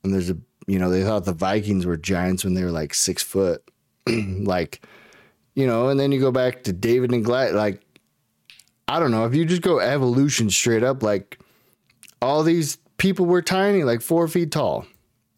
and 0.02 0.14
there's 0.14 0.30
a 0.30 0.38
you 0.66 0.78
know, 0.78 0.90
they 0.90 1.04
thought 1.04 1.24
the 1.24 1.32
Vikings 1.32 1.86
were 1.86 1.96
giants 1.96 2.44
when 2.44 2.54
they 2.54 2.64
were 2.64 2.72
like 2.72 2.92
six 2.92 3.22
foot. 3.22 3.62
like, 4.06 4.82
you 5.54 5.66
know, 5.66 5.88
and 5.88 5.98
then 5.98 6.12
you 6.12 6.20
go 6.20 6.32
back 6.32 6.64
to 6.64 6.72
David 6.72 7.12
and 7.12 7.24
Goliath. 7.24 7.54
Like, 7.54 7.80
I 8.88 8.98
don't 8.98 9.12
know. 9.12 9.24
If 9.26 9.34
you 9.34 9.44
just 9.44 9.62
go 9.62 9.78
evolution 9.78 10.50
straight 10.50 10.82
up, 10.82 11.02
like 11.02 11.38
all 12.20 12.42
these 12.42 12.78
people 12.98 13.26
were 13.26 13.42
tiny, 13.42 13.84
like 13.84 14.00
four 14.00 14.26
feet 14.26 14.50
tall. 14.50 14.86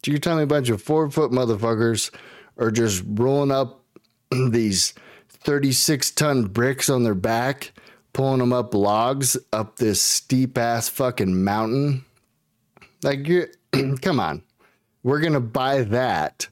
So 0.03 0.11
you're 0.11 0.19
telling 0.19 0.39
me 0.39 0.43
a 0.43 0.47
bunch 0.47 0.69
of 0.69 0.81
four 0.81 1.09
foot 1.11 1.31
motherfuckers 1.31 2.11
are 2.57 2.71
just 2.71 3.03
rolling 3.05 3.51
up 3.51 3.83
these 4.31 4.93
36 5.29 6.11
ton 6.11 6.45
bricks 6.45 6.89
on 6.89 7.03
their 7.03 7.15
back, 7.15 7.71
pulling 8.13 8.39
them 8.39 8.53
up 8.53 8.73
logs 8.73 9.37
up 9.53 9.75
this 9.75 10.01
steep 10.01 10.57
ass 10.57 10.89
fucking 10.89 11.43
mountain. 11.43 12.03
Like, 13.03 13.27
you 13.27 13.47
come 14.01 14.19
on 14.19 14.43
we're 15.03 15.19
going 15.19 15.33
to 15.33 15.39
buy 15.39 15.81
that 15.83 16.47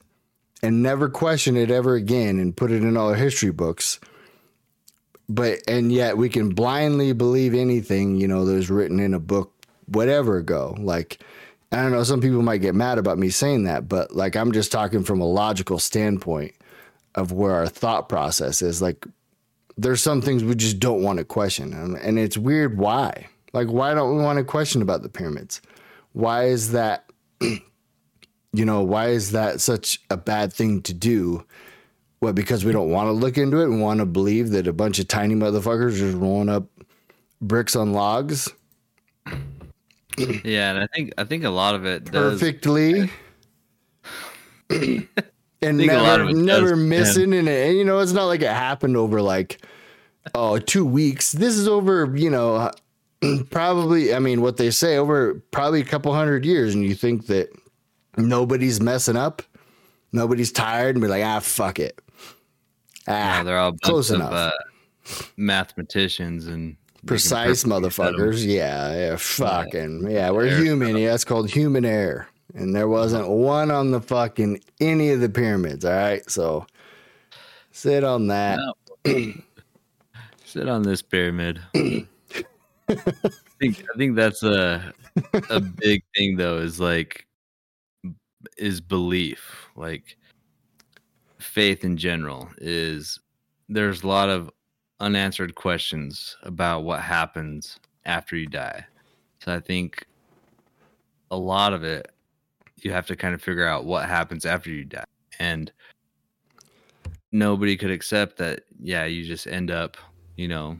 and 0.62 0.82
never 0.82 1.08
question 1.08 1.56
it 1.56 1.70
ever 1.70 1.94
again 1.94 2.38
and 2.38 2.56
put 2.56 2.72
it 2.72 2.82
in 2.82 2.96
all 2.96 3.10
our 3.10 3.14
history 3.14 3.50
books. 3.50 4.00
But, 5.28 5.60
and 5.68 5.92
yet 5.92 6.16
we 6.16 6.28
can 6.28 6.50
blindly 6.50 7.12
believe 7.12 7.54
anything, 7.54 8.16
you 8.16 8.26
know, 8.26 8.44
that 8.44 8.54
was 8.54 8.70
written 8.70 8.98
in 8.98 9.14
a 9.14 9.20
book, 9.20 9.52
whatever 9.86 10.38
ago. 10.38 10.74
Like, 10.78 11.22
I 11.70 11.82
don't 11.82 11.92
know, 11.92 12.02
some 12.02 12.22
people 12.22 12.42
might 12.42 12.62
get 12.62 12.74
mad 12.74 12.98
about 12.98 13.18
me 13.18 13.28
saying 13.28 13.64
that, 13.64 13.88
but 13.88 14.14
like, 14.14 14.36
I'm 14.36 14.52
just 14.52 14.72
talking 14.72 15.04
from 15.04 15.20
a 15.20 15.26
logical 15.26 15.78
standpoint 15.78 16.54
of 17.14 17.32
where 17.32 17.52
our 17.52 17.66
thought 17.66 18.08
process 18.08 18.62
is. 18.62 18.80
Like, 18.80 19.06
there's 19.76 20.02
some 20.02 20.22
things 20.22 20.42
we 20.42 20.54
just 20.54 20.80
don't 20.80 21.02
want 21.02 21.18
to 21.18 21.24
question. 21.24 21.74
Um, 21.74 21.96
and 22.00 22.18
it's 22.18 22.38
weird 22.38 22.78
why. 22.78 23.28
Like, 23.52 23.68
why 23.68 23.94
don't 23.94 24.16
we 24.16 24.22
want 24.22 24.38
to 24.38 24.44
question 24.44 24.82
about 24.82 25.02
the 25.02 25.08
pyramids? 25.08 25.60
Why 26.12 26.46
is 26.46 26.72
that 26.72 27.10
you 28.52 28.64
know, 28.64 28.82
why 28.82 29.08
is 29.08 29.32
that 29.32 29.60
such 29.60 30.00
a 30.10 30.16
bad 30.16 30.52
thing 30.52 30.82
to 30.82 30.94
do? 30.94 31.44
What, 32.20 32.34
because 32.34 32.64
we 32.64 32.72
don't 32.72 32.90
want 32.90 33.08
to 33.08 33.12
look 33.12 33.38
into 33.38 33.58
it 33.58 33.64
and 33.64 33.80
want 33.80 34.00
to 34.00 34.06
believe 34.06 34.50
that 34.50 34.66
a 34.66 34.72
bunch 34.72 34.98
of 34.98 35.06
tiny 35.08 35.34
motherfuckers 35.34 35.94
are 35.94 36.10
just 36.10 36.16
rolling 36.16 36.48
up 36.48 36.66
bricks 37.40 37.76
on 37.76 37.92
logs? 37.92 38.48
Yeah, 40.44 40.70
and 40.72 40.78
I 40.80 40.88
think 40.88 41.12
I 41.16 41.24
think 41.24 41.44
a 41.44 41.50
lot 41.50 41.76
of 41.76 41.86
it 41.86 42.10
does, 42.10 42.40
perfectly. 42.40 43.10
and 45.62 45.78
never 45.78 46.32
never 46.32 46.70
does, 46.70 46.78
missing 46.78 47.32
in 47.32 47.46
it, 47.46 47.68
and 47.68 47.78
you 47.78 47.84
know 47.84 48.00
it's 48.00 48.12
not 48.12 48.26
like 48.26 48.42
it 48.42 48.50
happened 48.50 48.96
over 48.96 49.22
like 49.22 49.60
oh 50.34 50.58
two 50.58 50.84
weeks 50.84 51.32
this 51.32 51.56
is 51.56 51.66
over 51.66 52.12
you 52.14 52.28
know 52.30 52.70
probably 53.50 54.14
i 54.14 54.18
mean 54.18 54.42
what 54.42 54.56
they 54.56 54.70
say 54.70 54.98
over 54.98 55.42
probably 55.52 55.80
a 55.80 55.84
couple 55.84 56.12
hundred 56.12 56.44
years 56.44 56.74
and 56.74 56.84
you 56.84 56.94
think 56.94 57.26
that 57.26 57.48
nobody's 58.18 58.80
messing 58.80 59.16
up. 59.16 59.42
Nobody's 60.12 60.52
tired 60.52 60.96
and 60.96 61.02
be 61.02 61.08
like, 61.08 61.24
ah, 61.24 61.40
fuck 61.40 61.78
it. 61.78 62.00
Ah, 63.06 63.38
yeah, 63.38 63.42
they're 63.42 63.58
all 63.58 63.72
close 63.72 64.10
enough. 64.10 64.32
Of, 64.32 64.52
uh, 64.52 64.52
mathematicians 65.36 66.46
and 66.46 66.76
precise 67.06 67.64
motherfuckers. 67.64 68.44
Yeah, 68.44 68.94
yeah, 68.94 69.16
fucking 69.16 70.10
yeah. 70.10 70.30
we're 70.30 70.54
human. 70.56 70.96
Yeah, 70.96 71.14
it's 71.14 71.24
called 71.24 71.50
human 71.50 71.84
error, 71.84 72.28
and 72.54 72.74
there 72.74 72.88
wasn't 72.88 73.28
one 73.28 73.70
on 73.70 73.90
the 73.90 74.00
fucking 74.00 74.60
any 74.80 75.10
of 75.10 75.20
the 75.20 75.28
pyramids. 75.28 75.84
All 75.84 75.92
right, 75.92 76.28
so 76.30 76.66
sit 77.70 78.04
on 78.04 78.28
that. 78.28 78.58
No. 79.06 79.32
sit 80.44 80.68
on 80.68 80.82
this 80.82 81.02
pyramid. 81.02 81.60
I 81.74 82.06
think 83.60 83.84
I 83.94 83.96
think 83.96 84.16
that's 84.16 84.42
a 84.42 84.92
a 85.50 85.60
big 85.60 86.02
thing 86.16 86.36
though. 86.36 86.58
Is 86.58 86.80
like 86.80 87.26
is 88.56 88.80
belief 88.80 89.68
like 89.76 90.16
faith 91.38 91.84
in 91.84 91.96
general 91.96 92.48
is 92.58 93.18
there's 93.68 94.02
a 94.02 94.08
lot 94.08 94.28
of 94.28 94.50
unanswered 95.00 95.54
questions 95.54 96.36
about 96.42 96.84
what 96.84 97.00
happens 97.00 97.78
after 98.04 98.36
you 98.36 98.46
die. 98.46 98.84
So 99.40 99.54
i 99.54 99.60
think 99.60 100.04
a 101.30 101.36
lot 101.36 101.72
of 101.72 101.84
it 101.84 102.10
you 102.76 102.92
have 102.92 103.06
to 103.06 103.16
kind 103.16 103.34
of 103.34 103.42
figure 103.42 103.66
out 103.66 103.84
what 103.84 104.08
happens 104.08 104.46
after 104.46 104.70
you 104.70 104.84
die. 104.84 105.04
And 105.38 105.72
nobody 107.32 107.76
could 107.76 107.90
accept 107.90 108.38
that 108.38 108.60
yeah 108.80 109.04
you 109.04 109.24
just 109.24 109.46
end 109.46 109.70
up 109.70 109.96
you 110.36 110.48
know 110.48 110.78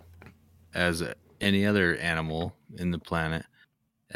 as 0.75 1.03
any 1.41 1.67
other 1.67 1.97
animal 1.97 2.55
in 2.79 2.91
the 2.91 2.99
planet 2.99 3.45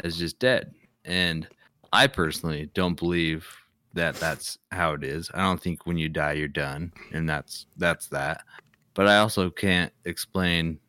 as 0.03 0.17
just 0.17 0.39
dead. 0.39 0.73
And 1.05 1.47
I 1.93 2.07
personally 2.07 2.71
don't 2.73 2.99
believe 2.99 3.47
that 3.93 4.15
that's 4.15 4.57
how 4.71 4.93
it 4.93 5.03
is. 5.03 5.29
I 5.33 5.41
don't 5.43 5.61
think 5.61 5.85
when 5.85 5.95
you 5.97 6.09
die 6.09 6.33
you're 6.33 6.47
done, 6.47 6.91
and 7.11 7.29
that's 7.29 7.67
that's 7.77 8.07
that. 8.07 8.43
But 8.95 9.07
I 9.07 9.17
also 9.17 9.51
can't 9.51 9.93
explain 10.03 10.79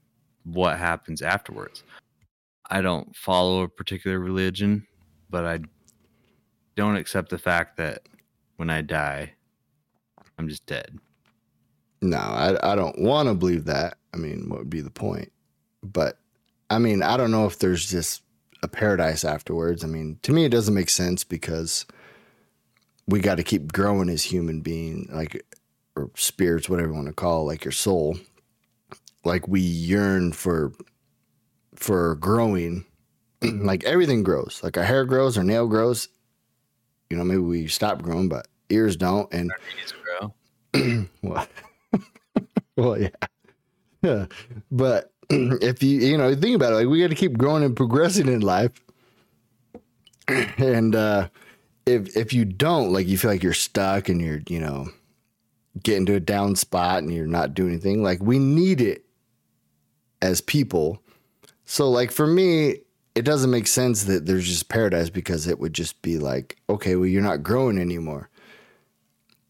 what 0.45 0.79
happens 0.79 1.21
afterwards. 1.21 1.85
I 2.71 2.81
don't 2.81 3.15
follow 3.15 3.63
a 3.63 3.69
particular 3.69 4.19
religion, 4.19 4.87
but 5.29 5.45
I 5.45 5.61
don't 6.75 6.97
accept 6.97 7.29
the 7.29 7.39
fact 7.39 7.77
that 7.77 8.01
when 8.57 8.71
I 8.71 8.81
die, 8.81 9.35
I'm 10.39 10.49
just 10.49 10.65
dead. 10.65 10.99
No, 12.01 12.17
I, 12.17 12.73
I 12.73 12.75
don't 12.75 12.99
want 12.99 13.29
to 13.29 13.35
believe 13.35 13.67
that. 13.67 13.99
I 14.15 14.17
mean, 14.17 14.49
what 14.49 14.61
would 14.61 14.71
be 14.71 14.81
the 14.81 14.91
point? 14.91 15.31
But 15.83 16.19
I 16.71 16.79
mean, 16.79 17.03
I 17.03 17.19
don't 17.19 17.31
know 17.31 17.47
if 17.47 17.59
there's 17.59 17.85
just 17.91 18.23
a 18.65 18.69
paradise 18.69 19.25
afterwards. 19.25 19.85
I 19.85 19.87
mean, 19.87 20.19
to 20.23 20.33
me, 20.33 20.45
it 20.45 20.51
doesn't 20.51 20.75
make 20.75 20.91
sense 20.91 21.23
because 21.25 21.87
we 23.07 23.21
got 23.21 23.37
to 23.37 23.43
keep 23.43 23.73
growing 23.73 24.09
as 24.09 24.23
human 24.25 24.61
being, 24.61 25.09
like 25.13 25.45
or 25.97 26.11
spirits, 26.17 26.69
whatever 26.69 26.89
you 26.89 26.95
want 26.95 27.07
to 27.07 27.13
call, 27.13 27.43
it, 27.43 27.53
like 27.53 27.65
your 27.65 27.73
soul. 27.73 28.17
Like 29.25 29.47
we 29.47 29.61
yearn 29.61 30.33
for 30.33 30.73
for 31.77 32.17
growing. 32.17 32.85
Mm-hmm. 33.41 33.67
like 33.67 33.85
everything 33.85 34.23
grows. 34.23 34.61
Like 34.63 34.79
our 34.79 34.85
hair 34.85 35.05
grows, 35.05 35.37
our 35.37 35.45
nail 35.45 35.67
grows. 35.67 36.09
You 37.11 37.17
know, 37.19 37.25
maybe 37.25 37.41
we 37.41 37.67
stop 37.67 38.01
growing, 38.01 38.29
but 38.29 38.49
ears 38.71 38.97
don't. 38.97 39.33
And 39.33 39.53
our 39.53 40.31
grow. 40.73 41.09
well, 41.23 41.47
well, 42.77 42.99
yeah, 42.99 43.09
yeah. 44.03 44.27
But 44.71 45.13
if 45.31 45.83
you 45.83 46.01
you 46.01 46.19
know 46.19 46.35
think 46.35 46.57
about 46.57 46.73
it, 46.73 46.77
like 46.77 46.87
we 46.89 47.01
got 47.01 47.09
to 47.09 47.15
keep 47.15 47.39
growing 47.39 47.65
and 47.65 47.77
progressing 47.77 48.29
in 48.29 48.41
life, 48.41 48.73
and 50.29 50.95
uh, 50.95 51.29
if 51.87 52.17
if 52.17 52.33
you 52.33 52.45
don't, 52.45 52.93
like 52.93 53.07
you 53.07 53.19
feel 53.19 53.31
like 53.31 53.43
you're 53.43 53.53
stuck 53.53 54.09
and 54.09 54.21
you're 54.21 54.43
you 54.49 54.61
know 54.61 54.89
getting 55.83 56.07
to 56.07 56.15
a 56.15 56.21
down 56.21 56.55
spot 56.57 57.03
and 57.03 57.13
you're 57.13 57.27
not 57.27 57.55
doing 57.55 57.73
anything. 57.73 58.03
Like 58.03 58.23
we 58.23 58.39
need 58.39 58.81
it 58.81 59.05
as 60.23 60.41
people. 60.41 61.03
So 61.65 61.91
like 61.91 62.11
for 62.11 62.27
me, 62.27 62.79
it 63.15 63.25
doesn't 63.25 63.51
make 63.51 63.67
sense 63.67 64.05
that 64.05 64.27
there's 64.27 64.47
just 64.47 64.69
paradise 64.69 65.11
because 65.11 65.47
it 65.47 65.59
would 65.59 65.73
just 65.73 66.01
be 66.03 66.19
like, 66.19 66.57
okay, 66.69 66.97
well, 66.97 67.07
you're 67.07 67.23
not 67.23 67.43
growing 67.43 67.79
anymore. 67.79 68.29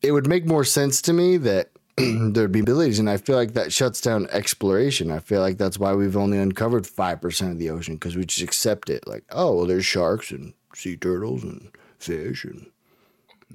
It 0.02 0.12
would 0.12 0.26
make 0.26 0.44
more 0.44 0.64
sense 0.64 1.00
to 1.02 1.12
me 1.12 1.38
that 1.38 1.70
there'd 2.32 2.50
be 2.50 2.60
abilities, 2.60 2.98
and 2.98 3.08
I 3.08 3.18
feel 3.18 3.36
like 3.36 3.54
that 3.54 3.72
shuts 3.72 4.00
down 4.00 4.26
exploration. 4.32 5.12
I 5.12 5.20
feel 5.20 5.40
like 5.40 5.58
that's 5.58 5.78
why 5.78 5.94
we've 5.94 6.16
only 6.16 6.38
uncovered 6.38 6.86
five 6.86 7.20
percent 7.20 7.52
of 7.52 7.58
the 7.58 7.70
ocean 7.70 7.94
because 7.94 8.16
we 8.16 8.24
just 8.24 8.42
accept 8.42 8.90
it. 8.90 9.06
Like, 9.06 9.24
oh, 9.30 9.54
well, 9.54 9.66
there's 9.66 9.86
sharks 9.86 10.32
and 10.32 10.54
sea 10.74 10.96
turtles 10.96 11.44
and 11.44 11.70
fish 11.98 12.44
and 12.44 12.66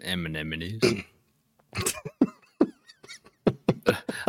anemones. 0.04 0.82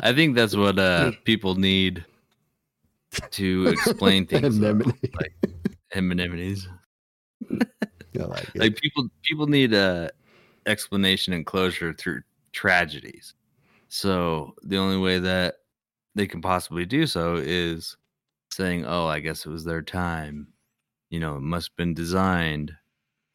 I 0.03 0.13
think 0.13 0.35
that's 0.35 0.57
what 0.57 0.79
uh, 0.79 1.13
people 1.25 1.55
need 1.55 2.05
to 3.31 3.69
explain 3.69 4.27
things. 4.27 4.57
Anemone. 4.59 4.99
Like 5.15 5.35
anemones. 5.95 6.69
like, 8.15 8.55
like 8.55 8.77
people, 8.81 9.09
people 9.23 9.47
need 9.47 9.73
a 9.73 10.11
explanation 10.67 11.33
and 11.33 11.47
closure 11.47 11.93
through 11.93 12.23
tragedies. 12.53 13.35
So 13.91 14.55
the 14.63 14.79
only 14.79 14.97
way 14.97 15.19
that 15.19 15.57
they 16.15 16.27
can 16.27 16.41
possibly 16.41 16.87
do 16.87 17.07
so 17.07 17.37
is 17.37 17.97
saying, 18.53 18.87
"Oh, 18.87 19.07
I 19.07 19.21
guess 19.21 19.47
it 19.47 19.51
was 19.51 19.65
their 19.65 19.83
time." 19.83 20.55
You 21.11 21.21
know, 21.21 21.37
it 21.37 21.43
must 21.43 21.71
have 21.71 21.77
been 21.77 21.95
designed. 21.95 22.77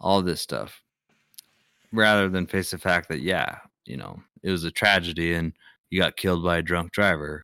All 0.02 0.22
this 0.24 0.42
stuff, 0.42 0.84
rather 1.92 2.30
than 2.30 2.46
face 2.48 2.72
the 2.72 2.78
fact 2.78 3.10
that, 3.10 3.22
yeah, 3.22 3.58
you 3.86 3.98
know, 3.98 4.22
it 4.44 4.52
was 4.52 4.64
a 4.64 4.72
tragedy 4.72 5.34
and 5.34 5.54
you 5.90 6.00
got 6.00 6.18
killed 6.18 6.44
by 6.44 6.58
a 6.58 6.62
drunk 6.62 6.92
driver. 6.92 7.44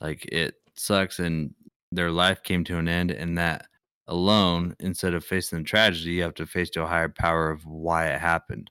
Like 0.00 0.26
it 0.26 0.56
sucks, 0.74 1.18
and 1.20 1.54
their 1.92 2.10
life 2.12 2.42
came 2.42 2.64
to 2.66 2.78
an 2.78 2.88
end, 2.88 3.10
and 3.12 3.38
that 3.38 3.66
alone, 4.08 4.76
instead 4.80 5.14
of 5.14 5.24
facing 5.24 5.58
the 5.60 5.64
tragedy, 5.64 6.12
you 6.12 6.22
have 6.24 6.34
to 6.36 6.46
face 6.46 6.70
to 6.72 6.82
a 6.84 6.88
higher 6.88 7.08
power 7.10 7.50
of 7.50 7.66
why 7.66 8.08
it 8.08 8.20
happened, 8.20 8.70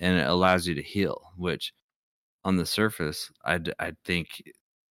and 0.00 0.18
it 0.20 0.28
allows 0.28 0.66
you 0.68 0.74
to 0.76 0.82
heal, 0.82 1.22
which 1.36 1.72
on 2.44 2.56
the 2.56 2.66
surface, 2.66 3.30
I 3.44 3.60
I 3.78 3.92
think 4.04 4.42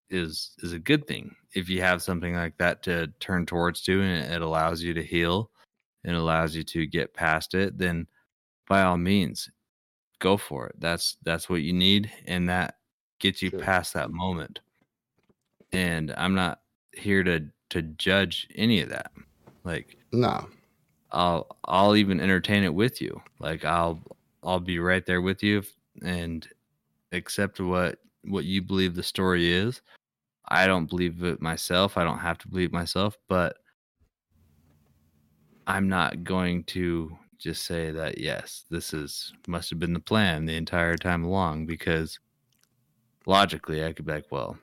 is 0.10 0.52
is 0.60 0.74
a 0.74 0.80
good 0.80 1.08
thing 1.08 1.36
if 1.54 1.70
you 1.70 1.82
have 1.82 2.02
something 2.02 2.36
like 2.36 2.58
that 2.58 2.84
to 2.84 3.08
turn 3.20 3.46
towards 3.46 3.82
to, 3.84 4.02
and 4.02 4.32
it 4.32 4.42
allows 4.42 4.82
you 4.82 4.94
to 4.94 5.04
heal, 5.04 5.52
and 6.04 6.16
allows 6.16 6.56
you 6.56 6.64
to 6.64 6.86
get 6.86 7.14
past 7.14 7.54
it. 7.54 7.78
Then, 7.78 8.08
by 8.68 8.84
all 8.84 8.98
means, 8.98 9.50
go 10.20 10.38
for 10.38 10.68
it. 10.68 10.76
That's 10.80 11.18
that's 11.24 11.50
what 11.50 11.62
you 11.62 11.74
need, 11.74 12.12
and 12.26 12.50
that 12.50 12.76
gets 13.20 13.42
you 13.42 13.50
sure. 13.50 13.60
past 13.60 13.94
that 13.94 14.12
moment. 14.12 14.60
And 15.72 16.14
I'm 16.18 16.36
not 16.36 16.62
here 16.94 17.24
to 17.24 17.48
to 17.70 17.82
judge 17.82 18.48
any 18.56 18.82
of 18.82 18.90
that. 18.90 19.12
Like 19.64 19.98
no. 20.12 20.48
I'll 21.12 21.58
I'll 21.66 21.96
even 21.96 22.22
entertain 22.22 22.64
it 22.64 22.74
with 22.74 23.02
you. 23.02 23.22
Like 23.40 23.66
I'll 23.66 24.02
I'll 24.44 24.60
be 24.60 24.80
right 24.80 25.06
there 25.06 25.22
with 25.22 25.44
you 25.44 25.64
and 26.04 26.48
accept 27.12 27.60
what 27.60 28.00
what 28.24 28.46
you 28.46 28.62
believe 28.62 28.96
the 28.96 29.04
story 29.04 29.52
is. 29.52 29.82
I 30.48 30.68
don't 30.68 30.90
believe 30.90 31.24
it 31.24 31.42
myself. 31.42 31.98
I 31.98 32.04
don't 32.04 32.20
have 32.20 32.38
to 32.40 32.48
believe 32.48 32.72
myself, 32.72 33.18
but 33.28 33.58
I'm 35.68 35.88
not 35.88 36.24
going 36.24 36.64
to 36.66 37.18
just 37.38 37.64
say 37.66 37.92
that 37.92 38.18
yes, 38.18 38.66
this 38.70 38.94
is 38.94 39.34
must 39.48 39.70
have 39.70 39.80
been 39.80 39.94
the 39.94 40.00
plan 40.00 40.46
the 40.46 40.56
entire 40.56 40.98
time 40.98 41.24
along 41.24 41.66
because 41.66 42.20
logically 43.26 43.84
I 43.84 43.94
could 43.94 44.06
be 44.06 44.14
like, 44.14 44.32
well, 44.32 44.58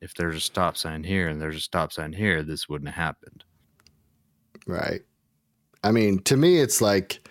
if 0.00 0.14
there's 0.14 0.36
a 0.36 0.40
stop 0.40 0.76
sign 0.76 1.02
here 1.02 1.28
and 1.28 1.40
there's 1.40 1.56
a 1.56 1.60
stop 1.60 1.92
sign 1.92 2.12
here, 2.12 2.42
this 2.42 2.68
wouldn't 2.68 2.90
have 2.90 3.02
happened. 3.02 3.44
Right. 4.66 5.02
I 5.82 5.92
mean, 5.92 6.20
to 6.24 6.36
me, 6.36 6.58
it's 6.58 6.80
like, 6.80 7.26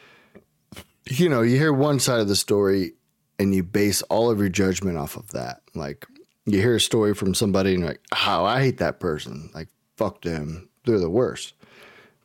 you 1.09 1.29
know, 1.29 1.41
you 1.41 1.57
hear 1.57 1.73
one 1.73 1.99
side 1.99 2.19
of 2.19 2.27
the 2.27 2.35
story 2.35 2.93
and 3.39 3.53
you 3.53 3.63
base 3.63 4.01
all 4.03 4.29
of 4.29 4.39
your 4.39 4.49
judgment 4.49 4.97
off 4.97 5.15
of 5.15 5.31
that. 5.31 5.61
Like, 5.73 6.05
you 6.45 6.59
hear 6.59 6.75
a 6.75 6.81
story 6.81 7.13
from 7.13 7.33
somebody 7.33 7.71
and 7.71 7.79
you're 7.79 7.89
like, 7.89 8.01
oh, 8.27 8.45
I 8.45 8.61
hate 8.61 8.77
that 8.77 8.99
person. 8.99 9.49
Like, 9.53 9.67
fuck 9.97 10.21
them. 10.21 10.69
They're 10.85 10.99
the 10.99 11.09
worst. 11.09 11.53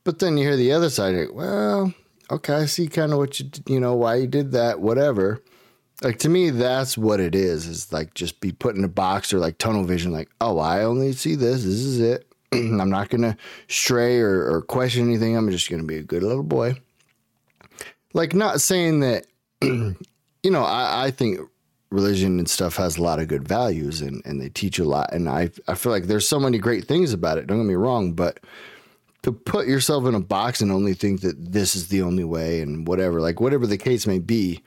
But 0.04 0.18
then 0.18 0.36
you 0.36 0.44
hear 0.44 0.56
the 0.56 0.72
other 0.72 0.90
side, 0.90 1.14
like, 1.14 1.34
well, 1.34 1.92
okay, 2.30 2.54
I 2.54 2.66
see 2.66 2.88
kind 2.88 3.12
of 3.12 3.18
what 3.18 3.40
you, 3.40 3.50
you 3.66 3.80
know, 3.80 3.94
why 3.94 4.16
you 4.16 4.26
did 4.26 4.52
that, 4.52 4.80
whatever. 4.80 5.42
Like 6.02 6.18
to 6.20 6.28
me, 6.28 6.50
that's 6.50 6.96
what 6.96 7.20
it 7.20 7.34
is. 7.34 7.66
Is 7.66 7.92
like 7.92 8.14
just 8.14 8.40
be 8.40 8.52
put 8.52 8.74
in 8.74 8.84
a 8.84 8.88
box 8.88 9.34
or 9.34 9.38
like 9.38 9.58
tunnel 9.58 9.84
vision. 9.84 10.12
Like, 10.12 10.30
oh, 10.40 10.58
I 10.58 10.84
only 10.84 11.12
see 11.12 11.34
this. 11.34 11.64
This 11.64 11.74
is 11.74 12.00
it. 12.00 12.26
I'm 12.52 12.88
not 12.88 13.10
gonna 13.10 13.36
stray 13.68 14.18
or, 14.18 14.50
or 14.50 14.62
question 14.62 15.08
anything. 15.08 15.36
I'm 15.36 15.50
just 15.50 15.68
gonna 15.68 15.82
be 15.82 15.98
a 15.98 16.02
good 16.02 16.22
little 16.22 16.42
boy. 16.42 16.76
Like, 18.14 18.34
not 18.34 18.60
saying 18.60 19.00
that. 19.00 19.26
you 20.42 20.50
know, 20.50 20.64
I, 20.64 21.06
I 21.06 21.10
think 21.10 21.40
religion 21.90 22.38
and 22.38 22.48
stuff 22.48 22.76
has 22.76 22.96
a 22.96 23.02
lot 23.02 23.18
of 23.18 23.28
good 23.28 23.46
values 23.46 24.00
and, 24.00 24.22
and 24.24 24.40
they 24.40 24.48
teach 24.48 24.78
a 24.78 24.84
lot. 24.84 25.12
And 25.12 25.28
I 25.28 25.50
I 25.66 25.74
feel 25.74 25.92
like 25.92 26.04
there's 26.04 26.28
so 26.28 26.40
many 26.40 26.58
great 26.58 26.84
things 26.84 27.12
about 27.12 27.38
it. 27.38 27.46
Don't 27.46 27.58
get 27.58 27.66
me 27.66 27.74
wrong, 27.74 28.12
but 28.12 28.40
to 29.22 29.32
put 29.32 29.66
yourself 29.66 30.06
in 30.06 30.14
a 30.14 30.20
box 30.20 30.60
and 30.60 30.72
only 30.72 30.94
think 30.94 31.20
that 31.20 31.52
this 31.52 31.76
is 31.76 31.88
the 31.88 32.02
only 32.02 32.24
way 32.24 32.62
and 32.62 32.88
whatever, 32.88 33.20
like 33.20 33.40
whatever 33.40 33.66
the 33.66 33.76
case 33.76 34.06
may 34.06 34.18
be. 34.18 34.62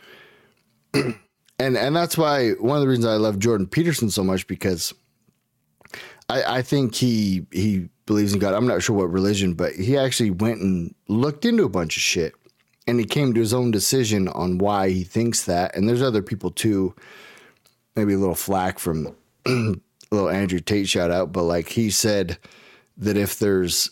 and 0.94 1.18
and 1.60 1.96
that's 1.96 2.18
why 2.18 2.52
one 2.52 2.78
of 2.78 2.82
the 2.82 2.88
reasons 2.88 3.06
I 3.06 3.16
love 3.16 3.40
Jordan 3.40 3.68
Peterson 3.68 4.10
so 4.10 4.24
much 4.24 4.46
because 4.48 4.94
I, 6.30 6.58
I 6.58 6.62
think 6.62 6.96
he 6.96 7.48
he 7.52 7.90
believes 8.06 8.34
in 8.34 8.40
God. 8.40 8.54
I'm 8.54 8.68
not 8.68 8.84
sure 8.84 8.96
what 8.96 9.12
religion, 9.12 9.54
but 9.54 9.74
he 9.74 9.98
actually 9.98 10.32
went 10.32 10.62
and 10.62 10.94
looked 11.08 11.46
into 11.46 11.64
a 11.64 11.70
bunch 11.70 11.96
of 11.96 12.02
shit 12.02 12.36
and 12.88 13.00
he 13.00 13.06
came 13.06 13.34
to 13.34 13.40
his 13.40 13.54
own 13.54 13.72
decision 13.72 14.28
on 14.30 14.58
why 14.58 14.90
he 14.90 15.04
thinks 15.04 15.46
that. 15.46 15.76
And 15.76 15.88
there's 15.88 16.02
other 16.02 16.22
people 16.22 16.52
too, 16.52 16.94
maybe 17.96 18.14
a 18.14 18.18
little 18.18 18.36
flack 18.36 18.80
from 18.80 19.16
a 19.46 19.50
little 20.12 20.30
Andrew 20.30 20.60
Tate 20.60 20.90
shout 20.90 21.12
out, 21.12 21.32
but 21.32 21.44
like 21.44 21.70
he 21.70 21.90
said 21.90 22.38
that 22.98 23.18
if 23.18 23.40
there's, 23.40 23.92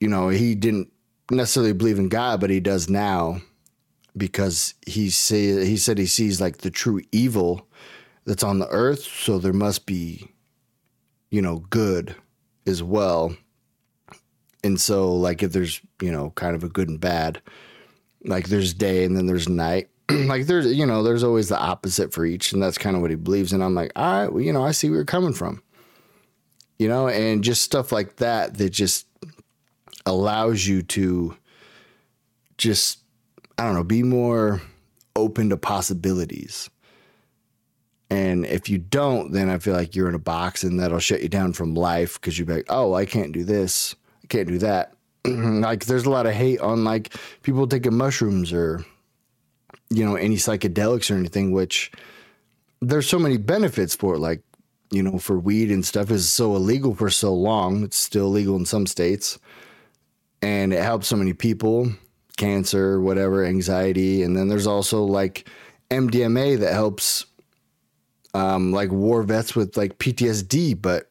you 0.00 0.08
know, 0.08 0.28
he 0.28 0.54
didn't 0.54 0.90
necessarily 1.30 1.72
believe 1.72 1.98
in 1.98 2.08
God, 2.08 2.40
but 2.40 2.50
he 2.50 2.60
does 2.60 2.88
now 2.88 3.40
because 4.16 4.74
he 4.86 5.10
say 5.10 5.64
he 5.64 5.76
said 5.76 5.98
he 5.98 6.06
sees 6.06 6.40
like 6.40 6.58
the 6.58 6.70
true 6.70 7.00
evil 7.12 7.66
that's 8.24 8.42
on 8.42 8.58
the 8.58 8.68
earth, 8.68 9.02
so 9.02 9.38
there 9.38 9.52
must 9.52 9.86
be, 9.86 10.28
you 11.30 11.40
know, 11.40 11.58
good 11.70 12.14
as 12.66 12.82
well. 12.82 13.36
And 14.64 14.80
so, 14.80 15.14
like, 15.14 15.42
if 15.42 15.52
there's, 15.52 15.80
you 16.02 16.10
know, 16.10 16.30
kind 16.30 16.56
of 16.56 16.64
a 16.64 16.68
good 16.68 16.88
and 16.88 17.00
bad, 17.00 17.40
like 18.24 18.48
there's 18.48 18.74
day 18.74 19.04
and 19.04 19.16
then 19.16 19.26
there's 19.26 19.48
night. 19.48 19.88
like 20.10 20.46
there's, 20.46 20.66
you 20.66 20.86
know, 20.86 21.02
there's 21.02 21.22
always 21.22 21.48
the 21.48 21.58
opposite 21.58 22.12
for 22.12 22.24
each, 22.24 22.52
and 22.52 22.62
that's 22.62 22.78
kind 22.78 22.96
of 22.96 23.02
what 23.02 23.10
he 23.10 23.16
believes. 23.16 23.52
And 23.52 23.62
I'm 23.62 23.74
like, 23.74 23.92
all 23.94 24.22
right, 24.22 24.32
well, 24.32 24.42
you 24.42 24.52
know, 24.52 24.64
I 24.64 24.72
see 24.72 24.88
where 24.88 24.98
you're 24.98 25.04
coming 25.04 25.32
from. 25.32 25.62
You 26.78 26.88
know, 26.88 27.08
and 27.08 27.42
just 27.42 27.62
stuff 27.62 27.90
like 27.90 28.16
that 28.16 28.54
that 28.58 28.70
just 28.70 29.06
allows 30.06 30.66
you 30.66 30.82
to 30.82 31.36
just, 32.56 33.00
I 33.58 33.64
don't 33.64 33.74
know, 33.74 33.82
be 33.82 34.04
more 34.04 34.62
open 35.16 35.50
to 35.50 35.56
possibilities. 35.56 36.70
And 38.10 38.46
if 38.46 38.68
you 38.68 38.78
don't, 38.78 39.32
then 39.32 39.50
I 39.50 39.58
feel 39.58 39.74
like 39.74 39.96
you're 39.96 40.08
in 40.08 40.14
a 40.14 40.20
box 40.20 40.62
and 40.62 40.78
that'll 40.78 41.00
shut 41.00 41.20
you 41.20 41.28
down 41.28 41.52
from 41.52 41.74
life 41.74 42.14
because 42.14 42.38
you're 42.38 42.46
like, 42.46 42.66
oh, 42.68 42.94
I 42.94 43.04
can't 43.04 43.32
do 43.32 43.42
this 43.42 43.96
can't 44.28 44.48
do 44.48 44.58
that. 44.58 44.94
like 45.24 45.86
there's 45.86 46.06
a 46.06 46.10
lot 46.10 46.26
of 46.26 46.34
hate 46.34 46.60
on 46.60 46.84
like 46.84 47.14
people 47.42 47.66
taking 47.66 47.94
mushrooms 47.94 48.52
or 48.52 48.84
you 49.90 50.04
know 50.04 50.16
any 50.16 50.36
psychedelics 50.36 51.10
or 51.10 51.18
anything 51.18 51.50
which 51.50 51.90
there's 52.80 53.08
so 53.08 53.18
many 53.18 53.36
benefits 53.36 53.94
for 53.94 54.14
it 54.14 54.18
like 54.18 54.42
you 54.90 55.02
know 55.02 55.18
for 55.18 55.38
weed 55.38 55.70
and 55.70 55.84
stuff 55.84 56.10
is 56.10 56.28
so 56.28 56.56
illegal 56.56 56.94
for 56.94 57.10
so 57.10 57.34
long. 57.34 57.84
It's 57.84 57.96
still 57.96 58.28
legal 58.28 58.56
in 58.56 58.64
some 58.64 58.86
states. 58.86 59.38
And 60.40 60.72
it 60.72 60.82
helps 60.82 61.08
so 61.08 61.16
many 61.16 61.32
people 61.32 61.90
cancer 62.36 63.00
whatever 63.00 63.44
anxiety. 63.44 64.22
And 64.22 64.36
then 64.36 64.48
there's 64.48 64.68
also 64.68 65.02
like 65.02 65.48
MDMA 65.90 66.60
that 66.60 66.72
helps 66.72 67.26
um 68.34 68.72
like 68.72 68.90
war 68.90 69.22
vets 69.22 69.56
with 69.56 69.76
like 69.76 69.98
PTSD 69.98 70.80
but 70.80 71.10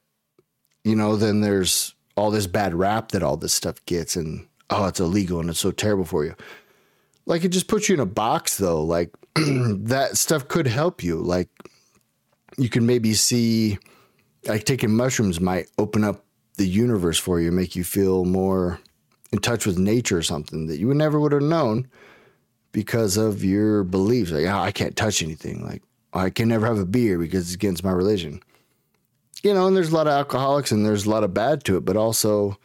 you 0.83 0.95
know 0.95 1.15
then 1.15 1.41
there's 1.41 1.95
all 2.17 2.31
this 2.31 2.47
bad 2.47 2.73
rap 2.73 3.09
that 3.09 3.23
all 3.23 3.37
this 3.37 3.53
stuff 3.53 3.83
gets 3.85 4.15
and 4.15 4.47
oh 4.71 4.85
it's 4.87 4.99
illegal 4.99 5.39
and 5.39 5.49
it's 5.49 5.59
so 5.59 5.71
terrible 5.71 6.03
for 6.03 6.25
you. 6.25 6.35
Like 7.25 7.43
it 7.43 7.49
just 7.49 7.67
puts 7.67 7.87
you 7.87 7.93
in 7.93 8.01
a 8.01 8.05
box 8.05 8.57
though. 8.57 8.83
Like 8.83 9.11
that 9.35 10.17
stuff 10.17 10.47
could 10.47 10.67
help 10.67 11.03
you. 11.03 11.17
Like 11.17 11.49
you 12.57 12.69
can 12.69 12.85
maybe 12.85 13.13
see 13.13 13.77
like 14.45 14.65
taking 14.65 14.95
mushrooms 14.95 15.39
might 15.39 15.67
open 15.77 16.03
up 16.03 16.25
the 16.55 16.67
universe 16.67 17.19
for 17.19 17.39
you 17.39 17.51
make 17.51 17.75
you 17.75 17.83
feel 17.83 18.25
more 18.25 18.79
in 19.31 19.37
touch 19.37 19.67
with 19.67 19.77
nature 19.77 20.17
or 20.17 20.23
something 20.23 20.65
that 20.65 20.79
you 20.79 20.87
would 20.87 20.97
never 20.97 21.19
would 21.19 21.33
have 21.33 21.43
known 21.43 21.87
because 22.71 23.15
of 23.15 23.43
your 23.43 23.83
beliefs. 23.83 24.31
Like 24.31 24.45
oh, 24.45 24.57
i 24.57 24.71
can't 24.71 24.95
touch 24.95 25.21
anything. 25.21 25.63
Like 25.63 25.83
I 26.13 26.31
can 26.31 26.47
never 26.47 26.65
have 26.65 26.79
a 26.79 26.85
beer 26.85 27.19
because 27.19 27.43
it's 27.43 27.53
against 27.53 27.83
my 27.83 27.91
religion. 27.91 28.41
You 29.43 29.53
know, 29.53 29.67
and 29.67 29.75
there's 29.75 29.91
a 29.91 29.95
lot 29.95 30.07
of 30.07 30.13
alcoholics 30.13 30.71
and 30.71 30.85
there's 30.85 31.05
a 31.05 31.09
lot 31.09 31.23
of 31.23 31.33
bad 31.33 31.63
to 31.65 31.77
it, 31.77 31.85
but 31.85 31.95
also, 31.97 32.57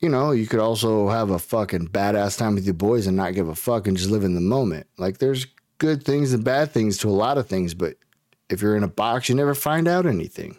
you 0.00 0.08
know, 0.08 0.30
you 0.30 0.46
could 0.46 0.60
also 0.60 1.08
have 1.08 1.30
a 1.30 1.38
fucking 1.38 1.88
badass 1.88 2.38
time 2.38 2.54
with 2.54 2.64
your 2.64 2.74
boys 2.74 3.06
and 3.06 3.16
not 3.16 3.34
give 3.34 3.48
a 3.48 3.54
fuck 3.54 3.86
and 3.86 3.96
just 3.96 4.10
live 4.10 4.24
in 4.24 4.34
the 4.34 4.40
moment. 4.40 4.86
Like 4.98 5.18
there's 5.18 5.46
good 5.78 6.04
things 6.04 6.32
and 6.32 6.44
bad 6.44 6.70
things 6.70 6.98
to 6.98 7.08
a 7.08 7.10
lot 7.10 7.38
of 7.38 7.48
things, 7.48 7.74
but 7.74 7.96
if 8.48 8.62
you're 8.62 8.76
in 8.76 8.84
a 8.84 8.88
box, 8.88 9.28
you 9.28 9.34
never 9.34 9.54
find 9.54 9.88
out 9.88 10.06
anything. 10.06 10.56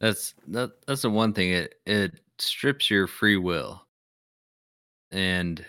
That's 0.00 0.34
that, 0.48 0.72
that's 0.86 1.02
the 1.02 1.10
one 1.10 1.34
thing. 1.34 1.50
It 1.50 1.74
it 1.84 2.20
strips 2.38 2.90
your 2.90 3.06
free 3.06 3.36
will, 3.36 3.82
and 5.12 5.64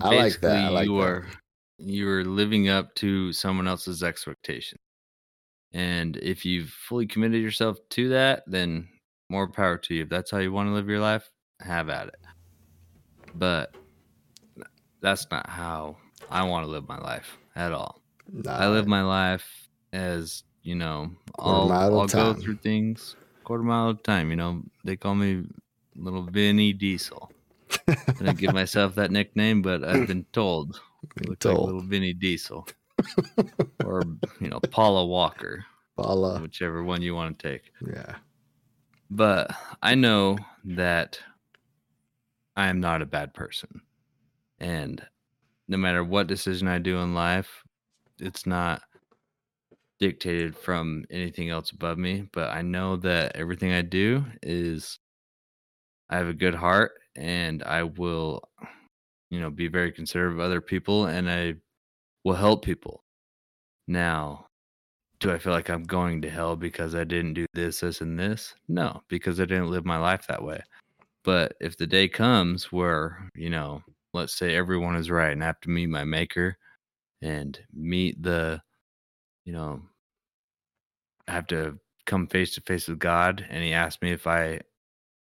I 0.00 0.16
like 0.16 0.40
that. 0.40 0.56
I 0.56 0.68
like 0.68 0.86
you 0.86 0.96
that. 0.96 1.02
are 1.02 1.26
you 1.78 2.08
are 2.08 2.24
living 2.24 2.68
up 2.68 2.94
to 2.96 3.32
someone 3.32 3.68
else's 3.68 4.02
expectation. 4.02 4.78
And 5.72 6.16
if 6.16 6.44
you've 6.44 6.70
fully 6.70 7.06
committed 7.06 7.42
yourself 7.42 7.78
to 7.90 8.08
that, 8.10 8.44
then 8.46 8.88
more 9.28 9.48
power 9.48 9.76
to 9.78 9.94
you. 9.94 10.02
If 10.02 10.08
that's 10.08 10.30
how 10.30 10.38
you 10.38 10.52
want 10.52 10.68
to 10.68 10.72
live 10.72 10.88
your 10.88 11.00
life, 11.00 11.30
have 11.60 11.88
at 11.88 12.08
it. 12.08 12.20
But 13.34 13.74
that's 15.00 15.26
not 15.30 15.48
how 15.48 15.96
I 16.30 16.44
want 16.44 16.64
to 16.64 16.70
live 16.70 16.88
my 16.88 16.98
life 16.98 17.36
at 17.54 17.72
all. 17.72 18.00
I 18.48 18.68
live 18.68 18.86
my 18.86 19.02
life 19.02 19.68
as 19.92 20.42
you 20.62 20.74
know, 20.74 21.10
I'll, 21.38 21.68
mile 21.68 22.02
at 22.02 22.14
a 22.14 22.18
I'll 22.18 22.34
go 22.34 22.40
through 22.40 22.56
things 22.56 23.14
quarter 23.46 23.62
mile 23.62 23.90
at 23.90 24.00
a 24.00 24.02
time. 24.02 24.30
You 24.30 24.36
know, 24.36 24.62
they 24.84 24.96
call 24.96 25.14
me 25.14 25.44
little 25.94 26.24
Vinny 26.24 26.72
Diesel. 26.72 27.30
I 27.88 27.94
didn't 28.18 28.38
give 28.38 28.52
myself 28.52 28.96
that 28.96 29.10
nickname, 29.10 29.62
but 29.62 29.84
I've 29.84 30.06
been 30.08 30.26
told 30.32 30.80
I 31.16 31.20
look 31.20 31.28
like 31.30 31.38
told. 31.38 31.66
little 31.66 31.80
Vinny 31.80 32.12
Diesel, 32.12 32.66
or 33.84 34.02
you 34.40 34.48
know, 34.48 34.60
Paula 34.70 35.06
Walker, 35.06 35.64
Paula. 35.96 36.40
whichever 36.40 36.82
one 36.82 37.02
you 37.02 37.14
want 37.14 37.38
to 37.38 37.48
take. 37.48 37.72
Yeah. 37.86 38.16
But 39.10 39.54
I 39.82 39.94
know 39.94 40.38
that 40.64 41.20
I 42.56 42.68
am 42.68 42.80
not 42.80 43.02
a 43.02 43.06
bad 43.06 43.34
person. 43.34 43.82
And 44.58 45.02
no 45.68 45.76
matter 45.76 46.02
what 46.02 46.26
decision 46.26 46.68
I 46.68 46.78
do 46.78 46.98
in 46.98 47.14
life, 47.14 47.62
it's 48.18 48.46
not 48.46 48.82
dictated 49.98 50.56
from 50.56 51.04
anything 51.10 51.50
else 51.50 51.70
above 51.70 51.98
me. 51.98 52.28
But 52.32 52.50
I 52.50 52.62
know 52.62 52.96
that 52.96 53.36
everything 53.36 53.72
I 53.72 53.82
do 53.82 54.24
is, 54.42 54.98
I 56.08 56.16
have 56.16 56.28
a 56.28 56.34
good 56.34 56.54
heart 56.54 56.92
and 57.14 57.62
I 57.62 57.82
will, 57.82 58.42
you 59.30 59.40
know, 59.40 59.50
be 59.50 59.68
very 59.68 59.92
considerate 59.92 60.32
of 60.32 60.40
other 60.40 60.60
people 60.60 61.06
and 61.06 61.30
I 61.30 61.54
will 62.26 62.34
help 62.34 62.64
people. 62.64 63.04
Now, 63.86 64.46
do 65.20 65.30
I 65.30 65.38
feel 65.38 65.52
like 65.52 65.70
I'm 65.70 65.84
going 65.84 66.20
to 66.22 66.28
hell 66.28 66.56
because 66.56 66.96
I 66.96 67.04
didn't 67.04 67.34
do 67.34 67.46
this, 67.54 67.78
this, 67.78 68.00
and 68.00 68.18
this? 68.18 68.52
No, 68.66 69.00
because 69.06 69.38
I 69.38 69.44
didn't 69.44 69.70
live 69.70 69.84
my 69.84 69.96
life 69.96 70.26
that 70.26 70.42
way. 70.42 70.60
But 71.22 71.54
if 71.60 71.76
the 71.76 71.86
day 71.86 72.08
comes 72.08 72.72
where, 72.72 73.30
you 73.36 73.48
know, 73.48 73.80
let's 74.12 74.34
say 74.34 74.56
everyone 74.56 74.96
is 74.96 75.08
right 75.08 75.30
and 75.30 75.40
I 75.40 75.46
have 75.46 75.60
to 75.60 75.70
meet 75.70 75.86
my 75.86 76.02
maker 76.02 76.58
and 77.22 77.56
meet 77.72 78.20
the, 78.20 78.60
you 79.44 79.52
know, 79.52 79.80
I 81.28 81.32
have 81.32 81.46
to 81.48 81.78
come 82.06 82.26
face 82.26 82.56
to 82.56 82.60
face 82.62 82.88
with 82.88 82.98
God 82.98 83.46
and 83.48 83.62
he 83.62 83.72
asked 83.72 84.02
me 84.02 84.10
if 84.10 84.26
I, 84.26 84.62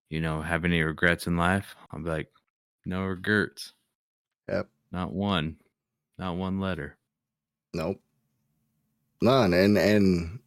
you 0.10 0.22
know, 0.22 0.42
have 0.42 0.64
any 0.64 0.82
regrets 0.82 1.28
in 1.28 1.36
life, 1.36 1.76
I'll 1.92 2.02
be 2.02 2.10
like, 2.10 2.32
no 2.86 3.04
regrets. 3.04 3.74
Yep. 4.48 4.70
Not 4.94 5.12
one. 5.12 5.58
Not 6.18 6.38
one 6.38 6.60
letter. 6.60 6.98
Nope. 7.74 8.00
None. 9.22 9.54
And 9.54 9.78
and 9.78 10.40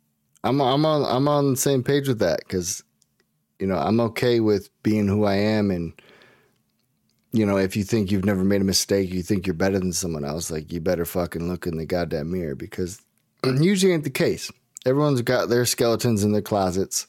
I'm 0.44 0.60
I'm 0.60 0.86
on 0.86 1.04
I'm 1.04 1.28
on 1.28 1.52
the 1.52 1.56
same 1.56 1.82
page 1.82 2.08
with 2.08 2.20
that 2.20 2.40
because 2.40 2.82
you 3.58 3.66
know 3.66 3.76
I'm 3.76 4.00
okay 4.00 4.40
with 4.40 4.70
being 4.82 5.08
who 5.08 5.24
I 5.24 5.34
am 5.34 5.70
and 5.70 5.92
you 7.32 7.44
know 7.44 7.58
if 7.58 7.76
you 7.76 7.84
think 7.84 8.10
you've 8.10 8.24
never 8.24 8.44
made 8.44 8.60
a 8.60 8.64
mistake 8.64 9.12
you 9.12 9.22
think 9.22 9.46
you're 9.46 9.54
better 9.54 9.78
than 9.78 9.92
someone 9.92 10.24
else 10.24 10.50
like 10.50 10.72
you 10.72 10.80
better 10.80 11.04
fucking 11.04 11.48
look 11.48 11.66
in 11.66 11.76
the 11.76 11.84
goddamn 11.84 12.30
mirror 12.30 12.54
because 12.54 13.00
usually 13.44 13.92
ain't 13.92 14.04
the 14.04 14.10
case. 14.10 14.50
Everyone's 14.86 15.22
got 15.22 15.48
their 15.48 15.66
skeletons 15.66 16.24
in 16.24 16.32
their 16.32 16.42
closets. 16.42 17.06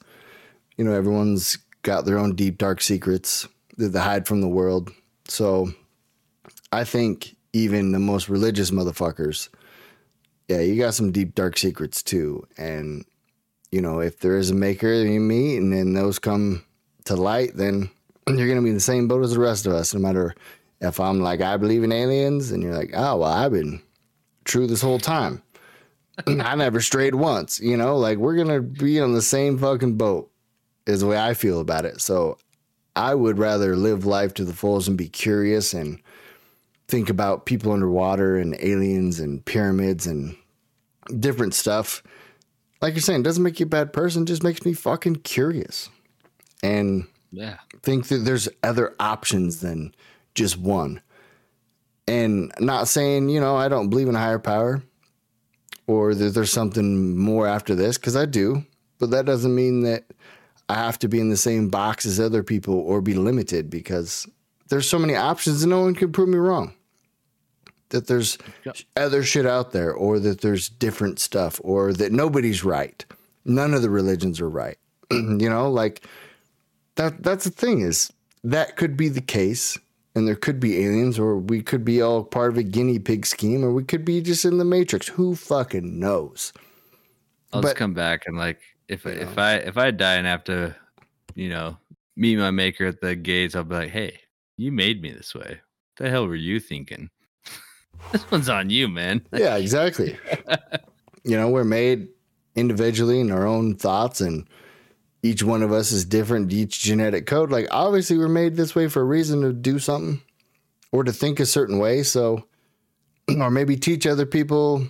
You 0.78 0.86
know 0.86 0.94
everyone's 0.94 1.58
got 1.84 2.06
their 2.06 2.18
own 2.18 2.36
deep 2.36 2.58
dark 2.58 2.82
secrets 2.82 3.48
that 3.78 3.90
they 3.90 4.00
hide 4.00 4.28
from 4.28 4.42
the 4.42 4.48
world. 4.48 4.92
So 5.28 5.72
I 6.72 6.84
think 6.84 7.36
even 7.54 7.92
the 7.92 8.00
most 8.00 8.30
religious 8.30 8.72
motherfuckers 8.72 9.50
yeah, 10.50 10.62
you 10.62 10.82
got 10.82 10.96
some 10.96 11.12
deep 11.12 11.36
dark 11.36 11.58
secrets 11.58 12.02
too. 12.02 12.46
And 12.58 13.06
you 13.72 13.82
know, 13.82 14.00
if 14.00 14.20
there 14.20 14.36
is 14.36 14.50
a 14.50 14.56
maker 14.56 14.92
you 14.92 15.20
meet 15.20 15.58
and 15.58 15.72
then 15.72 15.94
those 15.94 16.18
come 16.18 16.66
to 17.06 17.16
light, 17.16 17.56
then 17.56 17.90
you're 18.28 18.48
gonna 18.48 18.64
be 18.64 18.70
in 18.70 18.76
the 18.76 18.82
same 18.82 19.08
boat 19.08 19.24
as 19.24 19.34
the 19.34 19.40
rest 19.40 19.68
of 19.68 19.74
us, 19.74 19.94
no 19.94 20.02
matter 20.02 20.34
if 20.82 21.00
I'm 21.00 21.22
like, 21.22 21.42
I 21.42 21.56
believe 21.58 21.84
in 21.84 21.92
aliens, 21.92 22.52
and 22.52 22.64
you're 22.64 22.74
like, 22.74 22.92
oh 22.96 23.18
well, 23.18 23.32
I've 23.32 23.54
been 23.54 23.82
true 24.44 24.66
this 24.66 24.82
whole 24.82 25.00
time. 25.00 25.44
I 26.28 26.56
never 26.56 26.82
strayed 26.82 27.16
once, 27.16 27.60
you 27.60 27.78
know, 27.78 27.98
like 27.98 28.18
we're 28.18 28.36
gonna 28.36 28.62
be 28.62 29.00
on 29.00 29.14
the 29.14 29.22
same 29.22 29.60
fucking 29.60 29.98
boat, 29.98 30.32
is 30.88 31.02
the 31.02 31.08
way 31.08 31.20
I 31.20 31.36
feel 31.36 31.60
about 31.60 31.86
it. 31.86 32.02
So 32.02 32.40
I 32.96 33.14
would 33.14 33.38
rather 33.38 33.76
live 33.76 34.04
life 34.04 34.34
to 34.36 34.46
the 34.46 34.54
fullest 34.54 34.88
and 34.88 34.98
be 34.98 35.10
curious 35.10 35.76
and 35.76 36.02
think 36.90 37.10
about 37.10 37.46
people 37.46 37.72
underwater 37.72 38.36
and 38.38 38.58
aliens 38.60 39.20
and 39.20 39.46
pyramids 39.46 40.08
and 40.08 40.36
different 41.20 41.54
stuff. 41.54 42.02
Like 42.82 42.96
you're 42.96 43.02
saying, 43.02 43.22
it 43.22 43.24
doesn't 43.24 43.44
make 43.44 43.60
you 43.60 43.68
a 43.68 43.70
bad 43.70 43.94
person, 43.94 44.24
it 44.24 44.28
just 44.28 44.44
makes 44.44 44.66
me 44.66 44.74
fucking 44.74 45.18
curious. 45.18 45.90
And 46.64 47.06
Yeah. 47.32 47.58
think 47.84 48.08
that 48.08 48.20
there's 48.26 48.50
other 48.64 48.96
options 49.00 49.62
than 49.62 49.94
just 50.34 50.58
one. 50.58 51.02
And 52.08 52.52
not 52.60 52.88
saying, 52.88 53.30
you 53.30 53.40
know, 53.40 53.56
I 53.56 53.68
don't 53.68 53.90
believe 53.90 54.08
in 54.08 54.16
a 54.16 54.20
higher 54.20 54.40
power 54.40 54.82
or 55.86 56.16
that 56.16 56.34
there's 56.34 56.52
something 56.52 57.16
more 57.18 57.46
after 57.46 57.76
this, 57.76 57.98
because 57.98 58.16
I 58.16 58.26
do, 58.26 58.66
but 58.98 59.12
that 59.12 59.26
doesn't 59.26 59.54
mean 59.54 59.82
that 59.82 60.06
I 60.68 60.76
have 60.76 60.98
to 61.00 61.08
be 61.08 61.20
in 61.20 61.30
the 61.30 61.38
same 61.38 61.70
box 61.70 62.06
as 62.06 62.20
other 62.20 62.42
people 62.44 62.76
or 62.76 63.02
be 63.02 63.14
limited 63.14 63.70
because 63.70 64.28
there's 64.70 64.90
so 64.90 65.00
many 65.00 65.16
options 65.16 65.62
and 65.64 65.70
no 65.70 65.82
one 65.82 65.94
can 65.96 66.12
prove 66.12 66.30
me 66.30 66.38
wrong. 66.38 66.74
That 67.90 68.08
there's 68.08 68.38
Yep. 68.66 68.78
other 68.98 69.24
shit 69.24 69.46
out 69.46 69.72
there, 69.72 69.92
or 69.94 70.20
that 70.20 70.42
there's 70.42 70.70
different 70.70 71.20
stuff, 71.20 71.60
or 71.64 71.92
that 71.94 72.12
nobody's 72.12 72.64
right. 72.64 73.04
None 73.46 73.74
of 73.74 73.82
the 73.82 73.90
religions 73.90 74.40
are 74.40 74.50
right. 74.50 74.78
you 75.12 75.50
know, 75.50 75.72
like 75.72 76.06
that 76.96 77.24
that's 77.24 77.46
the 77.46 77.50
thing 77.52 77.82
is 77.82 78.12
that 78.44 78.76
could 78.78 78.96
be 78.96 79.10
the 79.10 79.22
case 79.22 79.78
and 80.16 80.28
there 80.28 80.36
could 80.36 80.60
be 80.60 80.84
aliens 80.86 81.18
or 81.18 81.38
we 81.38 81.62
could 81.62 81.84
be 81.86 82.02
all 82.02 82.24
part 82.24 82.52
of 82.52 82.58
a 82.58 82.64
guinea 82.64 83.00
pig 83.00 83.26
scheme 83.26 83.64
or 83.64 83.72
we 83.74 83.84
could 83.84 84.04
be 84.06 84.22
just 84.22 84.46
in 84.46 84.58
the 84.58 84.66
matrix 84.66 85.08
who 85.08 85.36
fucking 85.36 86.00
knows 86.00 86.52
I'll 87.54 87.62
But- 87.62 87.70
just 87.70 87.78
come 87.78 87.94
back 87.94 88.24
and 88.28 88.38
like 88.38 88.60
if 88.88 89.06
You 89.06 89.12
if. 89.12 89.38
I 89.38 89.56
if 89.56 89.78
I 89.78 89.92
die 89.92 90.16
and 90.16 90.28
have 90.28 90.44
to, 90.46 90.76
you 91.36 91.50
know, 91.50 91.78
meet 92.16 92.38
my 92.38 92.52
maker 92.52 92.86
at 92.86 93.02
the 93.02 93.16
gates, 93.16 93.56
I'll 93.56 93.64
be 93.64 93.76
like, 93.76 93.90
hey, 93.92 94.20
you 94.58 94.72
made 94.72 95.02
me 95.02 95.12
this 95.12 95.34
way. 95.34 95.60
What 95.98 96.04
the 96.06 96.10
hell 96.10 96.28
were 96.28 96.36
you 96.36 96.60
thinking? 96.60 97.10
This 98.12 98.30
one's 98.32 98.50
on 98.50 98.70
you, 98.70 98.88
man. 98.88 99.26
yeah 99.34 99.58
exactly. 99.58 100.18
You 101.24 101.38
know 101.38 101.50
we're 101.50 101.64
made 101.64 102.10
individually 102.56 103.20
in 103.20 103.32
our 103.32 103.46
own 103.46 103.76
thoughts 103.76 104.22
and 104.22 104.48
each 105.22 105.44
one 105.44 105.64
of 105.64 105.72
us 105.72 105.92
is 105.92 106.06
different 106.06 106.52
each 106.52 106.80
genetic 106.80 107.26
code. 107.26 107.52
Like 107.52 107.68
obviously 107.72 108.18
we're 108.18 108.28
made 108.28 108.56
this 108.56 108.76
way 108.76 108.88
for 108.88 109.02
a 109.02 109.06
reason 109.06 109.42
to 109.42 109.54
do 109.54 109.80
something 109.80 110.22
or 110.92 111.04
to 111.04 111.14
think 111.14 111.40
a 111.40 111.46
certain 111.46 111.78
way 111.78 112.04
so 112.04 112.46
or 113.40 113.52
maybe 113.52 113.76
teach 113.76 114.08
other 114.08 114.26
people 114.26 114.88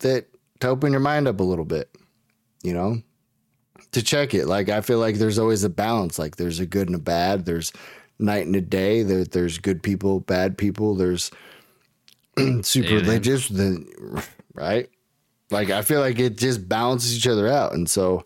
that 0.00 0.26
to 0.60 0.68
open 0.68 0.92
your 0.92 1.00
mind 1.00 1.28
up 1.28 1.40
a 1.40 1.44
little 1.44 1.64
bit 1.64 1.94
you 2.62 2.72
know 2.72 3.02
to 3.92 4.02
check 4.02 4.34
it. 4.34 4.46
Like 4.46 4.68
i 4.68 4.80
feel 4.80 4.98
like 4.98 5.16
there's 5.16 5.38
always 5.38 5.64
a 5.64 5.70
balance. 5.70 6.18
Like 6.18 6.36
there's 6.36 6.60
a 6.60 6.66
good 6.66 6.88
and 6.88 6.96
a 6.96 7.00
bad. 7.00 7.44
There's 7.44 7.72
night 8.18 8.46
and 8.46 8.56
a 8.56 8.60
day. 8.60 9.02
There, 9.02 9.24
there's 9.24 9.58
good 9.58 9.82
people 9.82 10.20
bad 10.20 10.58
people. 10.58 10.94
There's 10.94 11.30
super 12.62 12.94
religious 12.94 13.48
the 13.48 14.24
right? 14.54 14.88
Like 15.50 15.70
i 15.70 15.82
feel 15.82 16.00
like 16.00 16.18
it 16.18 16.38
just 16.38 16.68
balances 16.68 17.16
each 17.16 17.26
other 17.26 17.48
out 17.48 17.72
and 17.72 17.88
so 17.90 18.24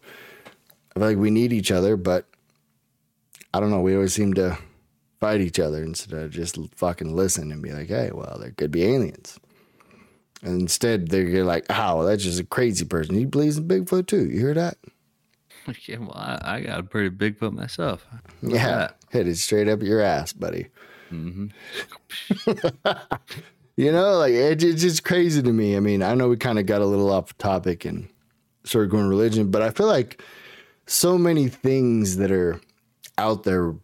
i 0.94 0.98
feel 0.98 1.08
like 1.08 1.16
we 1.18 1.30
need 1.30 1.52
each 1.52 1.70
other 1.70 1.96
but 1.96 2.28
i 3.54 3.60
don't 3.60 3.70
know 3.70 3.80
we 3.80 3.94
always 3.94 4.12
seem 4.14 4.34
to 4.34 4.58
fight 5.20 5.40
each 5.40 5.58
other 5.58 5.82
instead 5.82 6.12
of 6.18 6.30
just 6.30 6.58
fucking 6.76 7.16
listen 7.16 7.50
and 7.50 7.62
be 7.62 7.72
like 7.72 7.88
hey 7.88 8.10
well 8.12 8.36
there 8.38 8.50
could 8.50 8.70
be 8.70 8.84
aliens. 8.84 9.38
And 10.42 10.60
instead 10.60 11.08
they're 11.08 11.44
like 11.44 11.64
oh 11.70 11.96
well, 11.96 12.06
that's 12.06 12.22
just 12.22 12.38
a 12.38 12.44
crazy 12.44 12.84
person. 12.84 13.14
He 13.14 13.24
believes 13.24 13.56
in 13.56 13.66
bigfoot 13.66 14.06
too. 14.06 14.28
You 14.28 14.38
hear 14.38 14.54
that? 14.54 14.76
Yeah, 15.86 15.96
well, 15.96 16.12
I, 16.14 16.56
I 16.56 16.60
got 16.60 16.78
a 16.80 16.82
pretty 16.82 17.08
big 17.08 17.38
foot 17.38 17.54
myself. 17.54 18.06
yeah 18.42 18.90
hit 19.08 19.26
it 19.26 19.36
straight 19.38 19.66
up 19.66 19.80
your 19.80 20.02
ass 20.02 20.34
buddy. 20.34 20.66
Hmm 21.08 21.46
You 23.76 23.90
know, 23.90 24.18
like 24.18 24.32
it, 24.32 24.62
it's 24.62 24.82
just 24.82 25.04
crazy 25.04 25.42
to 25.42 25.52
me. 25.52 25.76
I 25.76 25.80
mean, 25.80 26.02
I 26.02 26.14
know 26.14 26.28
we 26.28 26.36
kind 26.36 26.58
of 26.58 26.66
got 26.66 26.80
a 26.80 26.86
little 26.86 27.10
off 27.10 27.36
topic 27.38 27.84
and 27.84 28.08
started 28.64 28.90
going 28.90 29.08
religion, 29.08 29.50
but 29.50 29.62
I 29.62 29.70
feel 29.70 29.86
like 29.86 30.22
so 30.86 31.18
many 31.18 31.48
things 31.48 32.16
that 32.18 32.30
are 32.30 32.60
out 33.18 33.42
there 33.42 33.74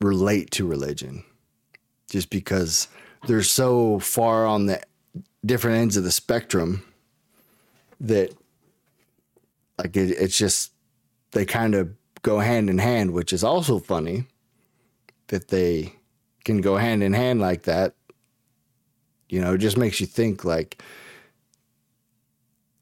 relate 0.00 0.50
to 0.50 0.66
religion 0.66 1.24
just 2.10 2.30
because 2.30 2.88
they're 3.26 3.42
so 3.42 3.98
far 3.98 4.46
on 4.46 4.66
the 4.66 4.80
different 5.44 5.78
ends 5.78 5.96
of 5.96 6.04
the 6.04 6.10
spectrum 6.10 6.82
that 8.00 8.34
like 9.78 9.96
it, 9.96 10.10
it's 10.10 10.36
just 10.36 10.72
they 11.32 11.44
kind 11.44 11.74
of 11.74 11.90
go 12.22 12.38
hand 12.38 12.68
in 12.68 12.78
hand 12.78 13.12
which 13.12 13.32
is 13.32 13.44
also 13.44 13.78
funny 13.78 14.26
that 15.28 15.48
they 15.48 15.94
can 16.44 16.60
go 16.60 16.76
hand 16.76 17.02
in 17.02 17.12
hand 17.12 17.40
like 17.40 17.62
that 17.62 17.94
you 19.30 19.40
know 19.40 19.54
it 19.54 19.58
just 19.58 19.76
makes 19.76 20.00
you 20.00 20.06
think 20.06 20.44
like 20.44 20.82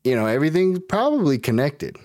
you 0.04 0.14
know 0.14 0.26
everything's 0.26 0.78
probably 0.88 1.38
connected 1.38 1.96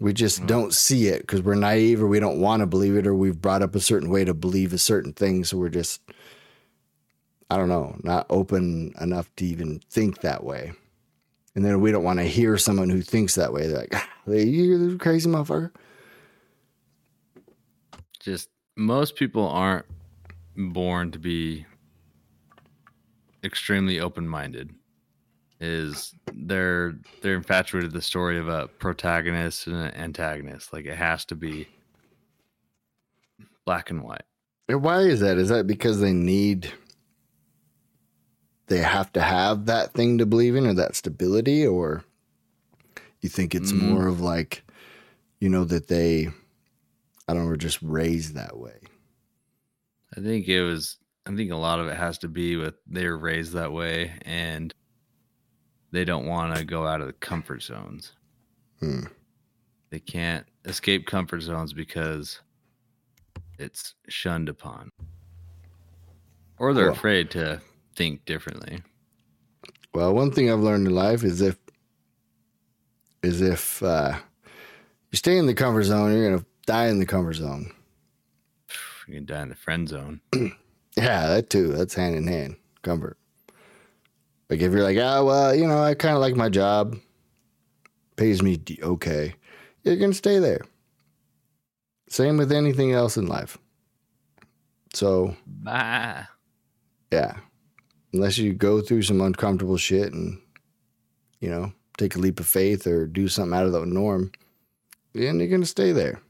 we 0.00 0.12
just 0.12 0.46
don't 0.46 0.72
see 0.72 1.08
it 1.08 1.20
because 1.20 1.42
we're 1.42 1.54
naive 1.54 2.02
or 2.02 2.06
we 2.06 2.20
don't 2.20 2.40
want 2.40 2.60
to 2.60 2.66
believe 2.66 2.96
it 2.96 3.06
or 3.06 3.14
we've 3.14 3.40
brought 3.40 3.62
up 3.62 3.74
a 3.74 3.80
certain 3.80 4.08
way 4.08 4.24
to 4.24 4.32
believe 4.32 4.72
a 4.72 4.78
certain 4.78 5.12
thing 5.12 5.44
so 5.44 5.56
we're 5.58 5.68
just 5.68 6.00
I 7.50 7.56
don't 7.56 7.68
know, 7.68 7.96
not 8.04 8.26
open 8.30 8.94
enough 9.00 9.28
to 9.36 9.44
even 9.44 9.80
think 9.90 10.20
that 10.20 10.44
way. 10.44 10.72
And 11.56 11.64
then 11.64 11.80
we 11.80 11.90
don't 11.90 12.04
want 12.04 12.20
to 12.20 12.24
hear 12.24 12.56
someone 12.56 12.88
who 12.88 13.02
thinks 13.02 13.34
that 13.34 13.52
way. 13.52 13.66
They're 13.66 13.78
like, 13.78 13.90
ah, 13.92 14.08
you 14.30 14.96
crazy 14.98 15.28
motherfucker. 15.28 15.72
Just 18.20 18.50
most 18.76 19.16
people 19.16 19.48
aren't 19.48 19.86
born 20.56 21.10
to 21.10 21.18
be 21.18 21.66
extremely 23.44 24.00
open-minded. 24.00 24.70
Is 25.62 26.14
they're 26.32 26.94
they're 27.20 27.34
infatuated 27.34 27.92
with 27.92 28.00
the 28.00 28.06
story 28.06 28.38
of 28.38 28.48
a 28.48 28.68
protagonist 28.68 29.66
and 29.66 29.76
an 29.76 29.94
antagonist. 29.94 30.72
Like 30.72 30.86
it 30.86 30.96
has 30.96 31.26
to 31.26 31.34
be 31.34 31.68
black 33.66 33.90
and 33.90 34.02
white. 34.02 34.22
And 34.68 34.82
why 34.82 35.00
is 35.00 35.20
that? 35.20 35.36
Is 35.36 35.50
that 35.50 35.66
because 35.66 36.00
they 36.00 36.14
need 36.14 36.72
they 38.70 38.78
have 38.78 39.12
to 39.12 39.20
have 39.20 39.66
that 39.66 39.92
thing 39.92 40.16
to 40.16 40.24
believe 40.24 40.56
in 40.56 40.64
or 40.64 40.72
that 40.72 40.94
stability 40.94 41.66
or 41.66 42.04
you 43.20 43.28
think 43.28 43.54
it's 43.54 43.72
mm. 43.72 43.82
more 43.82 44.06
of 44.06 44.20
like 44.20 44.62
you 45.40 45.48
know 45.48 45.64
that 45.64 45.88
they 45.88 46.28
i 47.28 47.34
don't 47.34 47.48
know 47.48 47.56
just 47.56 47.82
raised 47.82 48.34
that 48.34 48.56
way 48.56 48.78
i 50.16 50.20
think 50.20 50.46
it 50.48 50.62
was 50.62 50.96
i 51.30 51.36
think 51.36 51.50
a 51.50 51.56
lot 51.56 51.78
of 51.78 51.86
it 51.88 51.96
has 51.96 52.18
to 52.18 52.28
be 52.28 52.56
with 52.56 52.74
they're 52.86 53.16
raised 53.16 53.52
that 53.52 53.72
way 53.72 54.12
and 54.22 54.74
they 55.92 56.04
don't 56.04 56.26
want 56.26 56.54
to 56.54 56.64
go 56.64 56.86
out 56.86 57.00
of 57.00 57.06
the 57.06 57.12
comfort 57.14 57.62
zones 57.62 58.12
hmm. 58.80 59.04
they 59.90 60.00
can't 60.00 60.46
escape 60.64 61.06
comfort 61.06 61.40
zones 61.40 61.72
because 61.72 62.40
it's 63.58 63.94
shunned 64.08 64.48
upon 64.48 64.90
or 66.60 66.74
they're 66.74 66.90
afraid 66.90 67.30
to 67.30 67.60
think 67.96 68.24
differently. 68.26 68.82
Well, 69.92 70.14
one 70.14 70.30
thing 70.30 70.50
I've 70.50 70.60
learned 70.60 70.86
in 70.86 70.94
life 70.94 71.24
is 71.24 71.40
if 71.40 71.56
is 73.22 73.40
if 73.40 73.82
uh, 73.82 74.16
you 75.10 75.16
stay 75.16 75.36
in 75.36 75.46
the 75.46 75.54
comfort 75.54 75.84
zone, 75.84 76.12
you're 76.12 76.30
gonna 76.30 76.44
die 76.66 76.86
in 76.86 76.98
the 76.98 77.06
comfort 77.06 77.34
zone. 77.34 77.72
You 79.08 79.14
can 79.14 79.26
die 79.26 79.42
in 79.42 79.48
the 79.48 79.56
friend 79.56 79.88
zone. 79.88 80.20
yeah, 81.04 81.28
that 81.28 81.50
too. 81.50 81.68
That's 81.68 81.94
hand 81.94 82.16
in 82.16 82.26
hand. 82.26 82.56
Comfort. 82.82 83.18
Like 84.48 84.60
if 84.60 84.72
you're 84.72 84.82
like, 84.82 84.98
ah, 84.98 85.18
oh, 85.18 85.24
well, 85.26 85.54
you 85.54 85.66
know, 85.66 85.82
I 85.82 85.94
kind 85.94 86.14
of 86.14 86.20
like 86.20 86.34
my 86.34 86.48
job, 86.48 86.96
pays 88.16 88.42
me 88.42 88.60
okay, 88.82 89.34
you're 89.84 89.96
gonna 89.96 90.12
stay 90.12 90.38
there. 90.38 90.62
Same 92.08 92.36
with 92.36 92.50
anything 92.50 92.92
else 92.92 93.16
in 93.16 93.26
life. 93.26 93.56
So, 94.92 95.36
bye. 95.46 96.26
Yeah, 97.12 97.36
unless 98.12 98.38
you 98.38 98.52
go 98.52 98.80
through 98.80 99.02
some 99.02 99.20
uncomfortable 99.20 99.76
shit 99.76 100.12
and 100.12 100.40
you 101.40 101.48
know 101.48 101.72
take 101.98 102.16
a 102.16 102.18
leap 102.18 102.40
of 102.40 102.46
faith 102.46 102.86
or 102.86 103.06
do 103.06 103.28
something 103.28 103.56
out 103.56 103.66
of 103.66 103.72
the 103.72 103.84
norm 103.84 104.32
then 105.12 105.38
you're 105.38 105.48
going 105.48 105.60
to 105.60 105.66
stay 105.66 105.92
there 105.92 106.20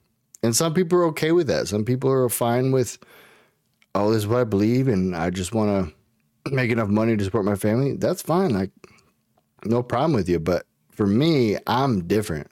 and 0.43 0.57
some 0.57 0.75
people 0.75 0.99
are 0.99 1.05
okay 1.05 1.33
with 1.33 1.47
that 1.47 1.68
some 1.68 1.85
people 1.85 2.11
are 2.11 2.29
fine 2.29 2.73
with 2.73 2.99
oh 3.95 4.11
this 4.11 4.18
is 4.18 4.26
what 4.26 4.41
i 4.41 4.45
believe 4.45 4.88
and 4.88 5.16
i 5.16 5.30
just 5.30 5.55
want 5.55 5.93
to 6.45 6.53
make 6.53 6.70
enough 6.70 6.88
money 6.88 7.16
to 7.16 7.24
support 7.24 7.45
my 7.45 7.55
family 7.55 7.97
that's 7.97 8.22
fine 8.22 8.51
like 8.51 8.70
no 9.64 9.82
problem 9.82 10.12
with 10.12 10.28
you. 10.28 10.38
But 10.38 10.66
for 10.91 11.07
me 11.07 11.57
i'm 11.66 12.07
different. 12.07 12.51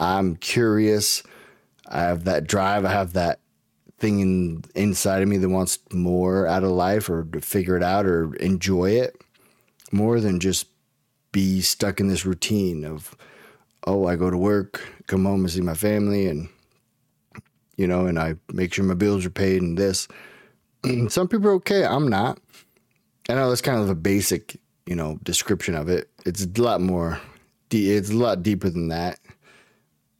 I'm 0.00 0.36
curious. 0.36 1.22
I 1.88 2.00
have 2.00 2.24
that 2.24 2.46
drive. 2.46 2.84
I 2.84 2.92
have 2.92 3.14
that 3.14 3.40
thing 3.98 4.20
in, 4.20 4.64
inside 4.76 5.22
of 5.22 5.28
me 5.28 5.38
that 5.38 5.48
wants 5.48 5.78
more 5.92 6.46
out 6.46 6.62
of 6.62 6.70
life 6.70 7.10
or 7.10 7.24
to 7.24 7.40
figure 7.40 7.76
it 7.76 7.82
out 7.82 8.06
or 8.06 8.34
enjoy 8.36 8.90
it 8.90 9.20
more 9.90 10.20
than 10.20 10.38
just 10.38 10.68
be 11.32 11.60
stuck 11.60 11.98
in 11.98 12.06
this 12.06 12.24
routine 12.24 12.84
of 12.84 13.16
oh 13.88 14.06
i 14.06 14.14
go 14.14 14.30
to 14.30 14.36
work 14.36 14.86
come 15.08 15.24
home 15.24 15.40
and 15.40 15.50
see 15.50 15.60
my 15.60 15.74
family 15.74 16.28
and 16.28 16.48
you 17.78 17.86
know 17.86 18.04
and 18.04 18.18
i 18.18 18.34
make 18.52 18.74
sure 18.74 18.84
my 18.84 18.92
bills 18.92 19.24
are 19.24 19.30
paid 19.30 19.62
and 19.62 19.78
this 19.78 20.06
some 21.08 21.26
people 21.26 21.48
are 21.48 21.54
okay 21.54 21.86
i'm 21.86 22.08
not 22.08 22.38
i 23.30 23.34
know 23.34 23.48
that's 23.48 23.62
kind 23.62 23.80
of 23.80 23.88
a 23.88 23.94
basic 23.94 24.60
you 24.84 24.94
know 24.94 25.18
description 25.22 25.74
of 25.74 25.88
it 25.88 26.10
it's 26.26 26.44
a 26.44 26.62
lot 26.62 26.82
more 26.82 27.18
it's 27.70 28.10
a 28.10 28.14
lot 28.14 28.42
deeper 28.42 28.68
than 28.68 28.88
that 28.88 29.18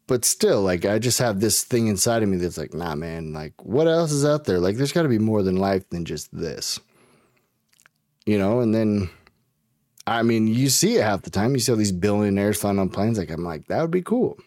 but 0.09 0.24
still, 0.24 0.62
like 0.62 0.86
I 0.86 0.98
just 0.98 1.18
have 1.18 1.38
this 1.38 1.62
thing 1.62 1.86
inside 1.86 2.22
of 2.22 2.30
me 2.30 2.38
that's 2.38 2.56
like, 2.56 2.72
nah, 2.72 2.94
man, 2.94 3.34
like 3.34 3.52
what 3.62 3.86
else 3.86 4.11
is 4.11 4.24
out 4.24 4.44
there? 4.44 4.59
Like 4.59 4.76
there's 4.76 4.90
got 4.90 5.02
to 5.02 5.09
be 5.09 5.18
more 5.18 5.42
than 5.42 5.56
life 5.56 5.88
than 5.90 6.06
just 6.06 6.34
this, 6.36 6.80
you 8.24 8.38
know. 8.38 8.61
And 8.61 8.74
then, 8.74 9.11
I 10.06 10.22
mean, 10.22 10.48
you 10.48 10.70
see 10.70 10.96
it 10.96 11.04
half 11.04 11.22
the 11.22 11.30
time. 11.30 11.52
You 11.52 11.61
see 11.61 11.72
all 11.72 11.78
these 11.78 11.92
billionaires 11.92 12.59
flying 12.59 12.78
on 12.78 12.88
planes. 12.88 13.18
Like 13.18 13.30
I'm 13.30 13.44
like, 13.44 13.66
that 13.66 13.82
would 13.82 13.90
be 13.90 14.00
cool. 14.00 14.38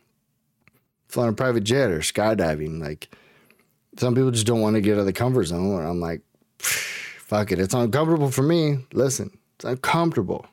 Flying 1.11 1.29
a 1.29 1.33
private 1.33 1.63
jet 1.63 1.91
or 1.91 1.99
skydiving. 1.99 2.81
Like 2.81 3.13
some 3.97 4.15
people 4.15 4.31
just 4.31 4.47
don't 4.47 4.61
want 4.61 4.75
to 4.75 4.81
get 4.81 4.93
out 4.93 5.01
of 5.01 5.05
the 5.05 5.13
comfort 5.13 5.45
zone. 5.45 5.71
Or 5.71 5.83
I'm 5.83 5.99
like, 5.99 6.21
fuck 6.57 7.51
it, 7.51 7.59
it's 7.59 7.73
uncomfortable 7.73 8.31
for 8.31 8.43
me. 8.43 8.79
Listen, 8.93 9.37
it's 9.55 9.65
uncomfortable. 9.65 10.45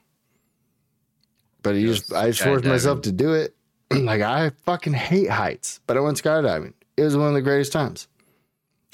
But 1.62 1.76
you 1.76 1.94
just, 1.94 2.12
I 2.12 2.28
just 2.28 2.42
forced 2.42 2.64
myself 2.64 3.02
to 3.02 3.12
do 3.12 3.34
it 3.34 3.54
like 3.90 4.20
I 4.20 4.50
fucking 4.64 4.92
hate 4.92 5.30
heights, 5.30 5.80
but 5.86 5.96
I 5.96 6.00
went 6.00 6.22
skydiving. 6.22 6.74
It 6.96 7.02
was 7.02 7.16
one 7.16 7.28
of 7.28 7.34
the 7.34 7.42
greatest 7.42 7.72
times. 7.72 8.08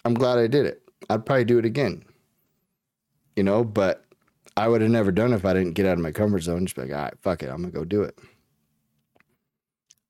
I'm 0.05 0.15
glad 0.15 0.39
I 0.39 0.47
did 0.47 0.67
it. 0.67 0.83
I'd 1.09 1.25
probably 1.25 1.45
do 1.45 1.59
it 1.59 1.65
again. 1.65 2.05
You 3.37 3.43
know, 3.43 3.65
but 3.65 4.05
I 4.57 4.69
would 4.69 4.83
have 4.83 4.91
never 4.91 5.11
done 5.11 5.33
it 5.33 5.37
if 5.37 5.45
I 5.45 5.55
didn't 5.55 5.73
get 5.73 5.87
out 5.87 5.95
of 5.95 5.99
my 6.01 6.13
comfort 6.13 6.41
zone. 6.41 6.67
Just 6.67 6.77
be 6.77 6.83
like, 6.83 6.93
all 6.93 7.05
right, 7.05 7.15
fuck 7.23 7.43
it, 7.43 7.49
I'm 7.49 7.63
gonna 7.63 7.71
go 7.71 7.85
do 7.85 8.03
it. 8.03 8.19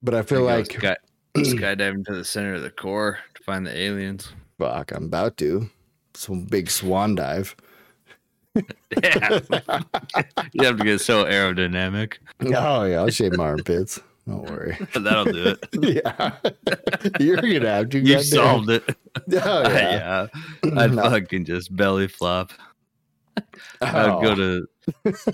But 0.02 0.14
I 0.14 0.22
feel 0.22 0.46
I 0.48 0.56
like 0.56 0.72
sky, 0.72 0.96
skydiving 1.36 2.04
to 2.06 2.14
the 2.14 2.24
center 2.24 2.54
of 2.54 2.62
the 2.62 2.70
core 2.70 3.18
to 3.34 3.42
find 3.42 3.66
the 3.66 3.76
aliens. 3.76 4.32
Fuck, 4.58 4.92
I'm 4.92 5.04
about 5.04 5.36
to. 5.38 5.68
Some 6.14 6.44
big 6.44 6.70
swan 6.70 7.16
dive. 7.16 7.56
yeah, 8.54 8.62
you 10.52 10.64
have 10.64 10.78
to 10.78 10.84
get 10.84 11.00
so 11.00 11.24
aerodynamic. 11.24 12.14
Oh 12.54 12.84
yeah, 12.84 12.98
I'll 12.98 13.10
shave 13.10 13.36
my 13.36 13.44
armpits. 13.44 14.00
Don't 14.28 14.48
worry. 14.50 14.76
That'll 14.94 15.24
do 15.24 15.56
it. 15.72 16.04
yeah. 16.06 16.36
You're 17.20 17.36
gonna 17.36 17.68
have 17.68 17.90
to. 17.90 17.98
You 18.00 18.22
solved 18.22 18.70
it. 18.70 18.84
Oh, 19.16 19.68
yeah. 19.70 20.26
yeah. 20.62 20.70
I'd 20.76 20.94
no. 20.94 21.02
fucking 21.02 21.44
just 21.44 21.74
belly 21.74 22.08
flop. 22.08 22.52
I'd 23.80 24.22
go 24.22 24.30
oh. 24.30 24.34
to 24.34 24.66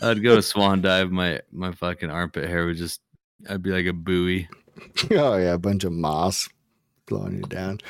I'd 0.03 0.23
go 0.23 0.37
to 0.37 0.43
swan 0.43 0.83
dive. 0.83 1.11
My 1.11 1.41
my 1.53 1.73
fucking 1.73 2.11
armpit 2.11 2.49
hair 2.49 2.67
would 2.67 2.77
just 2.77 3.01
I'd 3.49 3.63
be 3.63 3.71
like 3.71 3.87
a 3.87 3.93
buoy. 3.93 4.49
Oh 5.13 5.37
yeah, 5.37 5.55
a 5.55 5.59
bunch 5.59 5.85
of 5.85 5.93
moss 5.93 6.49
blowing 7.07 7.37
you 7.37 7.43
down. 7.43 7.81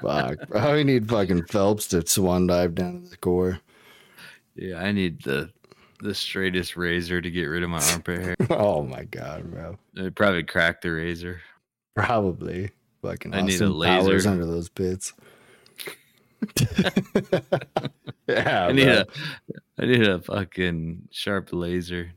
Fuck. 0.00 0.38
I 0.54 0.82
need 0.82 1.08
fucking 1.08 1.44
Phelps 1.46 1.88
to 1.88 2.06
swan 2.06 2.46
dive 2.46 2.74
down 2.74 3.02
to 3.02 3.08
the 3.08 3.16
core. 3.16 3.60
Yeah, 4.56 4.78
I 4.78 4.92
need 4.92 5.22
the 5.22 5.50
the 6.00 6.14
straightest 6.14 6.76
razor 6.76 7.20
to 7.20 7.30
get 7.30 7.44
rid 7.44 7.62
of 7.62 7.70
my 7.70 7.82
armpit 7.92 8.20
hair. 8.20 8.36
oh 8.50 8.82
my 8.82 9.04
god, 9.04 9.50
bro! 9.50 9.78
It'd 9.96 10.16
probably 10.16 10.42
crack 10.42 10.80
the 10.80 10.90
razor. 10.90 11.40
Probably. 11.94 12.70
Fucking 13.02 13.34
I 13.34 13.42
need 13.42 13.60
a 13.60 13.68
laser 13.68 14.02
powers 14.02 14.26
under 14.26 14.46
those 14.46 14.68
pits. 14.68 15.12
yeah, 18.26 18.66
I 18.66 18.72
need 18.72 18.84
bro. 18.84 18.92
a 18.92 19.06
I 19.78 19.86
need 19.86 20.06
a 20.06 20.20
fucking 20.20 21.08
sharp 21.10 21.50
laser. 21.52 22.12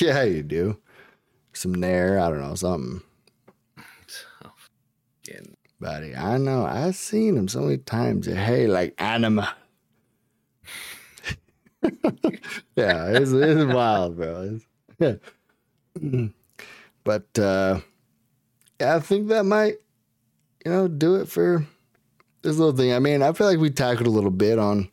Yeah, 0.00 0.22
you 0.22 0.42
do. 0.42 0.78
Some 1.52 1.74
nair, 1.74 2.18
I 2.18 2.28
don't 2.30 2.40
know, 2.40 2.54
something. 2.54 3.02
Buddy, 5.80 6.14
I 6.14 6.36
know. 6.36 6.66
I've 6.66 6.94
seen 6.96 7.36
him 7.36 7.48
so 7.48 7.60
many 7.60 7.78
times. 7.78 8.26
Hey, 8.26 8.66
like 8.66 8.94
anima. 8.98 9.54
yeah, 12.76 13.06
it's, 13.08 13.30
it's 13.32 13.72
wild, 13.72 14.16
bro. 14.16 14.58
It's, 14.98 15.20
yeah. 16.02 16.28
But 17.02 17.38
uh, 17.38 17.80
yeah, 18.78 18.96
I 18.96 19.00
think 19.00 19.28
that 19.28 19.44
might, 19.44 19.76
you 20.66 20.70
know, 20.70 20.86
do 20.86 21.14
it 21.16 21.28
for 21.30 21.66
this 22.42 22.58
little 22.58 22.76
thing. 22.76 22.92
I 22.92 22.98
mean, 22.98 23.22
I 23.22 23.32
feel 23.32 23.46
like 23.46 23.58
we 23.58 23.70
tackled 23.70 24.06
a 24.06 24.10
little 24.10 24.30
bit 24.30 24.58
on 24.58 24.90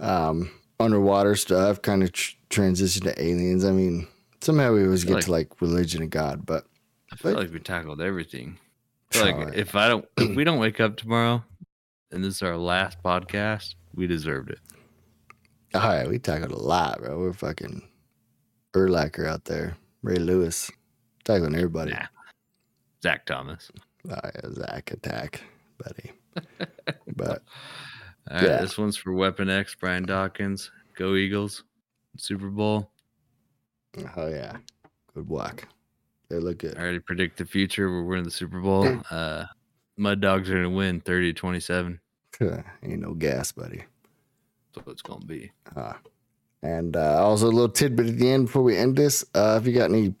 um, 0.00 0.50
underwater 0.80 1.36
stuff, 1.36 1.82
kind 1.82 2.02
of 2.02 2.12
tr- 2.12 2.36
transition 2.48 3.02
to 3.04 3.22
aliens. 3.22 3.66
I 3.66 3.72
mean, 3.72 4.08
somehow 4.40 4.72
we 4.72 4.84
always 4.84 5.04
get 5.04 5.12
like- 5.14 5.24
to 5.26 5.30
like 5.30 5.60
religion 5.60 6.00
and 6.00 6.10
God, 6.10 6.46
but 6.46 6.64
I 7.12 7.16
feel 7.16 7.34
But- 7.34 7.40
like 7.42 7.52
we 7.52 7.58
tackled 7.60 8.00
everything. 8.00 8.58
Like 9.14 9.54
if 9.54 9.74
I 9.74 9.88
don't, 9.88 10.04
if 10.18 10.34
we 10.36 10.44
don't 10.44 10.58
wake 10.58 10.80
up 10.80 10.96
tomorrow, 10.96 11.44
and 12.10 12.24
this 12.24 12.36
is 12.36 12.42
our 12.42 12.56
last 12.56 13.02
podcast, 13.02 13.74
we 13.94 14.06
deserved 14.06 14.50
it. 14.50 14.58
all 15.74 15.80
right, 15.82 16.08
we 16.08 16.18
tackled 16.18 16.50
a 16.52 16.56
lot, 16.58 16.98
bro. 17.00 17.18
We're 17.18 17.32
fucking 17.32 17.82
Urlacher 18.74 19.26
out 19.26 19.44
there, 19.44 19.76
Ray 20.02 20.16
Lewis, 20.16 20.70
tackling 21.24 21.54
everybody. 21.54 21.92
Nah. 21.92 22.06
Zach 23.02 23.24
Thomas. 23.26 23.70
Oh, 24.10 24.14
yeah, 24.22 24.50
Zach 24.52 24.90
attack, 24.90 25.42
buddy. 25.78 26.12
but 27.16 27.42
All 28.30 28.36
right, 28.36 28.42
Yeah. 28.42 28.60
this 28.60 28.76
one's 28.76 28.96
for 28.96 29.12
Weapon 29.12 29.48
X, 29.48 29.76
Brian 29.78 30.04
Dawkins. 30.04 30.70
Go 30.96 31.14
Eagles. 31.14 31.62
Super 32.16 32.48
Bowl. 32.48 32.90
oh 34.16 34.28
yeah, 34.28 34.56
good 35.14 35.28
walk. 35.28 35.68
They 36.34 36.40
look 36.40 36.58
good. 36.58 36.76
I 36.76 36.80
already 36.80 36.98
predict 36.98 37.36
the 37.36 37.46
future. 37.46 37.88
We're 37.88 38.02
winning 38.02 38.24
the 38.24 38.30
Super 38.32 38.58
Bowl. 38.58 39.00
Uh, 39.08 39.44
Mud 39.96 40.20
Dogs 40.20 40.50
are 40.50 40.54
going 40.54 40.64
to 40.64 40.70
win 40.70 41.00
30 41.00 41.32
to 41.32 41.38
27. 41.38 42.00
Ain't 42.82 43.00
no 43.00 43.14
gas, 43.14 43.52
buddy. 43.52 43.84
That's 44.74 44.84
what 44.84 44.92
it's 44.94 45.02
going 45.02 45.20
to 45.20 45.26
be. 45.26 45.52
Uh, 45.76 45.92
and 46.60 46.96
uh, 46.96 47.24
also 47.24 47.46
a 47.46 47.54
little 47.54 47.68
tidbit 47.68 48.06
at 48.08 48.18
the 48.18 48.28
end 48.28 48.46
before 48.46 48.64
we 48.64 48.76
end 48.76 48.96
this. 48.96 49.24
Uh, 49.32 49.60
if 49.60 49.68
you 49.68 49.72
got 49.72 49.90
any 49.90 50.16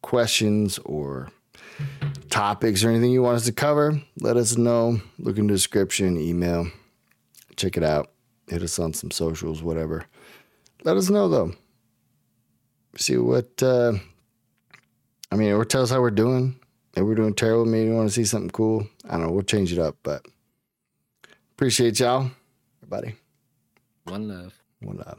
questions 0.00 0.78
or 0.78 1.28
topics 2.30 2.82
or 2.82 2.88
anything 2.88 3.10
you 3.10 3.20
want 3.20 3.36
us 3.36 3.44
to 3.44 3.52
cover, 3.52 4.00
let 4.20 4.38
us 4.38 4.56
know. 4.56 4.98
Look 5.18 5.36
in 5.36 5.46
the 5.46 5.52
description, 5.52 6.18
email, 6.18 6.68
check 7.56 7.76
it 7.76 7.82
out. 7.82 8.12
Hit 8.48 8.62
us 8.62 8.78
on 8.78 8.94
some 8.94 9.10
socials, 9.10 9.62
whatever. 9.62 10.06
Let 10.84 10.96
us 10.96 11.10
know 11.10 11.28
though. 11.28 11.52
See 12.96 13.18
what 13.18 13.62
uh, 13.62 13.94
I 15.32 15.34
mean, 15.34 15.50
or 15.50 15.64
tell 15.64 15.82
us 15.82 15.90
how 15.90 16.02
we're 16.02 16.10
doing. 16.10 16.56
If 16.94 17.04
we're 17.04 17.14
doing 17.14 17.32
terrible, 17.32 17.64
maybe 17.64 17.88
you 17.88 17.96
want 17.96 18.06
to 18.06 18.14
see 18.14 18.26
something 18.26 18.50
cool. 18.50 18.86
I 19.08 19.12
don't 19.12 19.22
know. 19.22 19.32
We'll 19.32 19.42
change 19.42 19.72
it 19.72 19.78
up, 19.78 19.96
but 20.02 20.26
appreciate 21.54 21.98
y'all, 21.98 22.30
everybody. 22.82 23.14
One 24.04 24.28
love. 24.28 24.52
One 24.82 24.98
love. 24.98 25.18